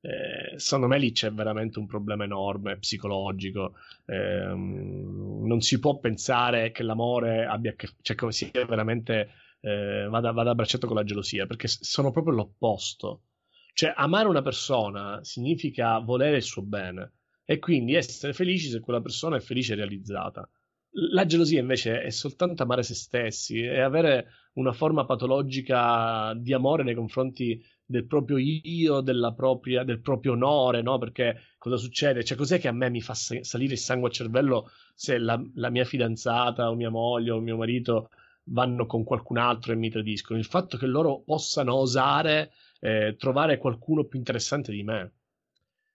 Eh, 0.00 0.56
secondo 0.56 0.86
me 0.86 1.00
lì 1.00 1.10
c'è 1.10 1.32
veramente 1.32 1.80
un 1.80 1.88
problema 1.88 2.22
enorme 2.22 2.78
psicologico. 2.78 3.74
Eh, 4.04 4.54
non 4.54 5.60
si 5.60 5.80
può 5.80 5.98
pensare 5.98 6.70
che 6.70 6.84
l'amore 6.84 7.44
abbia 7.44 7.74
che, 7.74 7.88
cioè, 8.00 8.14
come 8.14 8.30
sia 8.30 8.50
veramente 8.64 9.30
eh, 9.60 10.06
vada, 10.08 10.30
vada 10.30 10.50
a 10.50 10.54
braccetto 10.54 10.86
con 10.86 10.94
la 10.94 11.02
gelosia, 11.02 11.46
perché 11.46 11.66
sono 11.66 12.12
proprio 12.12 12.34
l'opposto. 12.34 13.22
Cioè, 13.72 13.94
amare 13.96 14.28
una 14.28 14.42
persona 14.42 15.18
significa 15.24 15.98
volere 15.98 16.36
il 16.36 16.42
suo 16.42 16.62
bene 16.62 17.14
e 17.44 17.58
quindi 17.58 17.94
essere 17.94 18.32
felici 18.32 18.68
se 18.68 18.78
quella 18.78 19.00
persona 19.00 19.36
è 19.36 19.40
felice 19.40 19.72
e 19.72 19.76
realizzata. 19.76 20.48
La 20.92 21.26
gelosia 21.26 21.60
invece 21.60 22.02
è 22.02 22.10
soltanto 22.10 22.62
amare 22.62 22.82
se 22.82 22.94
stessi, 22.94 23.62
è 23.62 23.80
avere 23.80 24.26
una 24.54 24.72
forma 24.72 25.04
patologica 25.04 26.34
di 26.34 26.52
amore 26.52 26.82
nei 26.82 26.94
confronti 26.94 27.62
del 27.84 28.06
proprio 28.06 28.36
io, 28.38 29.02
propria, 29.34 29.84
del 29.84 30.00
proprio 30.00 30.32
onore, 30.32 30.82
no? 30.82 30.98
Perché 30.98 31.54
cosa 31.58 31.76
succede? 31.76 32.24
Cioè, 32.24 32.36
cos'è 32.36 32.58
che 32.58 32.68
a 32.68 32.72
me 32.72 32.90
mi 32.90 33.00
fa 33.00 33.14
salire 33.14 33.72
il 33.72 33.78
sangue 33.78 34.08
al 34.08 34.14
cervello 34.14 34.70
se 34.94 35.18
la, 35.18 35.40
la 35.54 35.70
mia 35.70 35.84
fidanzata 35.84 36.68
o 36.70 36.74
mia 36.74 36.90
moglie 36.90 37.30
o 37.30 37.40
mio 37.40 37.56
marito 37.56 38.10
vanno 38.44 38.86
con 38.86 39.04
qualcun 39.04 39.38
altro 39.38 39.72
e 39.72 39.76
mi 39.76 39.90
tradiscono? 39.90 40.38
Il 40.38 40.44
fatto 40.44 40.76
che 40.76 40.86
loro 40.86 41.20
possano 41.20 41.74
osare 41.74 42.52
eh, 42.80 43.14
trovare 43.18 43.58
qualcuno 43.58 44.04
più 44.04 44.18
interessante 44.18 44.72
di 44.72 44.82
me. 44.82 45.12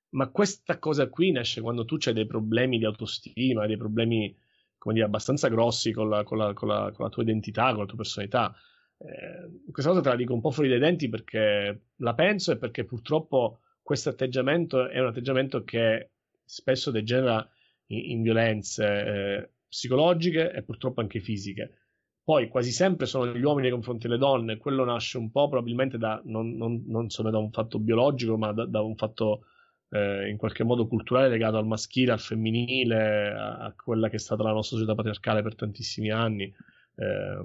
Ma 0.10 0.30
questa 0.30 0.78
cosa 0.78 1.10
qui 1.10 1.32
nasce 1.32 1.62
quando 1.62 1.86
tu 1.86 1.98
hai 2.06 2.14
dei 2.14 2.28
problemi 2.28 2.78
di 2.78 2.86
autostima, 2.86 3.66
dei 3.66 3.78
problemi 3.78 4.36
come 4.84 4.96
dire, 4.96 5.06
abbastanza 5.06 5.48
grossi 5.48 5.94
con 5.94 6.10
la, 6.10 6.24
con, 6.24 6.38
la, 6.38 6.52
con, 6.52 6.68
la, 6.68 6.92
con 6.94 7.06
la, 7.06 7.10
tua 7.10 7.24
identità, 7.24 7.70
con 7.70 7.80
la 7.80 7.86
tua 7.86 7.96
personalità. 7.96 8.54
Eh, 8.98 9.72
questa 9.72 9.92
cosa 9.92 10.02
te 10.04 10.10
la 10.10 10.18
dico 10.18 10.34
un 10.34 10.42
po' 10.42 10.52
fuori 10.52 10.68
dai 10.68 10.80
denti 10.80 11.08
perché 11.08 11.86
la 11.96 12.14
penso 12.14 12.52
e 12.52 12.58
perché 12.58 12.84
purtroppo 12.84 13.62
questo 13.82 14.10
atteggiamento 14.10 14.90
è 14.90 15.00
un 15.00 15.08
atteggiamento 15.08 15.64
che 15.64 16.12
spesso 16.44 16.92
degenera 16.92 17.50
in, 17.88 18.12
in 18.12 18.22
violenze 18.24 18.86
eh, 18.86 19.50
psicologiche 19.70 20.52
e 20.52 20.64
purtroppo 20.64 21.00
anche 21.00 21.22
fisiche. 21.22 21.78
Poi 22.22 22.50
quasi 22.50 22.72
sempre 22.72 23.06
sono 23.06 23.34
gli 23.34 23.42
uomini 23.42 23.64
nei 23.64 23.72
confronti 23.72 24.08
delle 24.10 24.20
donne, 24.20 24.58
quello 24.58 24.84
nasce 24.84 25.18
un 25.18 25.32
po' 25.32 25.48
probabilmente 25.48 25.98
da, 25.98 26.22
non, 26.26 26.58
non, 26.58 26.84
non 26.88 27.10
solo 27.10 27.30
da 27.30 27.38
un 27.38 27.52
fatto 27.52 27.80
biologico, 27.80 28.38
ma 28.38 28.52
da, 28.52 28.66
da 28.66 28.82
un 28.82 28.98
fatto 28.98 29.46
eh, 29.94 30.28
in 30.28 30.38
qualche 30.38 30.64
modo 30.64 30.88
culturale 30.88 31.30
legato 31.30 31.58
al 31.58 31.68
maschile, 31.68 32.14
al 32.14 32.20
femminile, 32.20 33.32
a, 33.32 33.58
a, 33.60 33.74
quella 33.74 34.10
che 34.10 34.16
è 34.16 34.20
stata 34.20 34.42
la 34.42 34.52
nostra 34.52 34.78
società 34.78 34.96
patriarcale 34.96 35.44
per 35.44 35.56
tantissimi 35.56 36.10
anni. 36.10 36.52
Eh, 36.96 37.42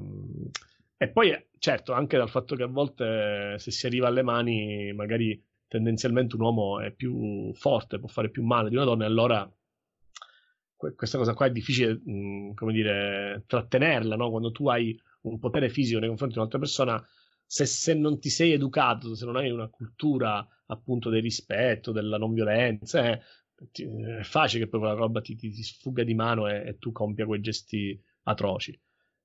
e 0.96 1.08
poi, 1.08 1.46
certo, 1.58 1.92
anche 1.92 2.16
dal 2.16 2.30
fatto 2.30 2.56
che 2.56 2.62
a 2.62 2.68
volte 2.68 3.56
se 3.58 3.70
si 3.70 3.86
arriva 3.86 4.08
alle 4.08 4.22
mani, 4.22 4.92
magari 4.94 5.40
tendenzialmente 5.68 6.36
un 6.36 6.40
uomo 6.40 6.80
è 6.80 6.90
più 6.90 7.52
forte, 7.52 7.98
può 7.98 8.08
fare 8.08 8.30
più 8.30 8.42
male 8.42 8.70
di 8.70 8.76
una 8.76 8.86
donna, 8.86 9.04
e 9.04 9.08
allora 9.08 9.52
questa 10.74 11.18
cosa 11.18 11.34
qua 11.34 11.46
è 11.46 11.50
difficile, 11.50 12.00
mh, 12.02 12.54
come 12.54 12.72
dire, 12.72 13.42
trattenerla, 13.46 14.16
no? 14.16 14.30
Quando 14.30 14.52
tu 14.52 14.68
hai 14.68 14.98
un 15.22 15.38
potere 15.38 15.68
fisico 15.68 15.98
nei 15.98 16.08
confronti 16.08 16.34
di 16.34 16.40
un'altra 16.40 16.60
persona, 16.60 17.04
se, 17.50 17.64
se, 17.64 17.94
non 17.94 18.20
ti 18.20 18.28
sei 18.28 18.52
educato, 18.52 19.14
se 19.14 19.24
non 19.24 19.36
hai 19.36 19.50
una 19.50 19.68
cultura 19.68 20.46
appunto 20.66 21.08
del 21.08 21.22
rispetto, 21.22 21.92
della 21.92 22.18
non 22.18 22.34
violenza, 22.34 23.10
eh, 23.10 23.20
è 24.18 24.22
facile 24.22 24.64
che 24.64 24.68
poi 24.68 24.80
quella 24.80 24.94
roba 24.94 25.22
ti, 25.22 25.34
ti, 25.34 25.50
ti 25.50 25.62
sfugga 25.62 26.04
di 26.04 26.14
mano 26.14 26.46
e, 26.46 26.68
e, 26.68 26.78
tu 26.78 26.92
compia 26.92 27.24
quei 27.24 27.40
gesti 27.40 27.98
atroci. 28.24 28.78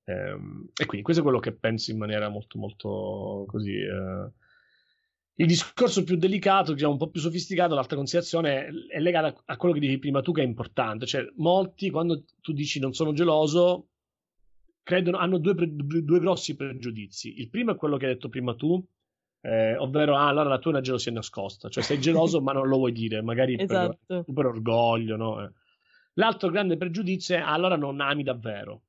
Ehm, 0.06 0.70
e 0.74 0.86
quindi 0.86 1.02
questo 1.02 1.20
è 1.20 1.24
quello 1.24 1.38
che 1.38 1.52
penso 1.52 1.90
in 1.90 1.98
maniera 1.98 2.30
molto, 2.30 2.58
molto 2.58 3.44
così. 3.46 3.74
Eh, 3.74 4.32
Il 5.34 5.46
discorso 5.46 6.02
più 6.02 6.16
delicato, 6.16 6.72
diciamo 6.72 6.92
un 6.92 6.98
po' 6.98 7.10
più 7.10 7.20
sofisticato, 7.20 7.74
l'altra 7.74 7.96
considerazione 7.96 8.68
è 8.88 9.00
legata 9.00 9.34
a 9.44 9.56
quello 9.58 9.74
che 9.74 9.80
dicevi 9.80 9.98
prima 9.98 10.22
tu, 10.22 10.32
che 10.32 10.40
è 10.42 10.46
importante. 10.46 11.04
Cioè, 11.04 11.30
molti, 11.36 11.90
quando 11.90 12.24
tu 12.40 12.52
dici 12.52 12.80
non 12.80 12.94
sono 12.94 13.12
geloso, 13.12 13.90
credono, 14.84 15.16
hanno 15.16 15.38
due, 15.38 15.54
due 15.56 16.20
grossi 16.20 16.54
pregiudizi. 16.54 17.40
Il 17.40 17.50
primo 17.50 17.72
è 17.72 17.76
quello 17.76 17.96
che 17.96 18.06
hai 18.06 18.12
detto 18.12 18.28
prima 18.28 18.54
tu, 18.54 18.80
eh, 19.40 19.76
ovvero, 19.76 20.14
ah, 20.14 20.28
allora 20.28 20.50
la 20.50 20.58
tua 20.58 20.70
è 20.70 20.74
una 20.74 20.82
gelosia 20.82 21.10
nascosta, 21.10 21.68
cioè 21.68 21.82
sei 21.82 21.98
geloso 21.98 22.40
ma 22.40 22.52
non 22.52 22.68
lo 22.68 22.76
vuoi 22.76 22.92
dire, 22.92 23.20
magari 23.22 23.56
esatto. 23.58 23.98
per, 24.06 24.24
per, 24.32 24.46
orgoglio, 24.46 25.16
no? 25.16 25.42
Eh. 25.42 25.50
L'altro 26.14 26.50
grande 26.50 26.76
pregiudizio 26.76 27.34
è, 27.34 27.40
ah, 27.40 27.52
allora 27.52 27.76
non 27.76 28.00
ami 28.00 28.22
davvero. 28.22 28.82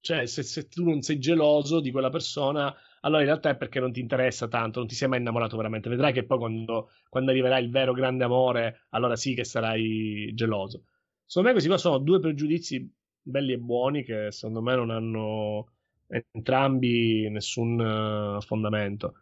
Cioè, 0.00 0.26
se, 0.26 0.42
se, 0.42 0.68
tu 0.68 0.84
non 0.84 1.00
sei 1.02 1.18
geloso 1.18 1.80
di 1.80 1.90
quella 1.90 2.10
persona, 2.10 2.74
allora 3.00 3.20
in 3.20 3.26
realtà 3.26 3.50
è 3.50 3.56
perché 3.56 3.80
non 3.80 3.92
ti 3.92 4.00
interessa 4.00 4.48
tanto, 4.48 4.78
non 4.80 4.88
ti 4.88 4.94
sei 4.94 5.08
mai 5.08 5.18
innamorato 5.18 5.56
veramente. 5.56 5.88
Vedrai 5.88 6.12
che 6.12 6.24
poi 6.24 6.38
quando, 6.38 6.90
quando 7.08 7.30
arriverà 7.30 7.58
il 7.58 7.70
vero 7.70 7.92
grande 7.92 8.24
amore, 8.24 8.86
allora 8.90 9.16
sì 9.16 9.34
che 9.34 9.44
sarai 9.44 10.32
geloso. 10.34 10.84
Secondo 11.24 11.48
me 11.48 11.54
questi 11.54 11.68
qua 11.70 11.78
sono 11.78 11.98
due 11.98 12.20
pregiudizi 12.20 12.90
belli 13.24 13.52
e 13.52 13.58
buoni 13.58 14.04
che 14.04 14.30
secondo 14.30 14.62
me 14.62 14.76
non 14.76 14.90
hanno 14.90 15.68
entrambi 16.06 17.28
nessun 17.30 17.78
uh, 17.80 18.40
fondamento. 18.42 19.14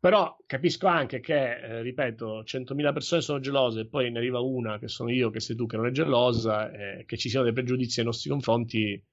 Però 0.00 0.36
capisco 0.46 0.86
anche 0.86 1.20
che, 1.20 1.58
eh, 1.58 1.82
ripeto, 1.82 2.42
100.000 2.42 2.92
persone 2.92 3.20
sono 3.20 3.38
gelose 3.38 3.80
e 3.80 3.86
poi 3.86 4.10
ne 4.10 4.18
arriva 4.18 4.40
una, 4.40 4.78
che 4.78 4.88
sono 4.88 5.10
io, 5.10 5.28
che 5.28 5.40
sei 5.40 5.56
tu, 5.56 5.66
che 5.66 5.76
non 5.76 5.86
è 5.86 5.90
gelosa, 5.90 6.70
e 6.72 7.04
che 7.04 7.18
ci 7.18 7.28
siano 7.28 7.44
dei 7.44 7.52
pregiudizi 7.52 7.98
nei 7.98 8.06
nostri 8.06 8.30
confronti, 8.30 9.04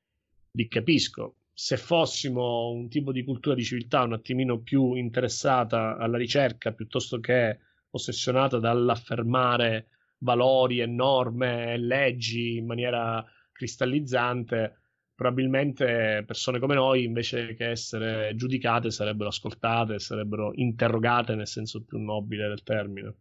li 0.51 0.67
capisco 0.69 1.35
se 1.53 1.75
fossimo 1.75 2.69
un 2.69 2.87
tipo 2.87 3.11
di 3.11 3.23
cultura 3.23 3.55
di 3.55 3.63
civiltà 3.63 4.03
un 4.03 4.13
attimino 4.13 4.59
più 4.59 4.93
interessata 4.93 5.97
alla 5.97 6.17
ricerca 6.17 6.71
piuttosto 6.71 7.19
che 7.19 7.57
ossessionata 7.89 8.59
dall'affermare 8.59 9.87
valori 10.19 10.81
e 10.81 10.85
norme 10.85 11.73
e 11.73 11.77
leggi 11.77 12.57
in 12.57 12.67
maniera 12.67 13.25
cristallizzante, 13.57 14.79
probabilmente 15.15 16.23
persone 16.25 16.59
come 16.59 16.75
noi, 16.75 17.03
invece 17.03 17.55
che 17.55 17.71
essere 17.71 18.33
giudicate, 18.35 18.91
sarebbero 18.91 19.29
ascoltate, 19.29 19.99
sarebbero 19.99 20.51
interrogate 20.53 21.33
nel 21.35 21.47
senso 21.47 21.83
più 21.83 21.97
nobile 21.97 22.47
del 22.47 22.63
termine. 22.63 23.15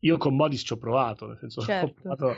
Io 0.00 0.18
con 0.18 0.36
Modis 0.36 0.60
ci 0.60 0.74
ho 0.74 0.76
provato, 0.76 1.26
nel 1.26 1.38
senso 1.38 1.62
certo. 1.64 1.86
ho 1.86 2.14
provato 2.14 2.28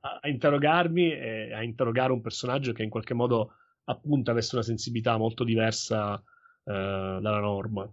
a, 0.00 0.18
a 0.22 0.28
interrogarmi 0.28 1.12
e 1.12 1.52
a 1.52 1.62
interrogare 1.62 2.12
un 2.12 2.22
personaggio 2.22 2.72
che 2.72 2.82
in 2.82 2.90
qualche 2.90 3.12
modo 3.14 3.52
appunto 3.84 4.30
avesse 4.30 4.54
una 4.54 4.64
sensibilità 4.64 5.18
molto 5.18 5.44
diversa 5.44 6.14
eh, 6.64 6.72
dalla 6.72 7.40
norma. 7.40 7.88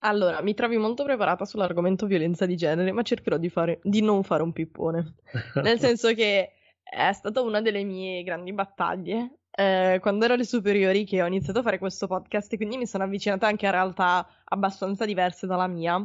Allora, 0.00 0.40
mi 0.40 0.54
trovi 0.54 0.78
molto 0.78 1.04
preparata 1.04 1.44
sull'argomento 1.44 2.06
violenza 2.06 2.46
di 2.46 2.56
genere, 2.56 2.90
ma 2.92 3.02
cercherò 3.02 3.36
di, 3.36 3.50
fare, 3.50 3.80
di 3.82 4.00
non 4.00 4.22
fare 4.22 4.42
un 4.42 4.52
pippone. 4.52 5.16
Nel 5.62 5.78
senso 5.78 6.14
che 6.14 6.52
è 6.82 7.12
stata 7.12 7.40
una 7.42 7.60
delle 7.60 7.84
mie 7.84 8.22
grandi 8.22 8.52
battaglie 8.52 9.40
eh, 9.50 9.98
quando 10.00 10.24
ero 10.24 10.34
alle 10.34 10.44
superiori 10.44 11.04
che 11.04 11.22
ho 11.22 11.26
iniziato 11.26 11.58
a 11.58 11.62
fare 11.62 11.78
questo 11.78 12.06
podcast 12.06 12.52
e 12.52 12.56
quindi 12.56 12.78
mi 12.78 12.86
sono 12.86 13.04
avvicinata 13.04 13.46
anche 13.46 13.66
a 13.66 13.70
realtà 13.70 14.26
abbastanza 14.44 15.04
diverse 15.04 15.46
dalla 15.46 15.66
mia. 15.66 16.04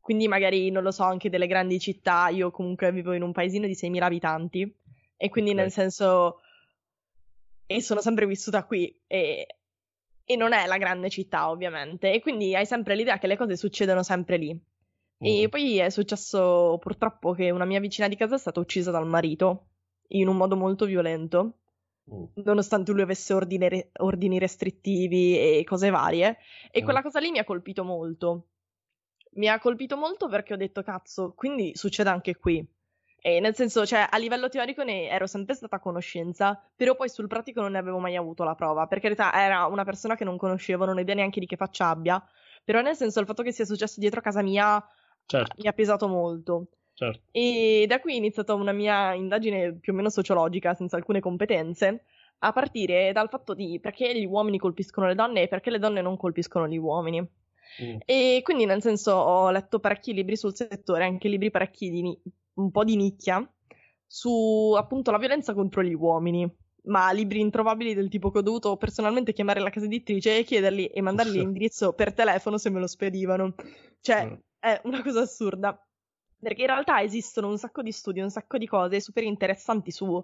Quindi 0.00 0.26
magari, 0.26 0.70
non 0.70 0.82
lo 0.82 0.90
so, 0.90 1.02
anche 1.02 1.28
delle 1.28 1.46
grandi 1.46 1.78
città, 1.78 2.28
io 2.28 2.50
comunque 2.50 2.90
vivo 2.92 3.12
in 3.12 3.22
un 3.22 3.32
paesino 3.32 3.66
di 3.66 3.74
6.000 3.74 4.02
abitanti 4.02 4.74
e 5.18 5.28
quindi 5.28 5.50
okay. 5.50 5.62
nel 5.62 5.72
senso 5.72 6.40
e 7.66 7.82
sono 7.82 8.00
sempre 8.00 8.26
vissuta 8.26 8.64
qui 8.64 8.98
e, 9.06 9.57
e, 10.28 10.36
non 10.36 10.52
è 10.52 10.66
la 10.66 10.76
grande 10.76 11.08
città 11.08 11.50
ovviamente 11.50 12.12
e 12.12 12.20
quindi 12.20 12.54
hai 12.54 12.66
sempre 12.66 12.94
l'idea 12.94 13.18
che 13.18 13.26
le 13.26 13.36
cose 13.36 13.56
succedono 13.56 14.02
sempre 14.02 14.36
lì. 14.36 14.52
Mm. 14.52 14.62
E 15.20 15.48
poi 15.48 15.78
è 15.78 15.90
successo 15.90 16.78
purtroppo 16.80 17.32
che 17.32 17.50
una 17.50 17.64
mia 17.64 17.80
vicina 17.80 18.08
di 18.08 18.16
casa 18.16 18.36
è 18.36 18.38
stata 18.38 18.60
uccisa 18.60 18.90
dal 18.90 19.06
marito 19.06 19.68
in 20.08 20.28
un 20.28 20.36
modo 20.36 20.56
molto 20.56 20.84
violento, 20.84 21.58
mm. 22.12 22.24
nonostante 22.44 22.92
lui 22.92 23.02
avesse 23.02 23.32
ordine, 23.32 23.90
ordini 23.98 24.38
restrittivi 24.38 25.38
e 25.38 25.64
cose 25.64 25.90
varie. 25.90 26.38
E 26.70 26.82
mm. 26.82 26.84
quella 26.84 27.02
cosa 27.02 27.18
lì 27.20 27.30
mi 27.30 27.38
ha 27.38 27.44
colpito 27.44 27.82
molto. 27.84 28.48
Mi 29.32 29.48
ha 29.48 29.58
colpito 29.58 29.96
molto 29.96 30.28
perché 30.28 30.54
ho 30.54 30.56
detto, 30.56 30.82
cazzo, 30.82 31.32
quindi 31.34 31.72
succede 31.74 32.10
anche 32.10 32.36
qui. 32.36 32.66
E 33.36 33.40
nel 33.40 33.54
senso, 33.54 33.84
cioè, 33.84 34.06
a 34.08 34.16
livello 34.16 34.48
teorico 34.48 34.82
ne 34.82 35.08
ero 35.08 35.26
sempre 35.26 35.54
stata 35.54 35.76
a 35.76 35.80
conoscenza, 35.80 36.60
però 36.74 36.94
poi 36.94 37.08
sul 37.08 37.26
pratico 37.26 37.60
non 37.60 37.72
ne 37.72 37.78
avevo 37.78 37.98
mai 37.98 38.16
avuto 38.16 38.42
la 38.42 38.54
prova. 38.54 38.86
Per 38.86 39.00
carità, 39.00 39.32
era 39.34 39.66
una 39.66 39.84
persona 39.84 40.16
che 40.16 40.24
non 40.24 40.38
conoscevo, 40.38 40.84
non 40.84 40.96
ho 40.96 41.00
idea 41.00 41.14
neanche 41.14 41.40
di 41.40 41.46
che 41.46 41.56
faccia 41.56 41.88
abbia. 41.88 42.22
Però 42.64 42.80
nel 42.80 42.96
senso, 42.96 43.20
il 43.20 43.26
fatto 43.26 43.42
che 43.42 43.52
sia 43.52 43.64
successo 43.64 44.00
dietro 44.00 44.20
casa 44.20 44.42
mia 44.42 44.82
certo. 45.26 45.54
mi 45.58 45.68
ha 45.68 45.72
pesato 45.72 46.08
molto. 46.08 46.68
Certo. 46.94 47.20
E 47.30 47.84
da 47.86 48.00
qui 48.00 48.14
è 48.14 48.16
iniziata 48.16 48.54
una 48.54 48.72
mia 48.72 49.14
indagine 49.14 49.74
più 49.74 49.92
o 49.92 49.96
meno 49.96 50.10
sociologica, 50.10 50.74
senza 50.74 50.96
alcune 50.96 51.20
competenze, 51.20 52.04
a 52.38 52.52
partire 52.52 53.12
dal 53.12 53.28
fatto 53.28 53.54
di 53.54 53.78
perché 53.80 54.18
gli 54.18 54.26
uomini 54.26 54.58
colpiscono 54.58 55.06
le 55.06 55.14
donne 55.14 55.42
e 55.42 55.48
perché 55.48 55.70
le 55.70 55.78
donne 55.78 56.00
non 56.00 56.16
colpiscono 56.16 56.66
gli 56.66 56.76
uomini. 56.76 57.20
Mm. 57.20 57.98
E 58.04 58.40
quindi, 58.42 58.64
nel 58.64 58.82
senso, 58.82 59.12
ho 59.12 59.50
letto 59.50 59.78
parecchi 59.78 60.12
libri 60.12 60.36
sul 60.36 60.54
settore, 60.54 61.04
anche 61.04 61.28
libri 61.28 61.50
parecchi 61.50 61.90
di, 61.90 62.18
un 62.58 62.70
po' 62.70 62.84
di 62.84 62.96
nicchia 62.96 63.46
su 64.06 64.74
appunto 64.76 65.10
la 65.10 65.18
violenza 65.18 65.54
contro 65.54 65.82
gli 65.82 65.94
uomini. 65.94 66.50
Ma 66.88 67.10
libri 67.12 67.40
introvabili 67.40 67.92
del 67.92 68.08
tipo 68.08 68.30
che 68.30 68.38
ho 68.38 68.42
dovuto 68.42 68.76
personalmente 68.76 69.32
chiamare 69.32 69.60
la 69.60 69.68
casa 69.68 69.86
editrice 69.86 70.38
e 70.38 70.44
chiedergli 70.44 70.90
e 70.92 71.02
mandargli 71.02 71.36
l'indirizzo 71.38 71.92
per 71.92 72.14
telefono 72.14 72.56
se 72.56 72.70
me 72.70 72.80
lo 72.80 72.86
spedivano. 72.86 73.54
Cioè, 74.00 74.26
mm. 74.26 74.34
è 74.58 74.80
una 74.84 75.02
cosa 75.02 75.20
assurda. 75.20 75.78
Perché 76.40 76.62
in 76.62 76.68
realtà 76.68 77.02
esistono 77.02 77.48
un 77.48 77.58
sacco 77.58 77.82
di 77.82 77.90
studi, 77.90 78.20
un 78.20 78.30
sacco 78.30 78.58
di 78.58 78.66
cose 78.66 79.00
super 79.00 79.24
interessanti 79.24 79.90
su 79.90 80.22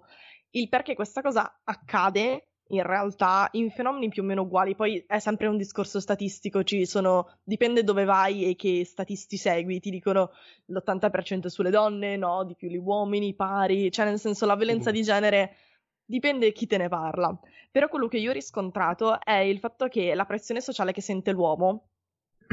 il 0.51 0.69
perché 0.69 0.95
questa 0.95 1.21
cosa 1.21 1.59
accade 1.63 2.47
in 2.69 2.81
realtà 2.81 3.47
in 3.51 3.69
fenomeni 3.69 4.09
più 4.09 4.23
o 4.23 4.25
meno 4.25 4.41
uguali, 4.41 4.75
poi 4.75 5.03
è 5.07 5.19
sempre 5.19 5.47
un 5.47 5.57
discorso 5.57 5.99
statistico, 5.99 6.63
ci 6.63 6.85
sono, 6.85 7.37
dipende 7.43 7.83
dove 7.83 8.05
vai 8.05 8.45
e 8.49 8.55
che 8.55 8.83
statisti 8.85 9.37
segui, 9.37 9.79
ti 9.79 9.91
dicono 9.91 10.31
l'80% 10.65 11.47
sulle 11.47 11.69
donne, 11.69 12.15
no, 12.17 12.43
di 12.43 12.55
più 12.55 12.67
gli 12.69 12.77
uomini, 12.77 13.35
pari, 13.35 13.91
cioè 13.91 14.05
nel 14.05 14.19
senso 14.19 14.45
la 14.45 14.55
violenza 14.55 14.89
di 14.89 15.03
genere 15.03 15.55
dipende 16.03 16.51
chi 16.51 16.65
te 16.65 16.77
ne 16.77 16.89
parla. 16.89 17.37
Però 17.69 17.87
quello 17.87 18.07
che 18.07 18.17
io 18.17 18.31
ho 18.31 18.33
riscontrato 18.33 19.19
è 19.21 19.37
il 19.37 19.59
fatto 19.59 19.87
che 19.87 20.15
la 20.15 20.25
pressione 20.25 20.61
sociale 20.61 20.91
che 20.91 21.01
sente 21.01 21.31
l'uomo 21.31 21.89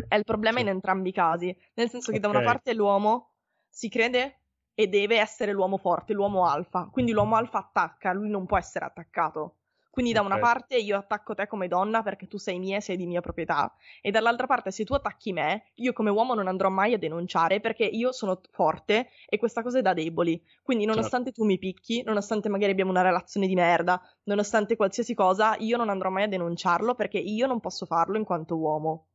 è 0.08 0.16
il 0.16 0.24
problema 0.24 0.60
in 0.60 0.68
entrambi 0.68 1.10
i 1.10 1.12
casi, 1.12 1.56
nel 1.74 1.88
senso 1.88 2.12
che 2.12 2.18
okay. 2.18 2.30
da 2.30 2.38
una 2.38 2.46
parte 2.46 2.74
l'uomo 2.74 3.30
si 3.68 3.88
crede 3.88 4.40
e 4.74 4.88
deve 4.88 5.18
essere 5.18 5.52
l'uomo 5.52 5.76
forte, 5.76 6.12
l'uomo 6.12 6.46
alfa, 6.46 6.88
quindi 6.90 7.12
l'uomo 7.12 7.36
alfa 7.36 7.58
attacca, 7.58 8.12
lui 8.12 8.28
non 8.28 8.46
può 8.46 8.58
essere 8.58 8.86
attaccato 8.86 9.56
quindi 9.92 10.12
da 10.12 10.22
una 10.22 10.38
parte 10.38 10.78
io 10.78 10.96
attacco 10.96 11.34
te 11.34 11.46
come 11.46 11.68
donna 11.68 12.02
perché 12.02 12.26
tu 12.26 12.38
sei 12.38 12.58
mia 12.58 12.78
e 12.78 12.80
sei 12.80 12.96
di 12.96 13.06
mia 13.06 13.20
proprietà, 13.20 13.70
e 14.00 14.10
dall'altra 14.10 14.46
parte 14.46 14.70
se 14.70 14.84
tu 14.84 14.94
attacchi 14.94 15.34
me, 15.34 15.64
io 15.74 15.92
come 15.92 16.08
uomo 16.08 16.32
non 16.32 16.48
andrò 16.48 16.70
mai 16.70 16.94
a 16.94 16.98
denunciare 16.98 17.60
perché 17.60 17.84
io 17.84 18.10
sono 18.10 18.40
forte 18.52 19.10
e 19.28 19.36
questa 19.36 19.62
cosa 19.62 19.80
è 19.80 19.82
da 19.82 19.92
deboli. 19.92 20.42
Quindi 20.62 20.84
certo. 20.84 20.96
nonostante 20.96 21.26
certo. 21.26 21.42
tu 21.42 21.46
mi 21.46 21.58
picchi, 21.58 22.02
nonostante 22.04 22.48
magari 22.48 22.72
abbiamo 22.72 22.90
una 22.90 23.02
relazione 23.02 23.46
di 23.46 23.54
merda, 23.54 24.00
nonostante 24.22 24.76
qualsiasi 24.76 25.12
cosa, 25.12 25.56
io 25.58 25.76
non 25.76 25.90
andrò 25.90 26.08
mai 26.08 26.22
a 26.22 26.28
denunciarlo 26.28 26.94
perché 26.94 27.18
io 27.18 27.46
non 27.46 27.60
posso 27.60 27.84
farlo 27.84 28.16
in 28.16 28.24
quanto 28.24 28.56
uomo. 28.56 29.08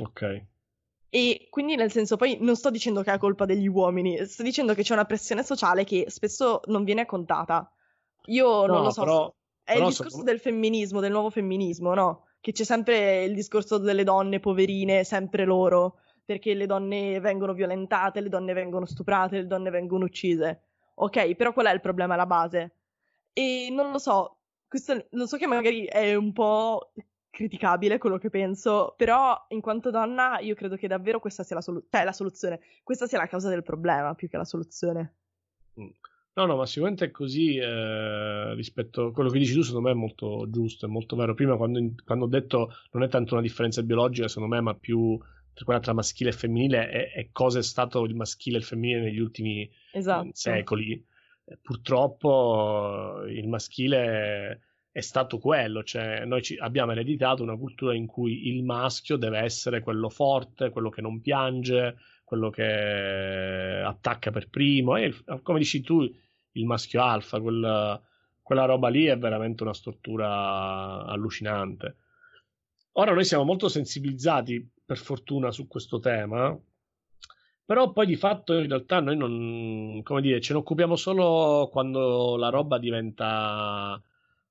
Ok. 0.00 0.42
E 1.10 1.48
quindi 1.50 1.76
nel 1.76 1.92
senso, 1.92 2.16
poi 2.16 2.38
non 2.40 2.56
sto 2.56 2.70
dicendo 2.70 3.02
che 3.02 3.12
è 3.12 3.18
colpa 3.18 3.44
degli 3.44 3.68
uomini, 3.68 4.24
sto 4.26 4.42
dicendo 4.42 4.72
che 4.72 4.82
c'è 4.82 4.94
una 4.94 5.04
pressione 5.04 5.44
sociale 5.44 5.84
che 5.84 6.06
spesso 6.08 6.62
non 6.68 6.82
viene 6.82 7.04
contata. 7.04 7.70
Io 8.28 8.64
non 8.64 8.78
no, 8.78 8.82
lo 8.84 8.90
so. 8.90 9.02
Però 9.02 9.34
è 9.64 9.72
Però 9.72 9.84
il 9.84 9.90
discorso 9.90 10.18
so... 10.18 10.22
del 10.22 10.38
femminismo, 10.38 11.00
del 11.00 11.10
nuovo 11.10 11.30
femminismo, 11.30 11.94
no? 11.94 12.26
Che 12.40 12.52
c'è 12.52 12.64
sempre 12.64 13.24
il 13.24 13.34
discorso 13.34 13.78
delle 13.78 14.04
donne 14.04 14.38
poverine, 14.38 15.02
sempre 15.02 15.44
loro, 15.44 15.96
perché 16.24 16.54
le 16.54 16.66
donne 16.66 17.18
vengono 17.18 17.54
violentate, 17.54 18.20
le 18.20 18.28
donne 18.28 18.52
vengono 18.52 18.84
stuprate, 18.84 19.36
le 19.38 19.46
donne 19.46 19.70
vengono 19.70 20.04
uccise. 20.04 20.60
Ok, 20.96 21.34
però 21.34 21.52
qual 21.52 21.66
è 21.66 21.72
il 21.72 21.80
problema 21.80 22.14
alla 22.14 22.26
base? 22.26 22.74
E 23.32 23.68
non 23.70 23.90
lo 23.90 23.98
so, 23.98 24.36
questo, 24.68 25.06
lo 25.10 25.26
so 25.26 25.38
che 25.38 25.46
magari 25.46 25.84
è 25.86 26.14
un 26.14 26.32
po' 26.32 26.92
criticabile 27.30 27.98
quello 27.98 28.18
che 28.18 28.30
penso, 28.30 28.94
però 28.96 29.44
in 29.48 29.60
quanto 29.60 29.90
donna 29.90 30.38
io 30.38 30.54
credo 30.54 30.76
che 30.76 30.86
davvero 30.86 31.18
questa 31.18 31.42
sia 31.42 31.56
la, 31.56 31.62
solu- 31.62 31.84
cioè, 31.90 32.04
la 32.04 32.12
soluzione, 32.12 32.60
questa 32.82 33.06
sia 33.06 33.18
la 33.18 33.26
causa 33.26 33.48
del 33.48 33.62
problema 33.62 34.14
più 34.14 34.28
che 34.28 34.36
la 34.36 34.44
soluzione. 34.44 35.14
Mm. 35.80 35.88
No, 36.36 36.46
no, 36.46 36.56
ma 36.56 36.66
sicuramente 36.66 37.06
è 37.06 37.10
così 37.12 37.56
eh, 37.56 38.54
rispetto 38.54 39.06
a 39.06 39.12
quello 39.12 39.30
che 39.30 39.38
dici 39.38 39.54
tu, 39.54 39.62
secondo 39.62 39.86
me 39.86 39.94
è 39.94 39.98
molto 39.98 40.46
giusto, 40.50 40.86
è 40.86 40.88
molto 40.88 41.14
vero. 41.14 41.32
Prima 41.32 41.56
quando, 41.56 41.94
quando, 42.04 42.24
ho 42.24 42.28
detto 42.28 42.72
non 42.90 43.04
è 43.04 43.08
tanto 43.08 43.34
una 43.34 43.42
differenza 43.42 43.82
biologica, 43.84 44.26
secondo 44.26 44.52
me, 44.52 44.60
ma 44.60 44.74
più 44.74 45.16
tra 45.52 45.64
quella 45.64 45.80
tra 45.80 45.92
maschile 45.92 46.30
e 46.30 46.32
femminile 46.32 46.90
e, 46.90 47.20
e 47.20 47.28
cosa 47.30 47.60
è 47.60 47.62
stato 47.62 48.04
il 48.04 48.16
maschile 48.16 48.56
e 48.56 48.58
il 48.58 48.64
femminile 48.64 49.02
negli 49.02 49.20
ultimi 49.20 49.70
esatto. 49.92 50.30
secoli. 50.32 51.04
Purtroppo 51.62 53.22
il 53.28 53.46
maschile 53.46 54.60
è 54.90 55.00
stato 55.00 55.38
quello, 55.38 55.84
cioè 55.84 56.24
noi 56.24 56.42
abbiamo 56.58 56.92
ereditato 56.92 57.42
una 57.42 57.56
cultura 57.56 57.94
in 57.94 58.06
cui 58.06 58.48
il 58.48 58.64
maschio 58.64 59.16
deve 59.16 59.38
essere 59.38 59.80
quello 59.80 60.08
forte, 60.08 60.70
quello 60.70 60.88
che 60.88 61.00
non 61.00 61.20
piange, 61.20 61.96
quello 62.34 62.50
che 62.50 63.82
attacca 63.84 64.30
per 64.32 64.48
primo, 64.48 64.96
e 64.96 65.14
come 65.42 65.60
dici 65.60 65.80
tu, 65.80 66.02
il 66.02 66.66
maschio 66.66 67.02
alfa, 67.02 67.40
quella, 67.40 68.00
quella 68.42 68.64
roba 68.64 68.88
lì 68.88 69.04
è 69.04 69.16
veramente 69.16 69.62
una 69.62 69.72
stortura 69.74 71.04
allucinante. 71.04 71.96
Ora 72.96 73.12
noi 73.12 73.24
siamo 73.24 73.44
molto 73.44 73.68
sensibilizzati, 73.68 74.68
per 74.84 74.98
fortuna, 74.98 75.50
su 75.50 75.66
questo 75.66 75.98
tema, 76.00 76.56
però 77.64 77.92
poi 77.92 78.06
di 78.06 78.16
fatto 78.16 78.58
in 78.58 78.68
realtà 78.68 79.00
noi 79.00 79.16
non, 79.16 80.02
come 80.02 80.20
dire, 80.20 80.40
ce 80.40 80.52
ne 80.52 80.58
occupiamo 80.58 80.96
solo 80.96 81.68
quando 81.72 82.36
la 82.36 82.50
roba 82.50 82.78
diventa 82.78 84.00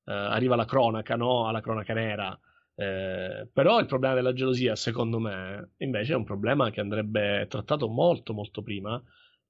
eh, 0.05 0.11
arriva 0.11 0.55
alla 0.55 0.65
cronaca, 0.65 1.15
no? 1.15 1.47
alla 1.47 1.61
cronaca 1.61 1.93
nera. 1.93 2.37
Eh, 2.75 3.47
però 3.51 3.79
il 3.79 3.85
problema 3.85 4.15
della 4.15 4.33
gelosia, 4.33 4.75
secondo 4.75 5.19
me, 5.19 5.71
invece 5.77 6.13
è 6.13 6.15
un 6.15 6.23
problema 6.23 6.71
che 6.71 6.79
andrebbe 6.79 7.45
trattato 7.47 7.87
molto 7.87 8.33
molto 8.33 8.61
prima 8.61 9.01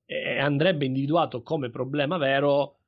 e 0.06 0.38
andrebbe 0.40 0.86
individuato 0.86 1.42
come 1.42 1.70
problema 1.70 2.18
vero 2.18 2.80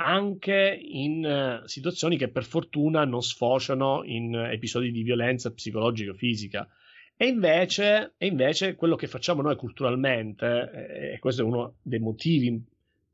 anche 0.00 0.78
in 0.80 1.60
uh, 1.62 1.66
situazioni 1.66 2.16
che 2.16 2.28
per 2.28 2.44
fortuna 2.44 3.04
non 3.04 3.22
sfociano 3.22 4.02
in 4.04 4.34
episodi 4.34 4.92
di 4.92 5.02
violenza 5.02 5.52
psicologica 5.52 6.12
o 6.12 6.14
fisica. 6.14 6.68
E 7.16 7.26
invece, 7.26 8.14
e 8.16 8.26
invece 8.26 8.76
quello 8.76 8.94
che 8.94 9.08
facciamo 9.08 9.42
noi 9.42 9.56
culturalmente, 9.56 10.70
eh, 10.72 11.12
e 11.14 11.18
questo 11.18 11.42
è 11.42 11.44
uno 11.44 11.78
dei 11.82 11.98
motivi 11.98 12.64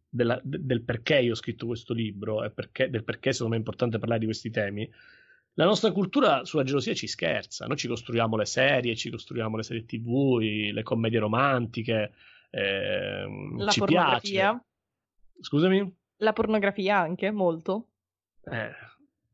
della, 0.07 0.39
del 0.45 0.83
perché 0.83 1.21
io 1.21 1.33
ho 1.33 1.37
scritto 1.37 1.67
questo 1.67 1.95
libro 1.95 2.45
e 2.45 2.51
perché, 2.51 2.91
del 2.91 3.03
perché 3.03 3.33
secondo 3.33 3.53
me 3.53 3.57
è 3.57 3.65
importante 3.65 3.99
parlare 3.99 4.21
di 4.21 4.27
questi 4.27 4.51
temi. 4.51 4.89
La 5.57 5.65
nostra 5.67 5.93
cultura 5.93 6.45
sulla 6.45 6.65
gelosia 6.65 6.95
ci 6.95 7.07
scherza, 7.07 7.67
noi 7.67 7.77
ci 7.77 7.87
costruiamo 7.87 8.37
le 8.37 8.45
serie, 8.45 8.97
ci 8.97 9.09
costruiamo 9.11 9.57
le 9.57 9.63
serie 9.63 9.85
tv, 9.85 10.39
le 10.39 10.83
commedie 10.83 11.21
romantiche, 11.21 12.13
eh, 12.51 13.25
la 13.57 13.71
ci 13.71 13.79
pornografia. 13.79 14.51
Piace. 14.51 14.65
Scusami? 15.41 15.97
La 16.17 16.33
pornografia 16.33 16.99
anche, 16.99 17.31
molto. 17.31 17.89
Eh, 18.43 18.71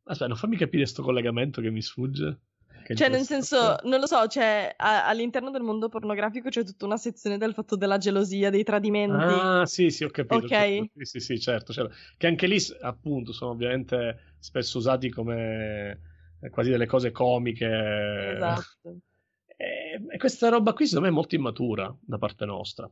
aspetta, 0.05 0.27
non 0.29 0.37
fammi 0.37 0.57
capire 0.57 0.83
questo 0.83 1.03
collegamento 1.03 1.63
che 1.63 1.71
mi 1.71 1.81
sfugge. 1.81 2.41
Che 2.85 2.95
cioè, 2.95 3.09
nel 3.09 3.25
senso, 3.25 3.79
non 3.85 4.01
lo 4.01 4.07
so, 4.07 4.27
cioè, 4.27 4.75
a- 4.77 5.07
all'interno 5.07 5.51
del 5.51 5.63
mondo 5.63 5.89
pornografico 5.89 6.51
c'è 6.51 6.65
tutta 6.65 6.85
una 6.85 6.97
sezione 6.99 7.39
del 7.39 7.55
fatto 7.55 7.77
della 7.77 7.97
gelosia, 7.99 8.51
dei 8.51 8.65
tradimenti. 8.65 9.15
Ah, 9.15 9.65
sì, 9.65 9.89
sì, 9.91 10.05
ho 10.05 10.11
capito. 10.11 10.45
Ok. 10.45 10.49
Certo. 10.49 10.89
Sì, 10.95 11.05
sì, 11.05 11.21
sì, 11.21 11.41
certo, 11.41 11.73
certo. 11.73 11.95
Che 12.19 12.27
anche 12.27 12.47
lì, 12.47 12.59
appunto, 12.83 13.33
sono 13.33 13.53
ovviamente 13.53 14.35
spesso 14.39 14.79
usati 14.79 15.09
come 15.11 16.01
quasi 16.49 16.71
delle 16.71 16.87
cose 16.87 17.11
comiche. 17.11 17.67
Esatto. 18.35 18.99
E, 19.57 20.01
e 20.09 20.19
questa 20.19 20.49
roba 20.49 20.73
qui, 20.73 20.87
secondo 20.87 21.07
me, 21.07 21.13
è 21.13 21.17
molto 21.17 21.35
immatura 21.35 21.95
da 22.01 22.19
parte 22.19 22.47
nostra. 22.47 22.91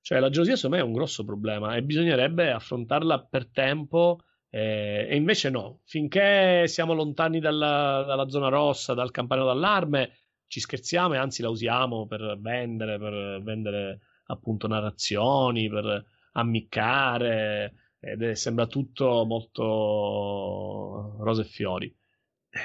Cioè, 0.00 0.20
la 0.20 0.30
gelosia, 0.30 0.56
secondo 0.56 0.76
me, 0.76 0.82
è 0.82 0.86
un 0.86 0.92
grosso 0.92 1.24
problema 1.24 1.74
e 1.74 1.82
bisognerebbe 1.82 2.50
affrontarla 2.50 3.26
per 3.28 3.50
tempo 3.50 4.20
eh, 4.48 5.06
e 5.10 5.16
invece 5.16 5.50
no, 5.50 5.80
finché 5.84 6.66
siamo 6.66 6.94
lontani 6.94 7.40
dalla, 7.40 8.04
dalla, 8.06 8.28
zona 8.28 8.48
rossa, 8.48 8.94
dal 8.94 9.10
campanello 9.10 9.48
d'allarme, 9.48 10.12
ci 10.46 10.60
scherziamo 10.60 11.14
e 11.14 11.18
anzi 11.18 11.42
la 11.42 11.50
usiamo 11.50 12.06
per 12.06 12.38
vendere, 12.40 12.98
per 12.98 13.42
vendere 13.42 14.00
appunto 14.26 14.66
narrazioni, 14.66 15.68
per 15.68 16.04
ammiccare, 16.32 17.74
ed 17.98 18.22
è, 18.22 18.34
sembra 18.34 18.66
tutto 18.66 19.24
molto 19.26 21.16
rose 21.18 21.42
e 21.42 21.44
fiori. 21.44 21.94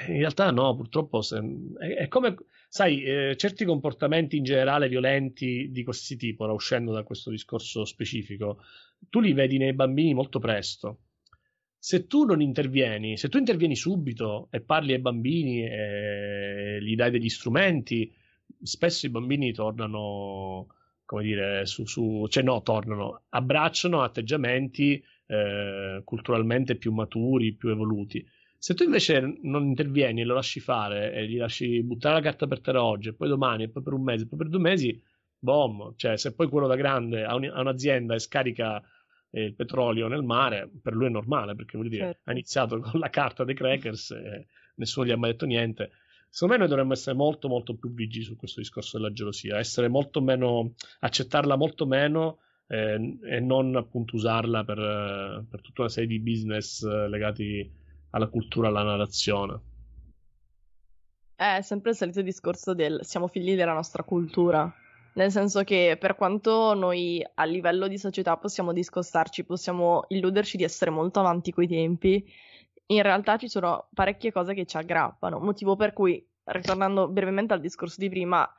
In 0.08 0.18
realtà 0.18 0.50
no, 0.50 0.74
purtroppo 0.74 1.22
se, 1.22 1.42
è, 1.78 1.86
è, 2.04 2.08
come, 2.08 2.36
sai, 2.68 3.02
eh, 3.02 3.36
certi 3.36 3.64
comportamenti 3.64 4.36
in 4.36 4.44
generale 4.44 4.88
violenti 4.88 5.68
di 5.70 5.82
qualsiasi 5.82 6.16
tipo, 6.16 6.44
ora 6.44 6.52
uscendo 6.52 6.92
da 6.92 7.02
questo 7.02 7.30
discorso 7.30 7.84
specifico, 7.84 8.58
tu 9.10 9.20
li 9.20 9.32
vedi 9.32 9.58
nei 9.58 9.74
bambini 9.74 10.14
molto 10.14 10.38
presto 10.38 10.98
se 11.84 12.06
tu 12.06 12.24
non 12.24 12.40
intervieni, 12.40 13.16
se 13.16 13.28
tu 13.28 13.38
intervieni 13.38 13.74
subito 13.74 14.46
e 14.52 14.60
parli 14.60 14.92
ai 14.92 15.00
bambini 15.00 15.64
e 15.64 16.78
gli 16.80 16.94
dai 16.94 17.10
degli 17.10 17.28
strumenti, 17.28 18.14
spesso 18.62 19.06
i 19.06 19.08
bambini 19.08 19.52
tornano, 19.52 20.68
come 21.04 21.24
dire, 21.24 21.66
su, 21.66 21.84
su 21.84 22.26
cioè 22.28 22.44
no, 22.44 22.62
tornano, 22.62 23.22
abbracciano 23.30 24.00
atteggiamenti 24.00 25.02
eh, 25.26 26.02
culturalmente 26.04 26.76
più 26.76 26.92
maturi, 26.92 27.54
più 27.54 27.70
evoluti. 27.70 28.24
Se 28.62 28.74
tu 28.74 28.84
invece 28.84 29.38
non 29.42 29.64
intervieni 29.64 30.20
e 30.20 30.24
lo 30.24 30.34
lasci 30.34 30.60
fare 30.60 31.12
e 31.12 31.26
gli 31.26 31.36
lasci 31.36 31.82
buttare 31.82 32.14
la 32.14 32.20
carta 32.20 32.46
per 32.46 32.60
terra 32.60 32.84
oggi, 32.84 33.08
e 33.08 33.12
poi 33.12 33.26
domani, 33.26 33.64
e 33.64 33.68
poi 33.68 33.82
per 33.82 33.92
un 33.92 34.04
mese, 34.04 34.22
e 34.22 34.26
poi 34.28 34.38
per 34.38 34.48
due 34.48 34.60
mesi, 34.60 35.02
boom, 35.36 35.94
cioè 35.96 36.16
se 36.16 36.32
poi 36.32 36.46
quello 36.46 36.68
da 36.68 36.76
grande 36.76 37.24
ha, 37.24 37.34
un, 37.34 37.50
ha 37.52 37.60
un'azienda 37.60 38.14
e 38.14 38.20
scarica 38.20 38.80
eh, 39.30 39.46
il 39.46 39.54
petrolio 39.56 40.06
nel 40.06 40.22
mare, 40.22 40.70
per 40.80 40.92
lui 40.92 41.06
è 41.06 41.10
normale, 41.10 41.56
perché 41.56 41.76
vuol 41.76 41.88
dire, 41.88 42.04
certo. 42.04 42.20
ha 42.22 42.30
iniziato 42.30 42.78
con 42.78 43.00
la 43.00 43.10
carta 43.10 43.42
dei 43.42 43.56
crackers 43.56 44.12
e 44.12 44.46
nessuno 44.76 45.06
gli 45.06 45.10
ha 45.10 45.16
mai 45.16 45.32
detto 45.32 45.46
niente. 45.46 45.90
Secondo 46.28 46.54
me 46.54 46.60
noi 46.60 46.68
dovremmo 46.68 46.92
essere 46.92 47.16
molto 47.16 47.48
molto 47.48 47.74
più 47.74 47.92
vigili 47.92 48.22
su 48.22 48.36
questo 48.36 48.60
discorso 48.60 48.96
della 48.96 49.12
gelosia, 49.12 49.58
essere 49.58 49.88
molto 49.88 50.22
meno, 50.22 50.74
accettarla 51.00 51.56
molto 51.56 51.84
meno 51.84 52.38
eh, 52.68 53.18
e 53.24 53.40
non 53.40 53.74
appunto 53.74 54.14
usarla 54.14 54.62
per, 54.62 55.46
per, 55.50 55.60
tutta 55.60 55.80
una 55.80 55.90
serie 55.90 56.08
di 56.08 56.20
business 56.20 56.84
legati 56.84 57.80
alla 58.12 58.28
cultura, 58.28 58.68
alla 58.68 58.82
narrazione. 58.82 59.60
È 61.34 61.60
sempre 61.60 61.90
il 61.90 61.96
solito 61.96 62.22
discorso 62.22 62.72
del 62.72 63.00
siamo 63.02 63.26
figli 63.26 63.56
della 63.56 63.72
nostra 63.74 64.02
cultura. 64.02 64.72
Nel 65.14 65.30
senso 65.30 65.62
che 65.62 65.98
per 66.00 66.14
quanto 66.16 66.72
noi 66.72 67.22
a 67.34 67.44
livello 67.44 67.86
di 67.86 67.98
società 67.98 68.36
possiamo 68.38 68.72
discostarci, 68.72 69.44
possiamo 69.44 70.04
illuderci 70.08 70.56
di 70.56 70.64
essere 70.64 70.90
molto 70.90 71.20
avanti 71.20 71.52
coi 71.52 71.68
tempi, 71.68 72.24
in 72.86 73.02
realtà 73.02 73.36
ci 73.36 73.48
sono 73.48 73.88
parecchie 73.92 74.32
cose 74.32 74.54
che 74.54 74.64
ci 74.64 74.76
aggrappano, 74.76 75.38
motivo 75.38 75.76
per 75.76 75.92
cui, 75.92 76.24
ritornando 76.44 77.08
brevemente 77.08 77.52
al 77.52 77.60
discorso 77.60 77.96
di 77.98 78.08
prima, 78.08 78.50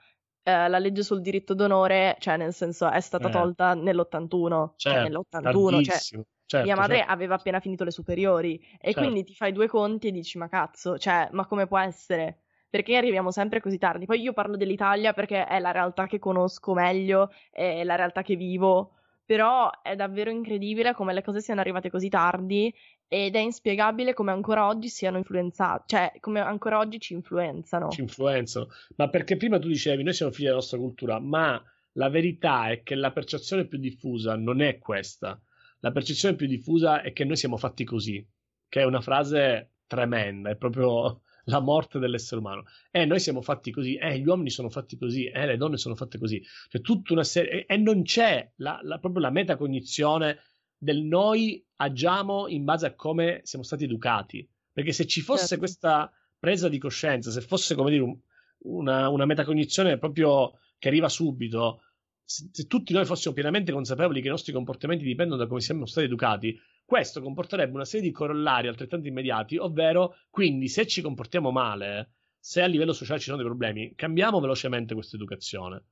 eh, 0.44 0.68
la 0.68 0.78
legge 0.78 1.04
sul 1.04 1.22
diritto 1.22 1.54
d'onore, 1.56 2.18
cioè 2.20 2.38
nel 2.38 2.54
senso 2.54 2.90
è 2.90 3.00
stata 3.00 3.30
eh. 3.30 3.32
tolta 3.32 3.74
nell'81, 3.74 4.74
cioè, 4.76 4.94
cioè 4.94 5.04
nell'81, 5.04 5.84
cioè, 5.84 6.24
certo, 6.58 6.66
mia 6.66 6.76
madre 6.76 6.98
certo. 6.98 7.12
aveva 7.12 7.36
appena 7.36 7.60
finito 7.60 7.84
le 7.84 7.92
superiori 7.92 8.56
e 8.56 8.92
certo. 8.92 9.02
quindi 9.02 9.24
ti 9.24 9.34
fai 9.34 9.52
due 9.52 9.68
conti 9.68 10.08
e 10.08 10.12
dici 10.12 10.38
ma 10.38 10.48
cazzo, 10.48 10.98
cioè 10.98 11.30
ma 11.32 11.46
come 11.46 11.68
può 11.68 11.78
essere? 11.80 12.40
perché 12.74 12.98
arriviamo 12.98 13.30
sempre 13.30 13.62
così 13.62 13.78
tardi. 13.78 14.08
Poi 14.08 14.20
io 14.20 14.34
parlo 14.34 14.58
dell'Italia 14.58 15.14
perché 15.14 15.46
è 15.46 15.60
la 15.60 15.70
realtà 15.70 16.08
che 16.08 16.18
conosco 16.18 16.74
meglio, 16.74 17.32
è 17.52 17.84
la 17.84 17.94
realtà 17.94 18.24
che 18.24 18.36
vivo, 18.36 18.94
però 19.24 19.70
è 19.84 19.96
davvero 19.96 20.32
incredibile 20.32 20.96
come 20.96 21.14
le 21.14 21.22
cose 21.22 21.40
siano 21.40 21.62
arrivate 21.62 21.92
così 21.92 22.10
tardi 22.10 22.74
ed 23.08 23.36
è 23.36 23.40
inspiegabile 23.40 24.16
come 24.16 24.32
ancora 24.32 24.66
oggi 24.66 24.90
siano 24.90 25.18
influenzate, 25.18 25.84
cioè 25.86 26.14
come 26.20 26.40
ancora 26.40 26.80
oggi 26.80 27.00
ci 27.00 27.14
influenzano. 27.14 27.90
Ci 27.90 28.02
influenzano, 28.02 28.70
ma 28.96 29.08
perché 29.08 29.38
prima 29.38 29.60
tu 29.60 29.68
dicevi 29.68 30.02
noi 30.02 30.14
siamo 30.14 30.32
figli 30.32 30.46
della 30.46 30.56
nostra 30.56 30.80
cultura, 30.80 31.20
ma 31.20 31.62
la 31.92 32.10
verità 32.10 32.72
è 32.72 32.82
che 32.82 32.96
la 32.96 33.12
percezione 33.12 33.66
più 33.66 33.78
diffusa 33.78 34.36
non 34.36 34.62
è 34.62 34.80
questa. 34.80 35.40
La 35.84 35.92
percezione 35.92 36.36
più 36.36 36.48
diffusa 36.48 37.02
è 37.02 37.12
che 37.12 37.26
noi 37.26 37.36
siamo 37.36 37.58
fatti 37.58 37.84
così, 37.84 38.26
che 38.70 38.80
è 38.80 38.86
una 38.86 39.02
frase 39.02 39.80
tremenda, 39.86 40.50
è 40.50 40.56
proprio 40.56 41.24
la 41.46 41.60
morte 41.60 42.00
dell'essere 42.00 42.40
umano. 42.40 42.64
Eh, 42.90 43.06
noi 43.06 43.20
siamo 43.20 43.42
fatti 43.42 43.70
così, 43.70 43.96
eh, 43.96 44.18
gli 44.18 44.26
uomini 44.26 44.50
sono 44.50 44.70
fatti 44.70 44.98
così, 44.98 45.26
eh, 45.26 45.46
le 45.46 45.58
donne 45.58 45.76
sono 45.76 45.96
fatte 45.96 46.18
così. 46.18 46.42
Cioè, 46.70 46.82
tutta 46.82 47.12
una 47.12 47.26
serie... 47.26 47.66
E, 47.66 47.76
non 47.76 48.04
c'è 48.04 48.50
la, 48.58 48.80
la, 48.82 48.98
proprio 49.00 49.24
la 49.24 49.30
metacognizione 49.30 50.40
del 50.78 51.02
noi 51.02 51.66
agiamo 51.76 52.48
in 52.48 52.64
base 52.64 52.86
a 52.86 52.96
come 52.96 53.42
siamo 53.44 53.66
stati 53.66 53.84
educati. 53.84 54.50
Perché 54.72 54.94
se 54.94 55.06
ci 55.06 55.20
fosse 55.20 55.48
certo. 55.48 55.58
questa 55.58 56.10
presa 56.40 56.70
di 56.70 56.78
coscienza, 56.78 57.30
se 57.30 57.42
fosse, 57.42 57.76
come 57.76 57.92
dire, 57.92 58.04
un, 58.04 58.18
una, 58.60 59.10
una 59.10 59.26
metacognizione 59.26 59.98
proprio 59.98 60.54
che 60.80 60.88
arriva 60.88 61.10
subito, 61.10 61.82
se, 62.24 62.68
tutti 62.68 62.94
noi 62.94 63.06
fossimo 63.06 63.34
pienamente 63.34 63.72
consapevoli 63.72 64.22
che 64.22 64.28
i 64.28 64.32
nostri 64.32 64.54
comportamenti 64.54 65.04
dipendono 65.04 65.42
da 65.42 65.48
come 65.48 65.62
siamo 65.62 65.86
stati 65.86 66.08
educati, 66.08 66.60
questo 66.86 67.22
comporterebbe 67.22 67.74
una 67.74 67.86
serie 67.86 68.08
di 68.08 68.14
corollari 68.14 68.68
altrettanto 68.68 69.08
immediati, 69.08 69.58
ovvero 69.58 70.16
quindi 70.30 70.68
se 70.68 70.86
ci 70.88 71.02
comportiamo 71.02 71.52
male, 71.52 72.14
se 72.40 72.62
a 72.62 72.66
livello 72.66 72.94
sociale 72.94 73.20
ci 73.20 73.26
sono 73.26 73.38
dei 73.38 73.46
problemi, 73.46 73.94
cambiamo 73.96 74.40
velocemente 74.40 74.94
questa 74.94 75.16
educazione. 75.16 75.84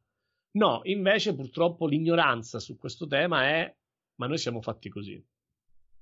No, 0.54 0.82
invece 0.84 1.34
purtroppo 1.34 1.88
l'ignoranza 1.88 2.60
su 2.60 2.78
questo 2.78 3.08
tema 3.08 3.48
è 3.48 3.74
ma 4.22 4.28
noi 4.28 4.38
siamo 4.38 4.62
fatti 4.62 4.90
così. 4.90 5.24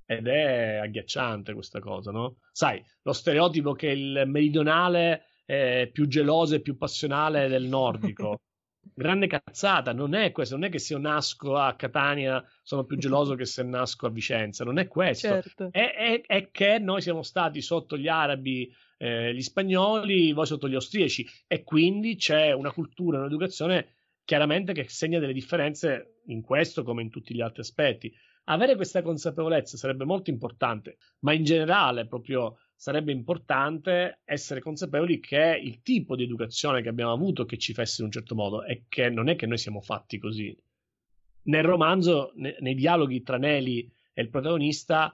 Ed 0.05 0.27
è 0.27 0.75
agghiacciante 0.75 1.53
questa 1.53 1.79
cosa, 1.79 2.11
no? 2.11 2.39
Sai, 2.51 2.83
lo 3.03 3.13
stereotipo 3.13 3.73
che 3.73 3.87
il 3.87 4.23
meridionale 4.25 5.27
è 5.45 5.89
più 5.91 6.07
geloso 6.07 6.55
e 6.55 6.61
più 6.61 6.77
passionale 6.77 7.47
del 7.47 7.63
nordico. 7.63 8.41
grande 8.93 9.27
cazzata, 9.27 9.93
non 9.93 10.13
è 10.13 10.31
questo, 10.31 10.55
non 10.55 10.65
è 10.65 10.69
che 10.69 10.79
se 10.79 10.93
io 10.93 10.99
nasco 10.99 11.55
a 11.55 11.75
Catania 11.75 12.43
sono 12.63 12.83
più 12.83 12.97
geloso 12.97 13.35
che 13.35 13.45
se 13.45 13.63
nasco 13.63 14.07
a 14.07 14.09
Vicenza, 14.09 14.63
non 14.63 14.77
è 14.77 14.87
questo, 14.87 15.27
certo. 15.27 15.69
è, 15.71 15.93
è, 15.93 16.21
è, 16.25 16.49
che 16.51 16.79
noi 16.79 17.01
siamo 17.01 17.23
stati 17.23 17.61
sotto 17.61 17.97
gli 17.97 18.07
arabi, 18.07 18.69
eh, 18.97 19.33
gli 19.33 19.41
spagnoli, 19.41 20.33
voi 20.33 20.45
sotto 20.45 20.67
gli 20.67 20.75
austriaci 20.75 21.27
e 21.47 21.63
quindi 21.63 22.15
c'è 22.15 22.51
una 22.51 22.71
cultura, 22.71 23.19
un'educazione 23.19 23.95
chiaramente 24.25 24.73
che 24.73 24.87
segna 24.87 25.19
delle 25.19 25.33
differenze 25.33 26.21
in 26.27 26.41
questo 26.41 26.83
come 26.83 27.01
in 27.01 27.09
tutti 27.09 27.33
gli 27.33 27.41
altri 27.41 27.61
aspetti. 27.61 28.13
Avere 28.45 28.75
questa 28.75 29.01
consapevolezza 29.01 29.77
sarebbe 29.77 30.05
molto 30.05 30.29
importante, 30.29 30.97
ma 31.19 31.33
in 31.33 31.43
generale 31.43 32.07
proprio 32.07 32.57
sarebbe 32.79 33.11
importante 33.11 34.21
essere 34.23 34.61
consapevoli 34.61 35.19
che 35.19 35.59
il 35.61 35.81
tipo 35.81 36.15
di 36.15 36.23
educazione 36.23 36.81
che 36.81 36.87
abbiamo 36.87 37.11
avuto 37.11 37.43
che 37.43 37.57
ci 37.57 37.73
fa 37.73 37.81
essere 37.81 38.03
in 38.03 38.05
un 38.05 38.11
certo 38.13 38.35
modo 38.35 38.63
e 38.63 38.85
che 38.87 39.09
non 39.09 39.27
è 39.27 39.35
che 39.35 39.45
noi 39.47 39.57
siamo 39.57 39.81
fatti 39.81 40.17
così. 40.17 40.57
Nel 41.43 41.63
romanzo, 41.63 42.31
ne, 42.35 42.55
nei 42.61 42.75
dialoghi 42.75 43.21
tra 43.21 43.37
Nelly 43.37 43.91
e 44.13 44.21
il 44.21 44.29
protagonista, 44.29 45.13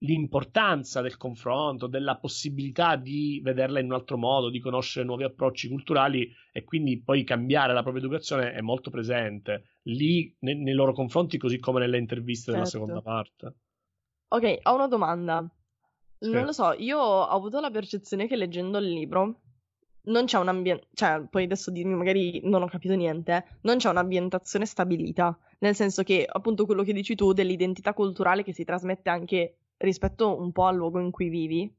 l'importanza 0.00 1.00
del 1.00 1.16
confronto, 1.16 1.86
della 1.86 2.18
possibilità 2.18 2.96
di 2.96 3.40
vederla 3.42 3.80
in 3.80 3.86
un 3.86 3.94
altro 3.94 4.18
modo, 4.18 4.50
di 4.50 4.60
conoscere 4.60 5.06
nuovi 5.06 5.24
approcci 5.24 5.68
culturali 5.68 6.30
e 6.52 6.64
quindi 6.64 7.00
poi 7.00 7.24
cambiare 7.24 7.72
la 7.72 7.80
propria 7.80 8.02
educazione 8.02 8.52
è 8.52 8.60
molto 8.60 8.90
presente 8.90 9.78
lì 9.84 10.36
nei, 10.40 10.56
nei 10.56 10.74
loro 10.74 10.92
confronti, 10.92 11.38
così 11.38 11.58
come 11.58 11.80
nelle 11.80 11.96
interviste 11.96 12.52
certo. 12.52 12.58
della 12.58 12.66
seconda 12.66 13.00
parte. 13.00 13.54
Ok, 14.28 14.58
ho 14.64 14.74
una 14.74 14.88
domanda. 14.88 15.48
Non 16.30 16.44
lo 16.44 16.52
so, 16.52 16.72
io 16.72 16.98
ho 16.98 17.26
avuto 17.26 17.60
la 17.60 17.70
percezione 17.70 18.26
che 18.26 18.36
leggendo 18.36 18.78
il 18.78 18.88
libro 18.88 19.40
non 20.06 20.26
c'è 20.26 20.38
un 20.38 20.48
ambiente, 20.48 20.88
cioè, 20.92 21.24
poi 21.30 21.44
adesso 21.44 21.70
dimmi, 21.70 21.94
magari 21.94 22.40
non 22.44 22.62
ho 22.62 22.68
capito 22.68 22.94
niente, 22.94 23.58
non 23.62 23.78
c'è 23.78 23.88
un'ambientazione 23.88 24.66
stabilita, 24.66 25.36
nel 25.60 25.74
senso 25.74 26.02
che 26.02 26.26
appunto 26.30 26.66
quello 26.66 26.82
che 26.82 26.92
dici 26.92 27.14
tu 27.14 27.32
dell'identità 27.32 27.94
culturale 27.94 28.42
che 28.42 28.52
si 28.52 28.64
trasmette 28.64 29.08
anche 29.08 29.56
rispetto 29.78 30.38
un 30.38 30.52
po' 30.52 30.66
al 30.66 30.76
luogo 30.76 30.98
in 30.98 31.10
cui 31.10 31.28
vivi. 31.28 31.74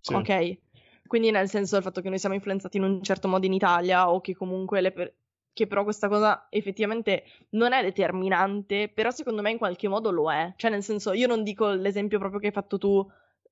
Sì. 0.00 0.14
Ok? 0.14 0.58
Quindi 1.06 1.30
nel 1.30 1.48
senso 1.48 1.74
del 1.74 1.84
fatto 1.84 2.00
che 2.00 2.08
noi 2.08 2.18
siamo 2.18 2.34
influenzati 2.34 2.76
in 2.76 2.84
un 2.84 3.02
certo 3.02 3.28
modo 3.28 3.46
in 3.46 3.52
Italia 3.52 4.10
o 4.10 4.20
che 4.20 4.34
comunque 4.34 4.80
le 4.80 4.92
per- 4.92 5.14
che 5.52 5.66
però 5.66 5.84
questa 5.84 6.08
cosa 6.08 6.48
effettivamente 6.50 7.24
non 7.50 7.72
è 7.72 7.82
determinante, 7.82 8.88
però 8.88 9.10
secondo 9.10 9.40
me 9.40 9.52
in 9.52 9.58
qualche 9.58 9.88
modo 9.88 10.10
lo 10.10 10.30
è. 10.30 10.52
Cioè 10.54 10.70
nel 10.70 10.82
senso, 10.82 11.12
io 11.12 11.26
non 11.26 11.42
dico 11.42 11.70
l'esempio 11.70 12.18
proprio 12.18 12.40
che 12.40 12.48
hai 12.48 12.52
fatto 12.52 12.76
tu 12.76 13.04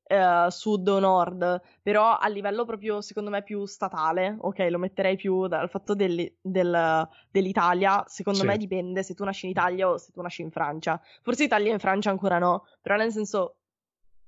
Uh, 0.06 0.50
sud 0.50 0.86
o 0.86 0.98
nord, 0.98 1.62
però 1.80 2.18
a 2.18 2.28
livello 2.28 2.66
proprio 2.66 3.00
secondo 3.00 3.30
me 3.30 3.42
più 3.42 3.64
statale, 3.64 4.36
ok, 4.38 4.58
lo 4.68 4.78
metterei 4.78 5.16
più 5.16 5.46
dal 5.46 5.70
fatto 5.70 5.94
del, 5.94 6.30
del, 6.42 7.08
dell'Italia, 7.30 8.04
secondo 8.06 8.40
sì. 8.40 8.46
me 8.46 8.58
dipende 8.58 9.02
se 9.02 9.14
tu 9.14 9.24
nasci 9.24 9.46
in 9.46 9.52
Italia 9.52 9.88
o 9.88 9.96
se 9.96 10.12
tu 10.12 10.20
nasci 10.20 10.42
in 10.42 10.50
Francia. 10.50 11.00
Forse 11.22 11.44
Italia 11.44 11.74
e 11.74 11.78
Francia 11.78 12.10
ancora 12.10 12.38
no, 12.38 12.66
però 12.82 12.96
nel 12.96 13.12
senso 13.12 13.56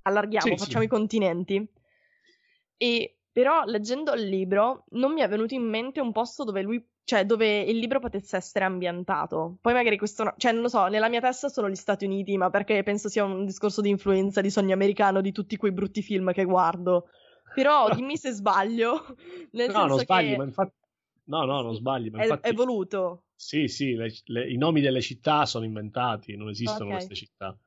allarghiamo, 0.01 0.47
sì, 0.47 0.57
facciamo 0.57 0.79
sì. 0.79 0.85
i 0.85 0.89
continenti. 0.89 1.71
E 2.75 3.17
però 3.31 3.63
leggendo 3.65 4.13
il 4.13 4.27
libro 4.27 4.85
non 4.93 5.13
mi 5.13 5.21
è 5.21 5.27
venuto 5.27 5.53
in 5.53 5.61
mente 5.61 5.99
un 5.99 6.11
posto 6.11 6.43
dove 6.43 6.63
lui 6.63 6.83
cioè 7.07 7.25
dove 7.25 7.61
il 7.61 7.77
libro 7.77 8.01
potesse 8.01 8.35
essere 8.35 8.65
ambientato. 8.65 9.59
Poi 9.61 9.71
magari 9.71 9.97
questo, 9.97 10.25
no, 10.25 10.33
cioè 10.35 10.51
non 10.51 10.63
lo 10.63 10.67
so, 10.67 10.87
nella 10.87 11.07
mia 11.07 11.21
testa 11.21 11.47
sono 11.47 11.69
gli 11.69 11.75
Stati 11.75 12.03
Uniti, 12.03 12.35
ma 12.35 12.49
perché 12.49 12.83
penso 12.83 13.07
sia 13.07 13.23
un 13.23 13.45
discorso 13.45 13.79
di 13.79 13.87
influenza, 13.87 14.41
di 14.41 14.49
sogno 14.49 14.73
americano, 14.73 15.21
di 15.21 15.31
tutti 15.31 15.55
quei 15.55 15.71
brutti 15.71 16.01
film 16.01 16.33
che 16.33 16.43
guardo. 16.43 17.07
Però 17.55 17.87
dimmi 17.95 18.17
se 18.17 18.31
sbaglio. 18.31 19.15
Nel 19.51 19.71
no, 19.71 19.85
non 19.85 19.99
sbagli, 19.99 20.35
ma 20.35 20.43
infatti... 20.43 20.73
No, 21.27 21.45
no, 21.45 21.61
non 21.61 21.75
sbagli, 21.75 22.09
ma 22.09 22.19
è, 22.19 22.23
infatti... 22.23 22.49
È 22.49 22.53
voluto. 22.53 23.23
Sì, 23.33 23.69
sì, 23.69 23.93
le, 23.93 24.13
le, 24.25 24.51
i 24.51 24.57
nomi 24.57 24.81
delle 24.81 24.99
città 24.99 25.45
sono 25.45 25.63
inventati, 25.63 26.35
non 26.35 26.49
esistono 26.49 26.89
okay. 26.89 26.95
queste 26.95 27.15
città. 27.15 27.57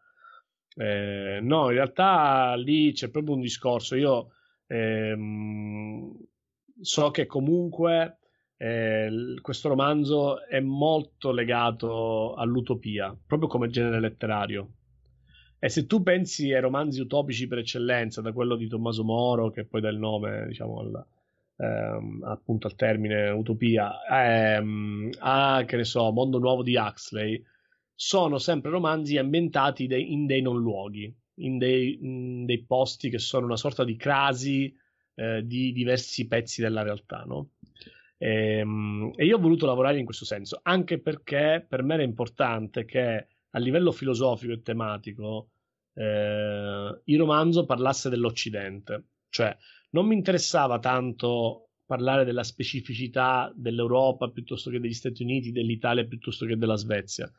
Eh, 0.76 1.38
no, 1.40 1.70
in 1.70 1.76
realtà 1.76 2.56
lì 2.56 2.92
c'è 2.92 3.08
proprio 3.08 3.36
un 3.36 3.40
discorso. 3.40 3.94
Io 3.94 4.32
ehm, 4.66 6.14
so 6.78 7.10
che 7.10 7.24
comunque 7.24 8.18
eh, 8.62 9.38
questo 9.40 9.70
romanzo 9.70 10.46
è 10.46 10.60
molto 10.60 11.32
legato 11.32 12.34
all'utopia, 12.34 13.16
proprio 13.26 13.48
come 13.48 13.70
genere 13.70 14.00
letterario. 14.00 14.72
E 15.58 15.70
se 15.70 15.86
tu 15.86 16.02
pensi 16.02 16.52
ai 16.52 16.60
romanzi 16.60 17.00
utopici 17.00 17.48
per 17.48 17.58
eccellenza, 17.58 18.20
da 18.20 18.32
quello 18.32 18.56
di 18.56 18.68
Tommaso 18.68 19.02
Moro, 19.02 19.50
che 19.50 19.64
poi 19.64 19.80
dà 19.80 19.88
il 19.88 19.96
nome, 19.96 20.44
diciamo, 20.46 20.78
al, 20.78 21.06
ehm, 21.56 22.22
appunto 22.24 22.66
al 22.66 22.74
termine 22.74 23.30
utopia, 23.30 23.92
ehm, 24.06 25.10
a, 25.20 25.64
che 25.66 25.76
ne 25.76 25.84
so, 25.84 26.10
Mondo 26.12 26.38
Nuovo 26.38 26.62
di 26.62 26.76
Huxley, 26.76 27.42
sono 27.94 28.36
sempre 28.36 28.70
romanzi 28.70 29.16
ambientati 29.16 29.86
de- 29.86 29.98
in 29.98 30.26
dei 30.26 30.42
non 30.42 30.60
luoghi, 30.60 31.10
in 31.36 31.56
dei, 31.56 31.98
in 32.02 32.44
dei, 32.44 32.62
posti 32.64 33.08
che 33.08 33.18
sono 33.18 33.46
una 33.46 33.56
sorta 33.56 33.84
di 33.84 33.96
crasi 33.96 34.76
eh, 35.14 35.46
di 35.46 35.72
diversi 35.72 36.26
pezzi 36.26 36.60
della 36.60 36.82
realtà, 36.82 37.24
no? 37.26 37.52
E, 38.22 38.58
ehm, 38.58 39.12
e 39.16 39.24
io 39.24 39.36
ho 39.38 39.40
voluto 39.40 39.64
lavorare 39.64 39.98
in 39.98 40.04
questo 40.04 40.26
senso, 40.26 40.60
anche 40.62 41.00
perché 41.00 41.64
per 41.66 41.82
me 41.82 41.94
era 41.94 42.02
importante 42.02 42.84
che 42.84 43.26
a 43.48 43.58
livello 43.58 43.92
filosofico 43.92 44.52
e 44.52 44.60
tematico 44.60 45.52
eh, 45.94 47.00
il 47.02 47.18
romanzo 47.18 47.64
parlasse 47.64 48.10
dell'Occidente, 48.10 49.04
cioè 49.30 49.56
non 49.90 50.06
mi 50.06 50.14
interessava 50.14 50.78
tanto 50.78 51.70
parlare 51.86 52.24
della 52.24 52.44
specificità 52.44 53.50
dell'Europa 53.56 54.30
piuttosto 54.30 54.70
che 54.70 54.78
degli 54.78 54.92
Stati 54.92 55.22
Uniti, 55.22 55.50
dell'Italia 55.50 56.06
piuttosto 56.06 56.44
che 56.44 56.56
della 56.56 56.76
Svezia, 56.76 57.30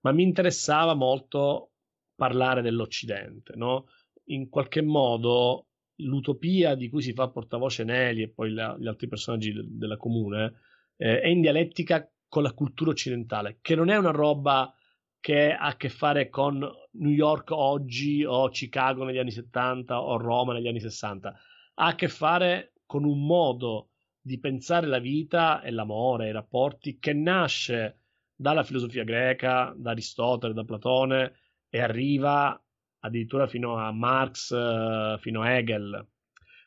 ma 0.00 0.12
mi 0.12 0.22
interessava 0.22 0.94
molto 0.94 1.72
parlare 2.16 2.62
dell'Occidente, 2.62 3.52
no? 3.54 3.86
In 4.26 4.48
qualche 4.48 4.80
modo 4.80 5.66
l'utopia 6.04 6.74
di 6.74 6.88
cui 6.88 7.02
si 7.02 7.12
fa 7.12 7.28
portavoce 7.28 7.84
Nelly 7.84 8.22
e 8.22 8.28
poi 8.28 8.50
la, 8.50 8.76
gli 8.78 8.86
altri 8.86 9.08
personaggi 9.08 9.52
de, 9.52 9.62
della 9.66 9.96
comune 9.96 10.54
eh, 10.96 11.20
è 11.20 11.28
in 11.28 11.40
dialettica 11.40 12.08
con 12.28 12.42
la 12.42 12.52
cultura 12.52 12.90
occidentale, 12.90 13.58
che 13.60 13.74
non 13.74 13.90
è 13.90 13.96
una 13.96 14.10
roba 14.10 14.74
che 15.20 15.52
ha 15.52 15.66
a 15.66 15.76
che 15.76 15.88
fare 15.88 16.28
con 16.28 16.58
New 16.58 17.12
York 17.12 17.50
oggi 17.50 18.24
o 18.24 18.48
Chicago 18.48 19.04
negli 19.04 19.18
anni 19.18 19.30
70 19.30 20.00
o 20.00 20.16
Roma 20.16 20.52
negli 20.52 20.68
anni 20.68 20.80
60, 20.80 21.28
ha 21.74 21.86
a 21.86 21.94
che 21.94 22.08
fare 22.08 22.72
con 22.86 23.04
un 23.04 23.24
modo 23.24 23.90
di 24.20 24.38
pensare 24.38 24.86
la 24.86 24.98
vita 24.98 25.60
e 25.62 25.70
l'amore, 25.70 26.28
i 26.28 26.32
rapporti 26.32 26.98
che 26.98 27.12
nasce 27.12 27.98
dalla 28.34 28.62
filosofia 28.62 29.04
greca, 29.04 29.72
da 29.76 29.90
Aristotele, 29.90 30.54
da 30.54 30.64
Platone 30.64 31.34
e 31.68 31.80
arriva 31.80 32.61
addirittura 33.04 33.46
fino 33.46 33.76
a 33.76 33.92
Marx, 33.92 34.52
eh, 34.52 35.16
fino 35.20 35.42
a 35.42 35.56
Hegel. 35.56 36.06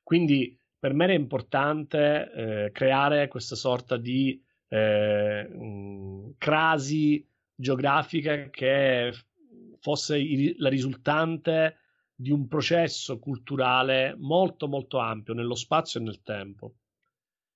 Quindi 0.03 0.57
per 0.77 0.93
me 0.93 1.05
era 1.05 1.13
importante 1.13 2.31
eh, 2.31 2.71
creare 2.71 3.27
questa 3.27 3.55
sorta 3.55 3.97
di 3.97 4.41
eh, 4.67 5.47
mh, 5.47 6.35
crasi 6.37 7.27
geografica 7.55 8.49
che 8.49 9.13
fosse 9.79 10.17
il, 10.17 10.55
la 10.59 10.69
risultante 10.69 11.77
di 12.13 12.31
un 12.31 12.47
processo 12.47 13.19
culturale 13.19 14.15
molto 14.17 14.67
molto 14.67 14.99
ampio 14.99 15.33
nello 15.33 15.55
spazio 15.55 15.99
e 15.99 16.03
nel 16.03 16.21
tempo. 16.23 16.75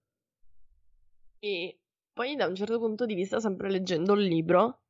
E 1.40 1.80
poi 2.14 2.36
da 2.36 2.46
un 2.46 2.54
certo 2.54 2.78
punto 2.78 3.08
di 3.08 3.16
vista, 3.16 3.40
sempre 3.40 3.72
leggendo 3.72 4.14
il 4.14 4.28
libro, 4.28 4.82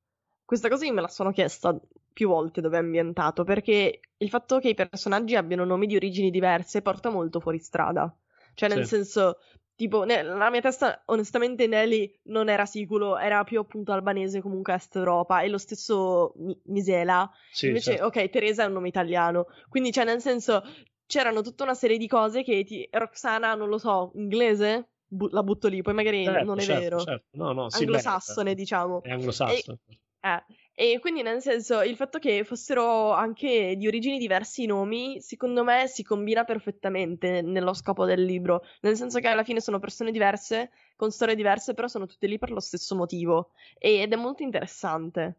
questa 0.43 0.68
cosa 0.68 0.86
io 0.86 0.91
me 0.91 0.99
la 0.99 1.08
sono 1.08 1.32
chiesta 1.32 1.80
più 2.12 2.28
volte 2.28 2.60
dove 2.60 2.76
è 2.76 2.82
ambientato, 2.82 3.45
perché 3.45 4.01
il 4.18 4.30
fatto 4.30 4.60
che 4.60 4.70
i 4.70 4.76
personaggi 4.76 5.38
abbiano 5.38 5.64
nomi 5.64 5.88
di 5.88 5.95
origini 5.95 6.32
diverse 6.32 6.82
porta 6.82 7.10
molto 7.10 7.39
fuori 7.39 7.60
strada. 7.60 8.14
Cioè, 8.56 8.68
nel 8.68 8.84
sì. 8.84 8.95
senso, 8.95 9.38
Tipo, 9.76 10.05
nella 10.05 10.49
mia 10.49 10.61
testa, 10.61 11.01
onestamente, 11.07 11.67
Nelly 11.67 12.19
non 12.26 12.47
era 12.47 12.65
sicuro, 12.65 13.17
era 13.17 13.43
più 13.43 13.59
appunto 13.59 13.91
albanese, 13.91 14.41
comunque 14.41 14.73
Est 14.73 14.95
Europa, 14.95 15.41
e 15.41 15.49
lo 15.49 15.57
stesso 15.57 16.34
Mi- 16.38 16.57
Misela. 16.65 17.30
Sì, 17.51 17.67
Invece, 17.67 17.91
certo. 17.91 18.05
ok, 18.05 18.30
Teresa 18.30 18.63
è 18.63 18.67
un 18.67 18.73
nome 18.73 18.88
italiano. 18.88 19.47
Quindi, 19.67 19.91
cioè, 19.91 20.05
nel 20.05 20.21
senso, 20.21 20.63
c'erano 21.05 21.41
tutta 21.41 21.63
una 21.63 21.73
serie 21.73 21.97
di 21.97 22.07
cose 22.07 22.41
che 22.43 22.63
ti... 22.63 22.88
Roxana, 22.89 23.53
non 23.55 23.67
lo 23.67 23.78
so, 23.78 24.11
inglese? 24.15 24.91
Bu- 25.07 25.30
la 25.32 25.43
butto 25.43 25.67
lì, 25.67 25.82
poi 25.82 25.93
magari 25.93 26.23
Certo, 26.23 26.45
non 26.45 26.59
è 26.59 26.63
certo, 26.63 26.80
vero. 26.82 26.97
certo. 26.99 27.26
No, 27.32 27.51
no, 27.51 27.69
sì, 27.69 27.80
beh, 27.84 27.91
Anglosassone, 27.91 28.55
diciamo. 28.55 29.01
È 29.01 29.11
anglosassone. 29.11 29.78
Eh, 30.21 30.43
e 30.78 30.99
quindi 30.99 31.21
nel 31.21 31.41
senso 31.41 31.82
il 31.82 31.95
fatto 31.95 32.19
che 32.19 32.43
fossero 32.43 33.13
anche 33.13 33.76
di 33.78 33.88
origini 33.88 34.17
diversi 34.17 34.63
i 34.63 34.65
nomi, 34.65 35.21
secondo 35.21 35.63
me 35.63 35.88
si 35.88 36.03
combina 36.03 36.43
perfettamente 36.43 37.41
nello 37.41 37.73
scopo 37.73 38.03
del 38.03 38.21
libro, 38.21 38.61
nel 38.82 38.97
senso 38.97 39.21
che 39.21 39.30
alla 39.30 39.45
fine 39.45 39.61
sono 39.61 39.80
persone 39.80 40.11
diverse, 40.11 40.71
con 40.97 41.11
storie 41.11 41.36
diverse, 41.36 41.73
però 41.73 41.88
sono 41.88 42.05
tutte 42.05 42.28
lì 42.28 42.38
per 42.38 42.51
lo 42.51 42.59
stesso 42.59 42.93
motivo 42.93 43.51
ed 43.78 44.11
è 44.11 44.15
molto 44.17 44.43
interessante. 44.43 45.38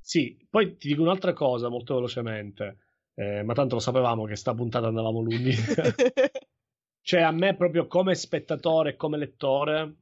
Sì, 0.00 0.36
poi 0.50 0.76
ti 0.76 0.88
dico 0.88 1.02
un'altra 1.02 1.32
cosa 1.32 1.68
molto 1.68 1.94
velocemente, 1.94 2.78
eh, 3.14 3.44
ma 3.44 3.54
tanto 3.54 3.76
lo 3.76 3.80
sapevamo 3.80 4.24
che 4.24 4.34
sta 4.34 4.52
puntata 4.52 4.88
andavamo 4.88 5.20
lunghi. 5.20 5.54
cioè 7.02 7.20
a 7.20 7.30
me 7.30 7.54
proprio 7.54 7.86
come 7.86 8.16
spettatore, 8.16 8.96
come 8.96 9.16
lettore 9.16 9.94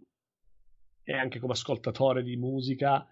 e 1.02 1.12
anche 1.12 1.38
come 1.38 1.52
ascoltatore 1.52 2.22
di 2.22 2.36
musica, 2.36 3.06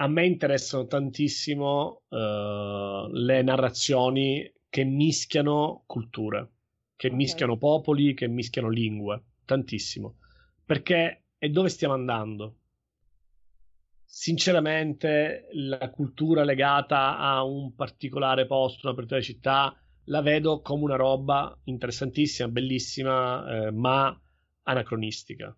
a 0.00 0.06
me 0.06 0.26
interessano 0.26 0.86
tantissimo 0.86 2.02
uh, 2.08 3.10
le 3.10 3.42
narrazioni 3.42 4.52
che 4.68 4.84
mischiano 4.84 5.82
culture, 5.86 6.50
che 6.94 7.06
okay. 7.08 7.18
mischiano 7.18 7.56
popoli, 7.56 8.14
che 8.14 8.28
mischiano 8.28 8.68
lingue, 8.68 9.22
tantissimo. 9.44 10.18
Perché 10.64 11.24
è 11.36 11.48
dove 11.48 11.68
stiamo 11.68 11.94
andando. 11.94 12.56
Sinceramente, 14.04 15.48
la 15.52 15.90
cultura 15.90 16.44
legata 16.44 17.18
a 17.18 17.42
un 17.42 17.74
particolare 17.74 18.46
posto, 18.46 18.86
una 18.86 18.94
particolare 18.94 19.24
città, 19.24 19.76
la 20.04 20.22
vedo 20.22 20.60
come 20.60 20.84
una 20.84 20.96
roba 20.96 21.58
interessantissima, 21.64 22.48
bellissima, 22.48 23.66
eh, 23.66 23.70
ma 23.72 24.16
anacronistica. 24.62 25.54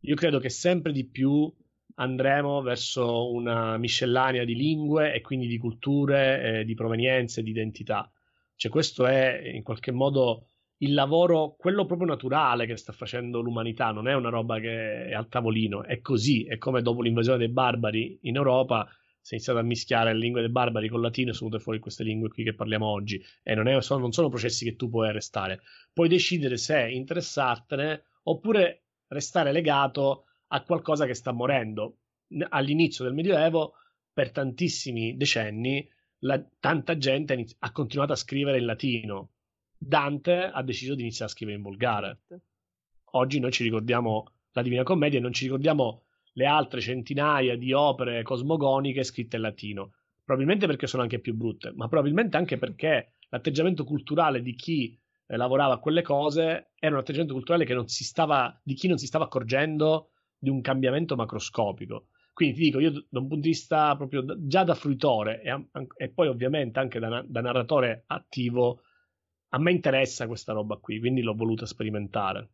Io 0.00 0.14
credo 0.16 0.38
che 0.40 0.50
sempre 0.50 0.92
di 0.92 1.06
più 1.06 1.52
andremo 1.96 2.62
verso 2.62 3.30
una 3.32 3.76
miscellanea 3.76 4.44
di 4.44 4.54
lingue 4.54 5.12
e 5.12 5.20
quindi 5.20 5.46
di 5.46 5.58
culture, 5.58 6.60
eh, 6.60 6.64
di 6.64 6.74
provenienze, 6.74 7.42
di 7.42 7.50
identità. 7.50 8.10
Cioè, 8.54 8.70
questo 8.70 9.06
è 9.06 9.42
in 9.52 9.62
qualche 9.62 9.92
modo 9.92 10.46
il 10.78 10.94
lavoro, 10.94 11.54
quello 11.58 11.86
proprio 11.86 12.08
naturale 12.08 12.66
che 12.66 12.76
sta 12.76 12.92
facendo 12.92 13.40
l'umanità, 13.40 13.92
non 13.92 14.08
è 14.08 14.14
una 14.14 14.28
roba 14.28 14.58
che 14.58 15.06
è 15.06 15.14
al 15.14 15.28
tavolino, 15.28 15.84
è 15.84 16.00
così, 16.00 16.44
è 16.44 16.58
come 16.58 16.82
dopo 16.82 17.00
l'invasione 17.00 17.38
dei 17.38 17.48
barbari 17.48 18.18
in 18.22 18.36
Europa 18.36 18.86
si 19.26 19.32
è 19.32 19.36
iniziato 19.38 19.58
a 19.58 19.62
mischiare 19.62 20.12
le 20.12 20.20
lingue 20.20 20.40
dei 20.40 20.50
barbari 20.50 20.88
con 20.88 20.98
il 20.98 21.04
latino 21.06 21.30
e 21.30 21.32
sono 21.32 21.48
venute 21.48 21.64
fuori 21.64 21.80
queste 21.80 22.04
lingue 22.04 22.28
qui 22.28 22.44
che 22.44 22.54
parliamo 22.54 22.86
oggi. 22.86 23.20
E 23.42 23.56
non, 23.56 23.66
è, 23.66 23.82
sono, 23.82 24.00
non 24.00 24.12
sono 24.12 24.28
processi 24.28 24.64
che 24.64 24.76
tu 24.76 24.88
puoi 24.88 25.08
arrestare, 25.08 25.62
puoi 25.92 26.08
decidere 26.08 26.56
se 26.56 26.88
interessartene 26.88 28.04
oppure 28.22 28.84
restare 29.08 29.50
legato 29.50 30.26
a 30.48 30.62
qualcosa 30.62 31.06
che 31.06 31.14
sta 31.14 31.32
morendo. 31.32 31.98
All'inizio 32.50 33.04
del 33.04 33.14
Medioevo, 33.14 33.74
per 34.12 34.30
tantissimi 34.32 35.16
decenni, 35.16 35.88
la, 36.20 36.42
tanta 36.58 36.96
gente 36.96 37.46
ha 37.58 37.72
continuato 37.72 38.12
a 38.12 38.16
scrivere 38.16 38.58
in 38.58 38.64
latino. 38.64 39.30
Dante 39.76 40.44
ha 40.44 40.62
deciso 40.62 40.94
di 40.94 41.02
iniziare 41.02 41.30
a 41.30 41.34
scrivere 41.34 41.58
in 41.58 41.62
volgare. 41.62 42.20
Oggi 43.12 43.38
noi 43.38 43.52
ci 43.52 43.62
ricordiamo 43.62 44.32
la 44.52 44.62
Divina 44.62 44.82
Commedia 44.82 45.18
e 45.18 45.22
non 45.22 45.32
ci 45.32 45.44
ricordiamo 45.44 46.04
le 46.32 46.46
altre 46.46 46.80
centinaia 46.80 47.56
di 47.56 47.72
opere 47.72 48.22
cosmogoniche 48.22 49.04
scritte 49.04 49.36
in 49.36 49.42
latino. 49.42 49.92
Probabilmente 50.24 50.66
perché 50.66 50.86
sono 50.86 51.02
anche 51.02 51.20
più 51.20 51.34
brutte, 51.34 51.72
ma 51.74 51.88
probabilmente 51.88 52.36
anche 52.36 52.58
perché 52.58 53.12
l'atteggiamento 53.28 53.84
culturale 53.84 54.42
di 54.42 54.54
chi 54.54 54.98
eh, 55.26 55.36
lavorava 55.36 55.74
a 55.74 55.78
quelle 55.78 56.02
cose 56.02 56.72
era 56.78 56.94
un 56.94 57.00
atteggiamento 57.00 57.34
culturale 57.34 57.64
che 57.64 57.74
non 57.74 57.86
si 57.86 58.04
stava, 58.04 58.58
di 58.62 58.74
chi 58.74 58.88
non 58.88 58.98
si 58.98 59.06
stava 59.06 59.24
accorgendo 59.24 60.10
di 60.38 60.50
un 60.50 60.60
cambiamento 60.60 61.16
macroscopico. 61.16 62.08
Quindi 62.32 62.54
ti 62.56 62.62
dico, 62.64 62.80
io 62.80 62.90
da 63.08 63.18
un 63.18 63.28
punto 63.28 63.44
di 63.44 63.48
vista 63.48 63.96
proprio 63.96 64.20
da, 64.20 64.34
già 64.38 64.62
da 64.62 64.74
fruitore 64.74 65.40
e, 65.40 65.68
e, 65.96 66.10
poi 66.10 66.28
ovviamente 66.28 66.78
anche 66.78 66.98
da, 66.98 67.24
da, 67.26 67.40
narratore 67.40 68.04
attivo, 68.08 68.82
a 69.50 69.58
me 69.58 69.70
interessa 69.70 70.26
questa 70.26 70.52
roba 70.52 70.76
qui, 70.76 71.00
quindi 71.00 71.22
l'ho 71.22 71.34
voluta 71.34 71.64
sperimentare. 71.64 72.50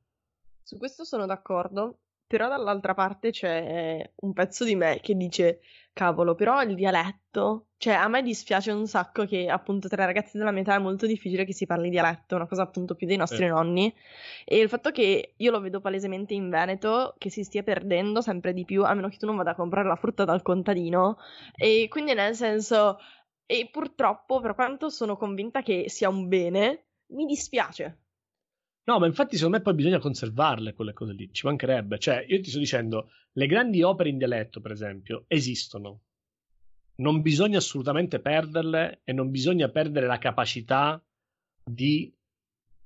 Su 0.63 0.79
questo 0.79 1.05
sono 1.05 1.27
d'accordo, 1.27 1.99
però 2.27 2.49
dall'altra 2.49 2.95
parte 2.95 3.31
c'è 3.31 4.13
un 4.17 4.33
pezzo 4.33 4.65
di 4.65 4.75
me 4.75 5.01
che 5.01 5.15
dice, 5.15 5.61
cavolo, 5.93 6.35
però 6.35 6.63
il 6.63 6.75
dialetto, 6.75 7.67
cioè 7.77 7.95
a 7.95 8.09
me 8.09 8.23
dispiace 8.23 8.73
un 8.73 8.87
sacco 8.87 9.27
che 9.27 9.49
appunto 9.49 9.89
tra 9.89 10.03
i 10.03 10.07
ragazzi 10.07 10.39
della 10.39 10.51
mia 10.51 10.63
età 10.63 10.75
è 10.75 10.79
molto 10.79 11.07
difficile 11.07 11.45
che 11.45 11.53
si 11.53 11.67
parli 11.67 11.91
dialetto, 11.91 12.37
una 12.37 12.47
cosa 12.47 12.63
appunto 12.63 12.95
più 12.95 13.07
dei 13.07 13.17
nostri 13.17 13.45
eh. 13.45 13.49
nonni, 13.49 13.95
e 14.45 14.59
il 14.59 14.69
fatto 14.69 14.91
che 14.91 15.35
io 15.37 15.51
lo 15.51 15.61
vedo 15.61 15.81
palesemente 15.81 16.33
in 16.35 16.49
Veneto, 16.49 17.15
che 17.19 17.29
si 17.29 17.45
stia 17.45 17.63
perdendo 17.63 18.23
sempre 18.23 18.55
di 18.55 18.65
più, 18.65 18.85
a 18.85 18.95
meno 18.95 19.09
che 19.09 19.19
tu 19.19 19.27
non 19.27 19.37
vada 19.37 19.51
a 19.51 19.55
comprare 19.55 19.87
la 19.87 19.97
frutta 19.97 20.25
dal 20.25 20.43
contadino, 20.43 21.19
e 21.55 21.87
quindi 21.91 22.15
nel 22.15 22.35
senso, 22.35 22.99
e 23.45 23.69
purtroppo 23.71 24.41
per 24.41 24.55
quanto 24.55 24.89
sono 24.89 25.17
convinta 25.17 25.63
che 25.63 25.91
sia 25.91 26.09
un 26.09 26.29
bene, 26.29 26.87
mi 27.09 27.27
dispiace. 27.27 28.02
No, 28.85 28.99
ma 28.99 29.07
infatti 29.07 29.37
secondo 29.37 29.59
me 29.59 29.63
poi 29.63 29.75
bisogna 29.75 30.01
conservarle 30.01 30.75
quelle 30.75 30.93
cose 30.93 31.13
lì, 31.13 31.33
ci 31.33 31.47
mancherebbe. 31.47 31.99
Cioè, 31.99 32.25
io 32.27 32.41
ti 32.41 32.51
sto 32.51 32.59
dicendo, 32.59 33.11
le 33.33 33.47
grandi 33.47 33.83
opere 33.83 34.09
in 34.09 34.19
dialetto, 34.19 34.61
per 34.61 34.73
esempio, 34.73 35.25
esistono. 35.29 36.01
Non 36.97 37.23
bisogna 37.23 37.59
assolutamente 37.59 38.19
perderle 38.21 39.01
e 39.05 39.13
non 39.13 39.31
bisogna 39.31 39.69
perdere 39.69 40.07
la 40.07 40.19
capacità 40.19 41.03
di 41.65 42.13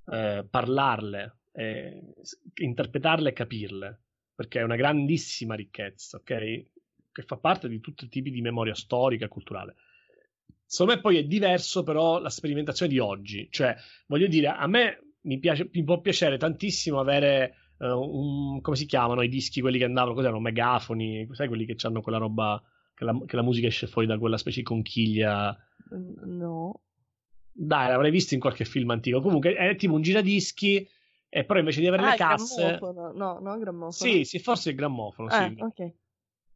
eh, 0.09 0.47
parlarle, 0.49 1.39
eh, 1.53 2.13
interpretarle 2.55 3.31
e 3.31 3.33
capirle, 3.33 4.01
perché 4.35 4.61
è 4.61 4.65
una 4.65 4.77
grandissima 4.77 5.55
ricchezza, 5.55 6.19
ok? 6.19 6.65
Che 7.11 7.23
fa 7.23 7.37
parte 7.39 7.69
di 7.69 7.81
tutti 7.81 8.05
i 8.05 8.09
tipi 8.09 8.31
di 8.31 8.43
memoria 8.43 8.75
storica 8.75 9.25
e 9.25 9.29
culturale. 9.29 9.77
Secondo 10.67 10.95
me 10.95 11.01
poi 11.01 11.17
è 11.17 11.25
diverso 11.25 11.83
però 11.83 12.21
la 12.21 12.29
sperimentazione 12.29 12.93
di 12.93 12.99
oggi, 12.99 13.49
cioè 13.51 13.75
voglio 14.07 14.27
dire, 14.27 14.49
a 14.49 14.67
me 14.67 15.06
mi, 15.27 15.39
piace, 15.39 15.69
mi 15.73 15.85
può 15.85 16.01
piacere 16.01 16.39
tantissimo 16.39 16.99
avere 16.99 17.55
uh, 17.79 17.87
un, 17.87 18.61
come 18.61 18.77
si 18.77 18.87
chiamano 18.87 19.23
i 19.23 19.29
dischi, 19.29 19.61
quelli 19.61 19.79
che 19.79 19.85
andavano, 19.85 20.15
cos'erano, 20.15 20.41
megafoni, 20.41 21.29
sai 21.33 21.49
quelli 21.49 21.67
che 21.67 21.77
hanno 21.87 22.01
quella 22.01 22.19
roba, 22.19 22.63
che 22.95 23.05
la, 23.05 23.19
che 23.27 23.37
la 23.37 23.43
musica 23.43 23.67
esce 23.67 23.87
fuori 23.87 24.07
da 24.07 24.19
quella 24.19 24.39
specie 24.39 24.61
di 24.61 24.67
conchiglia. 24.67 25.57
No. 26.25 26.81
Dai, 27.53 27.89
l'avrei 27.89 28.11
visto 28.11 28.35
in 28.35 28.41
qualche 28.41 28.65
film 28.65 28.91
antico. 28.91 29.21
Comunque 29.21 29.55
è 29.55 29.77
tipo 29.77 29.95
un 29.95 30.03
giradischi 30.03 30.89
e 31.29 31.45
però 31.45 31.59
invece 31.59 31.81
di 31.81 31.87
avere 31.87 32.05
ah, 32.05 32.11
le 32.11 32.17
casse... 32.17 32.79
No, 32.81 33.39
no, 33.41 33.59
grammofono. 33.59 33.91
Sì, 33.91 34.25
sì, 34.25 34.39
forse 34.39 34.71
il 34.71 34.77
grammofono, 34.77 35.29
ah, 35.29 35.49
sì. 35.49 35.57
ok. 35.59 35.93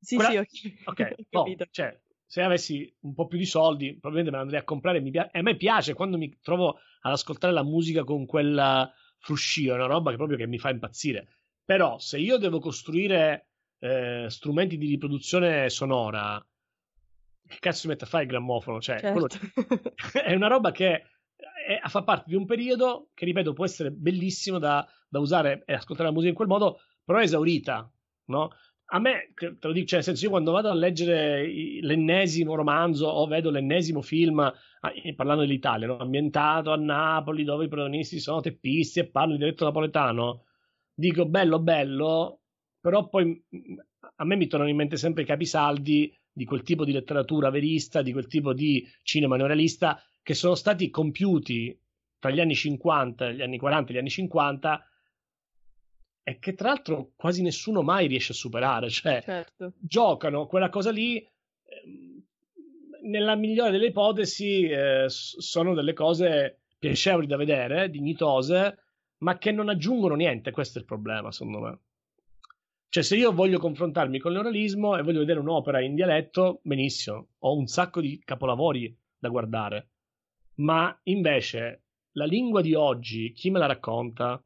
Sì, 0.01 0.17
Quella... 0.17 0.45
sì, 0.49 0.77
ok. 0.85 0.89
Ok, 0.89 1.15
oh, 1.33 1.57
cioè, 1.71 2.01
se 2.31 2.43
avessi 2.43 2.97
un 3.01 3.13
po' 3.13 3.27
più 3.27 3.39
di 3.39 3.45
soldi, 3.45 3.99
probabilmente 3.99 4.31
me 4.31 4.37
la 4.37 4.43
andrei 4.43 4.61
a 4.61 4.65
comprare. 4.65 5.01
Mi 5.01 5.11
piace... 5.11 5.31
E 5.33 5.41
a 5.41 5.43
me 5.43 5.57
piace 5.57 5.95
quando 5.95 6.17
mi 6.17 6.39
trovo 6.41 6.79
ad 7.01 7.11
ascoltare 7.11 7.53
la 7.53 7.65
musica 7.65 8.05
con 8.05 8.25
quel 8.25 8.89
fruscio, 9.19 9.73
è 9.73 9.75
una 9.75 9.87
roba 9.87 10.13
che 10.13 10.17
proprio 10.17 10.39
che 10.39 10.47
mi 10.47 10.61
fa 10.61 10.71
impazzire. 10.71 11.27
Però 11.65 11.99
se 11.99 12.19
io 12.19 12.37
devo 12.37 12.61
costruire 12.61 13.49
eh, 13.81 14.27
strumenti 14.29 14.79
di 14.79 14.87
riproduzione 14.87 15.69
sonora, 15.71 16.41
che 17.49 17.57
cazzo 17.59 17.89
mi 17.89 17.95
mette 17.95 18.05
a 18.05 18.07
fare 18.07 18.23
il 18.23 18.29
grammofono? 18.31 18.81
Cioè, 18.81 19.01
certo. 19.01 19.27
è 20.23 20.33
una 20.33 20.47
roba 20.47 20.71
che 20.71 21.03
è, 21.35 21.81
fa 21.89 22.05
parte 22.05 22.27
di 22.29 22.37
un 22.37 22.47
periodo 22.47 23.11
che, 23.13 23.25
ripeto, 23.25 23.55
può 23.55 23.65
essere 23.65 23.91
bellissimo 23.91 24.61
da, 24.61 24.87
da 25.09 25.19
usare 25.19 25.65
e 25.67 25.73
ascoltare 25.73 26.07
la 26.07 26.15
musica 26.15 26.31
in 26.31 26.37
quel 26.37 26.47
modo, 26.47 26.79
però 27.05 27.19
è 27.19 27.25
esaurita, 27.25 27.93
no? 28.27 28.51
A 28.93 28.99
me, 28.99 29.33
te 29.35 29.57
lo 29.61 29.73
dico, 29.73 29.87
cioè, 29.87 29.99
nel 29.99 30.05
senso, 30.05 30.25
io 30.25 30.31
quando 30.31 30.51
vado 30.51 30.69
a 30.69 30.75
leggere 30.75 31.47
l'ennesimo 31.81 32.57
romanzo 32.57 33.07
o 33.07 33.27
vedo 33.27 33.51
l'ennesimo 33.51 34.03
film, 34.03 34.53
parlando 35.15 35.43
dell'Italia, 35.43 35.87
no? 35.87 35.99
ambientato 35.99 36.73
a 36.73 36.77
Napoli, 36.77 37.45
dove 37.45 37.67
i 37.67 37.69
protagonisti 37.69 38.19
sono 38.19 38.41
teppisti 38.41 38.99
e 38.99 39.07
parlano 39.07 39.37
di 39.37 39.45
diretto 39.45 39.65
napoletano, 39.65 40.45
dico 40.93 41.25
bello, 41.27 41.61
bello, 41.61 42.41
però 42.81 43.09
poi 43.09 43.41
a 44.17 44.25
me 44.25 44.37
mi 44.37 44.49
tornano 44.49 44.71
in 44.71 44.77
mente 44.77 44.97
sempre 44.97 45.23
i 45.23 45.27
capisaldi 45.27 46.13
di 46.33 46.45
quel 46.45 46.63
tipo 46.63 46.85
di 46.85 46.93
letteratura 46.93 47.51
verista, 47.51 48.03
di 48.03 48.13
quel 48.13 48.27
tipo 48.27 48.53
di 48.53 48.85
cinema 49.03 49.37
neorealista 49.37 50.03
che 50.21 50.35
sono 50.35 50.57
stati 50.57 50.91
compiuti 50.91 51.79
tra 52.19 52.31
gli 52.31 52.41
anni 52.41 52.57
50, 52.57 53.31
gli 53.31 53.43
anni 53.43 53.59
40 53.59 53.91
e 53.91 53.95
gli 53.95 53.99
anni 53.99 54.11
50 54.11 54.85
e 56.31 56.39
che 56.39 56.55
tra 56.55 56.69
l'altro 56.69 57.11
quasi 57.17 57.43
nessuno 57.43 57.83
mai 57.83 58.07
riesce 58.07 58.31
a 58.31 58.37
superare. 58.37 58.89
Cioè, 58.89 59.21
certo. 59.23 59.73
giocano 59.79 60.47
quella 60.47 60.69
cosa 60.69 60.93
lì. 60.93 61.17
Ehm, 61.19 62.23
nella 63.03 63.35
migliore 63.35 63.73
delle 63.73 63.87
ipotesi, 63.87 64.63
eh, 64.69 65.07
sono 65.09 65.75
delle 65.75 65.93
cose 65.93 66.61
piacevoli 66.79 67.27
da 67.27 67.37
vedere, 67.37 67.91
dignitose, 67.91 68.79
ma 69.19 69.39
che 69.39 69.51
non 69.51 69.69
aggiungono 69.69 70.15
niente. 70.15 70.53
Questo 70.53 70.79
è 70.79 70.83
il 70.83 70.87
problema, 70.87 71.33
secondo 71.33 71.61
me. 71.61 71.79
Cioè, 72.89 73.03
se 73.03 73.17
io 73.17 73.33
voglio 73.33 73.59
confrontarmi 73.59 74.19
con 74.19 74.33
l'oralismo 74.33 74.97
e 74.97 75.03
voglio 75.03 75.21
vedere 75.21 75.41
un'opera 75.41 75.81
in 75.81 75.95
dialetto, 75.95 76.61
benissimo, 76.63 77.29
ho 77.39 77.57
un 77.57 77.67
sacco 77.67 78.01
di 78.01 78.21
capolavori 78.25 78.97
da 79.19 79.29
guardare. 79.29 79.89
Ma 80.57 80.97
invece 81.05 81.85
la 82.13 82.25
lingua 82.25 82.61
di 82.61 82.75
oggi, 82.75 83.33
chi 83.33 83.51
me 83.51 83.59
la 83.59 83.67
racconta? 83.67 84.41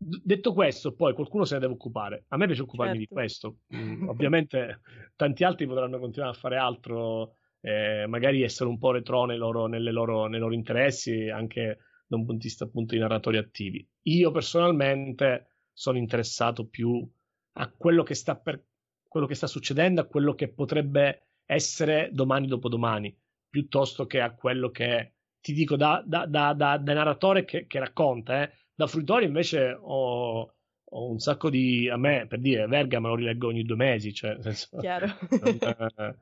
D- 0.00 0.20
detto 0.22 0.52
questo, 0.52 0.94
poi 0.94 1.12
qualcuno 1.12 1.44
se 1.44 1.54
ne 1.54 1.60
deve 1.60 1.72
occupare. 1.72 2.24
A 2.28 2.36
me 2.36 2.46
piace 2.46 2.62
occuparmi 2.62 2.98
certo. 2.98 3.08
di 3.08 3.20
questo. 3.20 3.56
Mm, 3.74 4.08
ovviamente 4.08 4.80
tanti 5.16 5.42
altri 5.42 5.66
potranno 5.66 5.98
continuare 5.98 6.34
a 6.34 6.38
fare 6.38 6.56
altro, 6.56 7.34
eh, 7.60 8.06
magari 8.06 8.42
essere 8.42 8.68
un 8.68 8.78
po' 8.78 8.92
retro 8.92 9.24
nei 9.24 9.36
loro, 9.36 9.66
loro, 9.66 10.26
nei 10.26 10.38
loro 10.38 10.54
interessi, 10.54 11.28
anche 11.28 11.78
da 12.06 12.16
un 12.16 12.24
punto 12.24 12.40
di 12.40 12.48
vista 12.48 12.64
appunto 12.64 12.94
di 12.94 13.00
narratori 13.00 13.36
attivi. 13.38 13.86
Io 14.02 14.30
personalmente 14.30 15.48
sono 15.72 15.98
interessato 15.98 16.66
più 16.66 17.06
a 17.54 17.70
quello 17.70 18.04
che 18.04 18.14
sta, 18.14 18.36
per, 18.36 18.64
quello 19.06 19.26
che 19.26 19.34
sta 19.34 19.48
succedendo, 19.48 20.00
a 20.00 20.06
quello 20.06 20.34
che 20.34 20.48
potrebbe 20.48 21.26
essere 21.44 22.10
domani 22.12 22.46
dopodomani, 22.46 23.16
piuttosto 23.48 24.06
che 24.06 24.20
a 24.20 24.32
quello 24.32 24.70
che 24.70 25.14
ti 25.40 25.52
dico 25.52 25.76
da, 25.76 26.02
da, 26.06 26.26
da, 26.26 26.52
da 26.52 26.78
narratore 26.78 27.44
che, 27.44 27.66
che 27.66 27.78
racconta. 27.78 28.42
Eh. 28.42 28.52
Da 28.78 28.86
fruitore 28.86 29.24
invece 29.24 29.76
ho, 29.76 30.54
ho, 30.84 31.10
un 31.10 31.18
sacco 31.18 31.50
di... 31.50 31.88
A 31.88 31.96
me, 31.96 32.28
per 32.28 32.38
dire, 32.38 32.68
Verga 32.68 33.00
me 33.00 33.08
lo 33.08 33.16
rileggo 33.16 33.48
ogni 33.48 33.64
due 33.64 33.74
mesi, 33.74 34.14
cioè, 34.14 34.34
nel 34.34 34.42
senso, 34.54 34.76
Chiaro. 34.76 35.06
eh, 35.34 36.14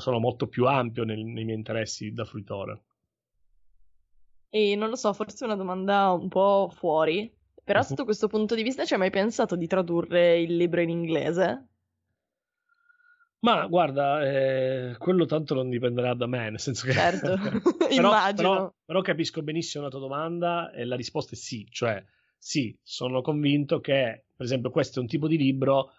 sono 0.00 0.18
molto 0.18 0.48
più 0.48 0.66
ampio 0.66 1.04
nel, 1.04 1.20
nei 1.20 1.44
miei 1.44 1.56
interessi 1.56 2.12
da 2.12 2.24
fruitore. 2.24 2.82
E 4.48 4.74
non 4.74 4.88
lo 4.88 4.96
so, 4.96 5.12
forse 5.12 5.44
una 5.44 5.54
domanda 5.54 6.10
un 6.10 6.26
po' 6.26 6.68
fuori, 6.74 7.32
però 7.62 7.78
uh-huh. 7.78 7.84
sotto 7.84 8.02
questo 8.02 8.26
punto 8.26 8.56
di 8.56 8.64
vista 8.64 8.84
ci 8.84 8.94
hai 8.94 8.98
mai 8.98 9.10
pensato 9.10 9.54
di 9.54 9.68
tradurre 9.68 10.40
il 10.40 10.56
libro 10.56 10.80
in 10.80 10.90
inglese? 10.90 11.68
Ma 13.44 13.66
guarda, 13.66 14.22
eh, 14.24 14.96
quello 14.98 15.26
tanto 15.26 15.54
non 15.54 15.68
dipenderà 15.68 16.14
da 16.14 16.26
me, 16.26 16.50
nel 16.50 16.58
senso 16.58 16.86
che... 16.86 16.92
Certo, 16.92 17.34
però, 17.78 17.90
immagino. 17.90 18.48
Però, 18.50 18.74
però, 18.84 19.00
capisco 19.02 19.42
benissimo 19.42 19.84
la 19.84 19.90
tua 19.90 20.00
domanda 20.00 20.72
e 20.72 20.84
la 20.84 20.96
risposta 20.96 21.34
è 21.34 21.36
sì, 21.36 21.66
cioè 21.70 22.02
sì, 22.38 22.76
sono 22.82 23.20
convinto 23.20 23.80
che, 23.80 24.24
per 24.34 24.46
esempio, 24.46 24.70
questo 24.70 24.98
è 24.98 25.02
un 25.02 25.08
tipo 25.08 25.28
di 25.28 25.36
libro 25.36 25.92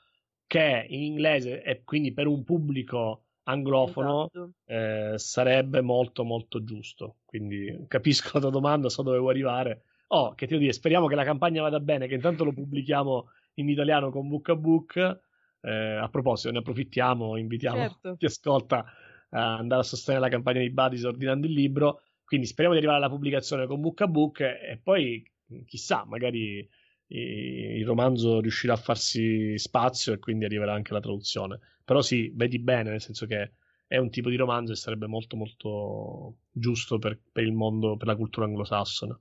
che 0.48 0.86
in 0.90 1.02
inglese 1.02 1.62
e 1.64 1.84
quindi 1.84 2.14
per 2.14 2.28
un 2.28 2.44
pubblico 2.44 3.24
anglofono 3.44 4.30
esatto. 4.32 4.52
eh, 4.66 5.14
sarebbe 5.18 5.82
molto 5.82 6.24
molto 6.24 6.64
giusto. 6.64 7.18
Quindi 7.26 7.86
capisco 7.88 8.32
la 8.34 8.40
tua 8.42 8.50
domanda, 8.50 8.90
so 8.90 9.02
dove 9.04 9.18
vuoi 9.20 9.32
arrivare 9.32 9.84
Oh, 10.08 10.36
che 10.36 10.46
ti 10.46 10.52
devo 10.52 10.62
dire, 10.62 10.74
speriamo 10.74 11.08
che 11.08 11.16
la 11.16 11.24
campagna 11.24 11.62
vada 11.62 11.80
bene, 11.80 12.08
che 12.08 12.14
intanto 12.14 12.44
lo 12.44 12.54
pubblichiamo 12.54 13.30
in 13.56 13.70
italiano 13.70 14.12
con 14.12 14.28
Book 14.28 14.50
a 14.50 14.56
Book. 14.56 15.20
Eh, 15.66 15.96
a 15.96 16.08
proposito, 16.10 16.52
ne 16.52 16.60
approfittiamo, 16.60 17.38
invitiamo 17.38 17.78
certo. 17.78 18.16
chi 18.20 18.26
ascolta 18.26 18.86
a 19.30 19.58
andare 19.58 19.82
a 19.82 19.84
sostenere 19.86 20.24
la 20.24 20.30
campagna 20.30 20.60
di 20.60 20.70
Buddies 20.70 21.04
ordinando 21.04 21.48
il 21.48 21.54
libro. 21.54 22.02
Quindi 22.24 22.46
speriamo 22.46 22.74
di 22.74 22.84
arrivare 22.84 23.04
alla 23.04 23.14
pubblicazione 23.14 23.66
con 23.66 23.82
Book 23.82 24.02
a 24.02 24.08
Book 24.08 24.40
e 24.42 24.80
poi 24.82 25.24
chissà, 25.66 26.06
magari 26.06 26.68
il 27.08 27.86
romanzo 27.86 28.40
riuscirà 28.40 28.74
a 28.74 28.78
farsi 28.78 29.58
spazio 29.60 30.14
e 30.14 30.20
quindi 30.20 30.46
arriverà 30.46 30.74
anche 30.74 30.94
la 30.94 31.00
traduzione. 31.00 31.60
Però 31.84 32.02
sì, 32.02 32.32
vedi 32.36 32.60
bene, 32.60 32.90
nel 32.90 33.02
senso 33.02 33.26
che 33.26 33.54
è 33.88 33.98
un 33.98 34.10
tipo 34.10 34.30
di 34.30 34.36
romanzo 34.36 34.72
e 34.72 34.76
sarebbe 34.76 35.06
molto 35.08 35.36
molto 35.36 36.38
giusto 36.52 36.98
per, 36.98 37.20
per 37.32 37.44
il 37.44 37.54
mondo, 37.54 37.96
per 37.98 38.08
la 38.08 38.16
cultura 38.16 38.48
anglosassone. 38.48 39.20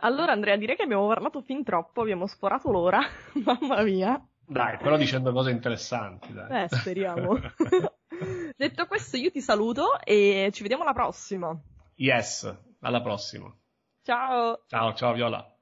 Allora 0.00 0.32
Andrea, 0.32 0.56
direi 0.56 0.76
che 0.76 0.82
abbiamo 0.82 1.06
parlato 1.06 1.40
fin 1.40 1.64
troppo, 1.64 2.02
abbiamo 2.02 2.26
sforato 2.26 2.70
l'ora, 2.70 3.00
mamma 3.44 3.82
mia. 3.82 4.22
Dai, 4.48 4.76
però 4.76 4.96
dicendo 4.96 5.32
cose 5.32 5.50
interessanti, 5.50 6.32
dai. 6.32 6.64
Eh, 6.64 6.68
speriamo. 6.68 7.38
Detto 8.56 8.86
questo, 8.86 9.16
io 9.16 9.30
ti 9.30 9.40
saluto 9.40 9.98
e 10.04 10.50
ci 10.52 10.62
vediamo 10.62 10.82
alla 10.82 10.92
prossima. 10.92 11.58
Yes, 11.96 12.54
alla 12.80 13.00
prossima. 13.00 13.52
Ciao. 14.02 14.62
Ciao, 14.68 14.94
ciao 14.94 15.12
Viola. 15.14 15.55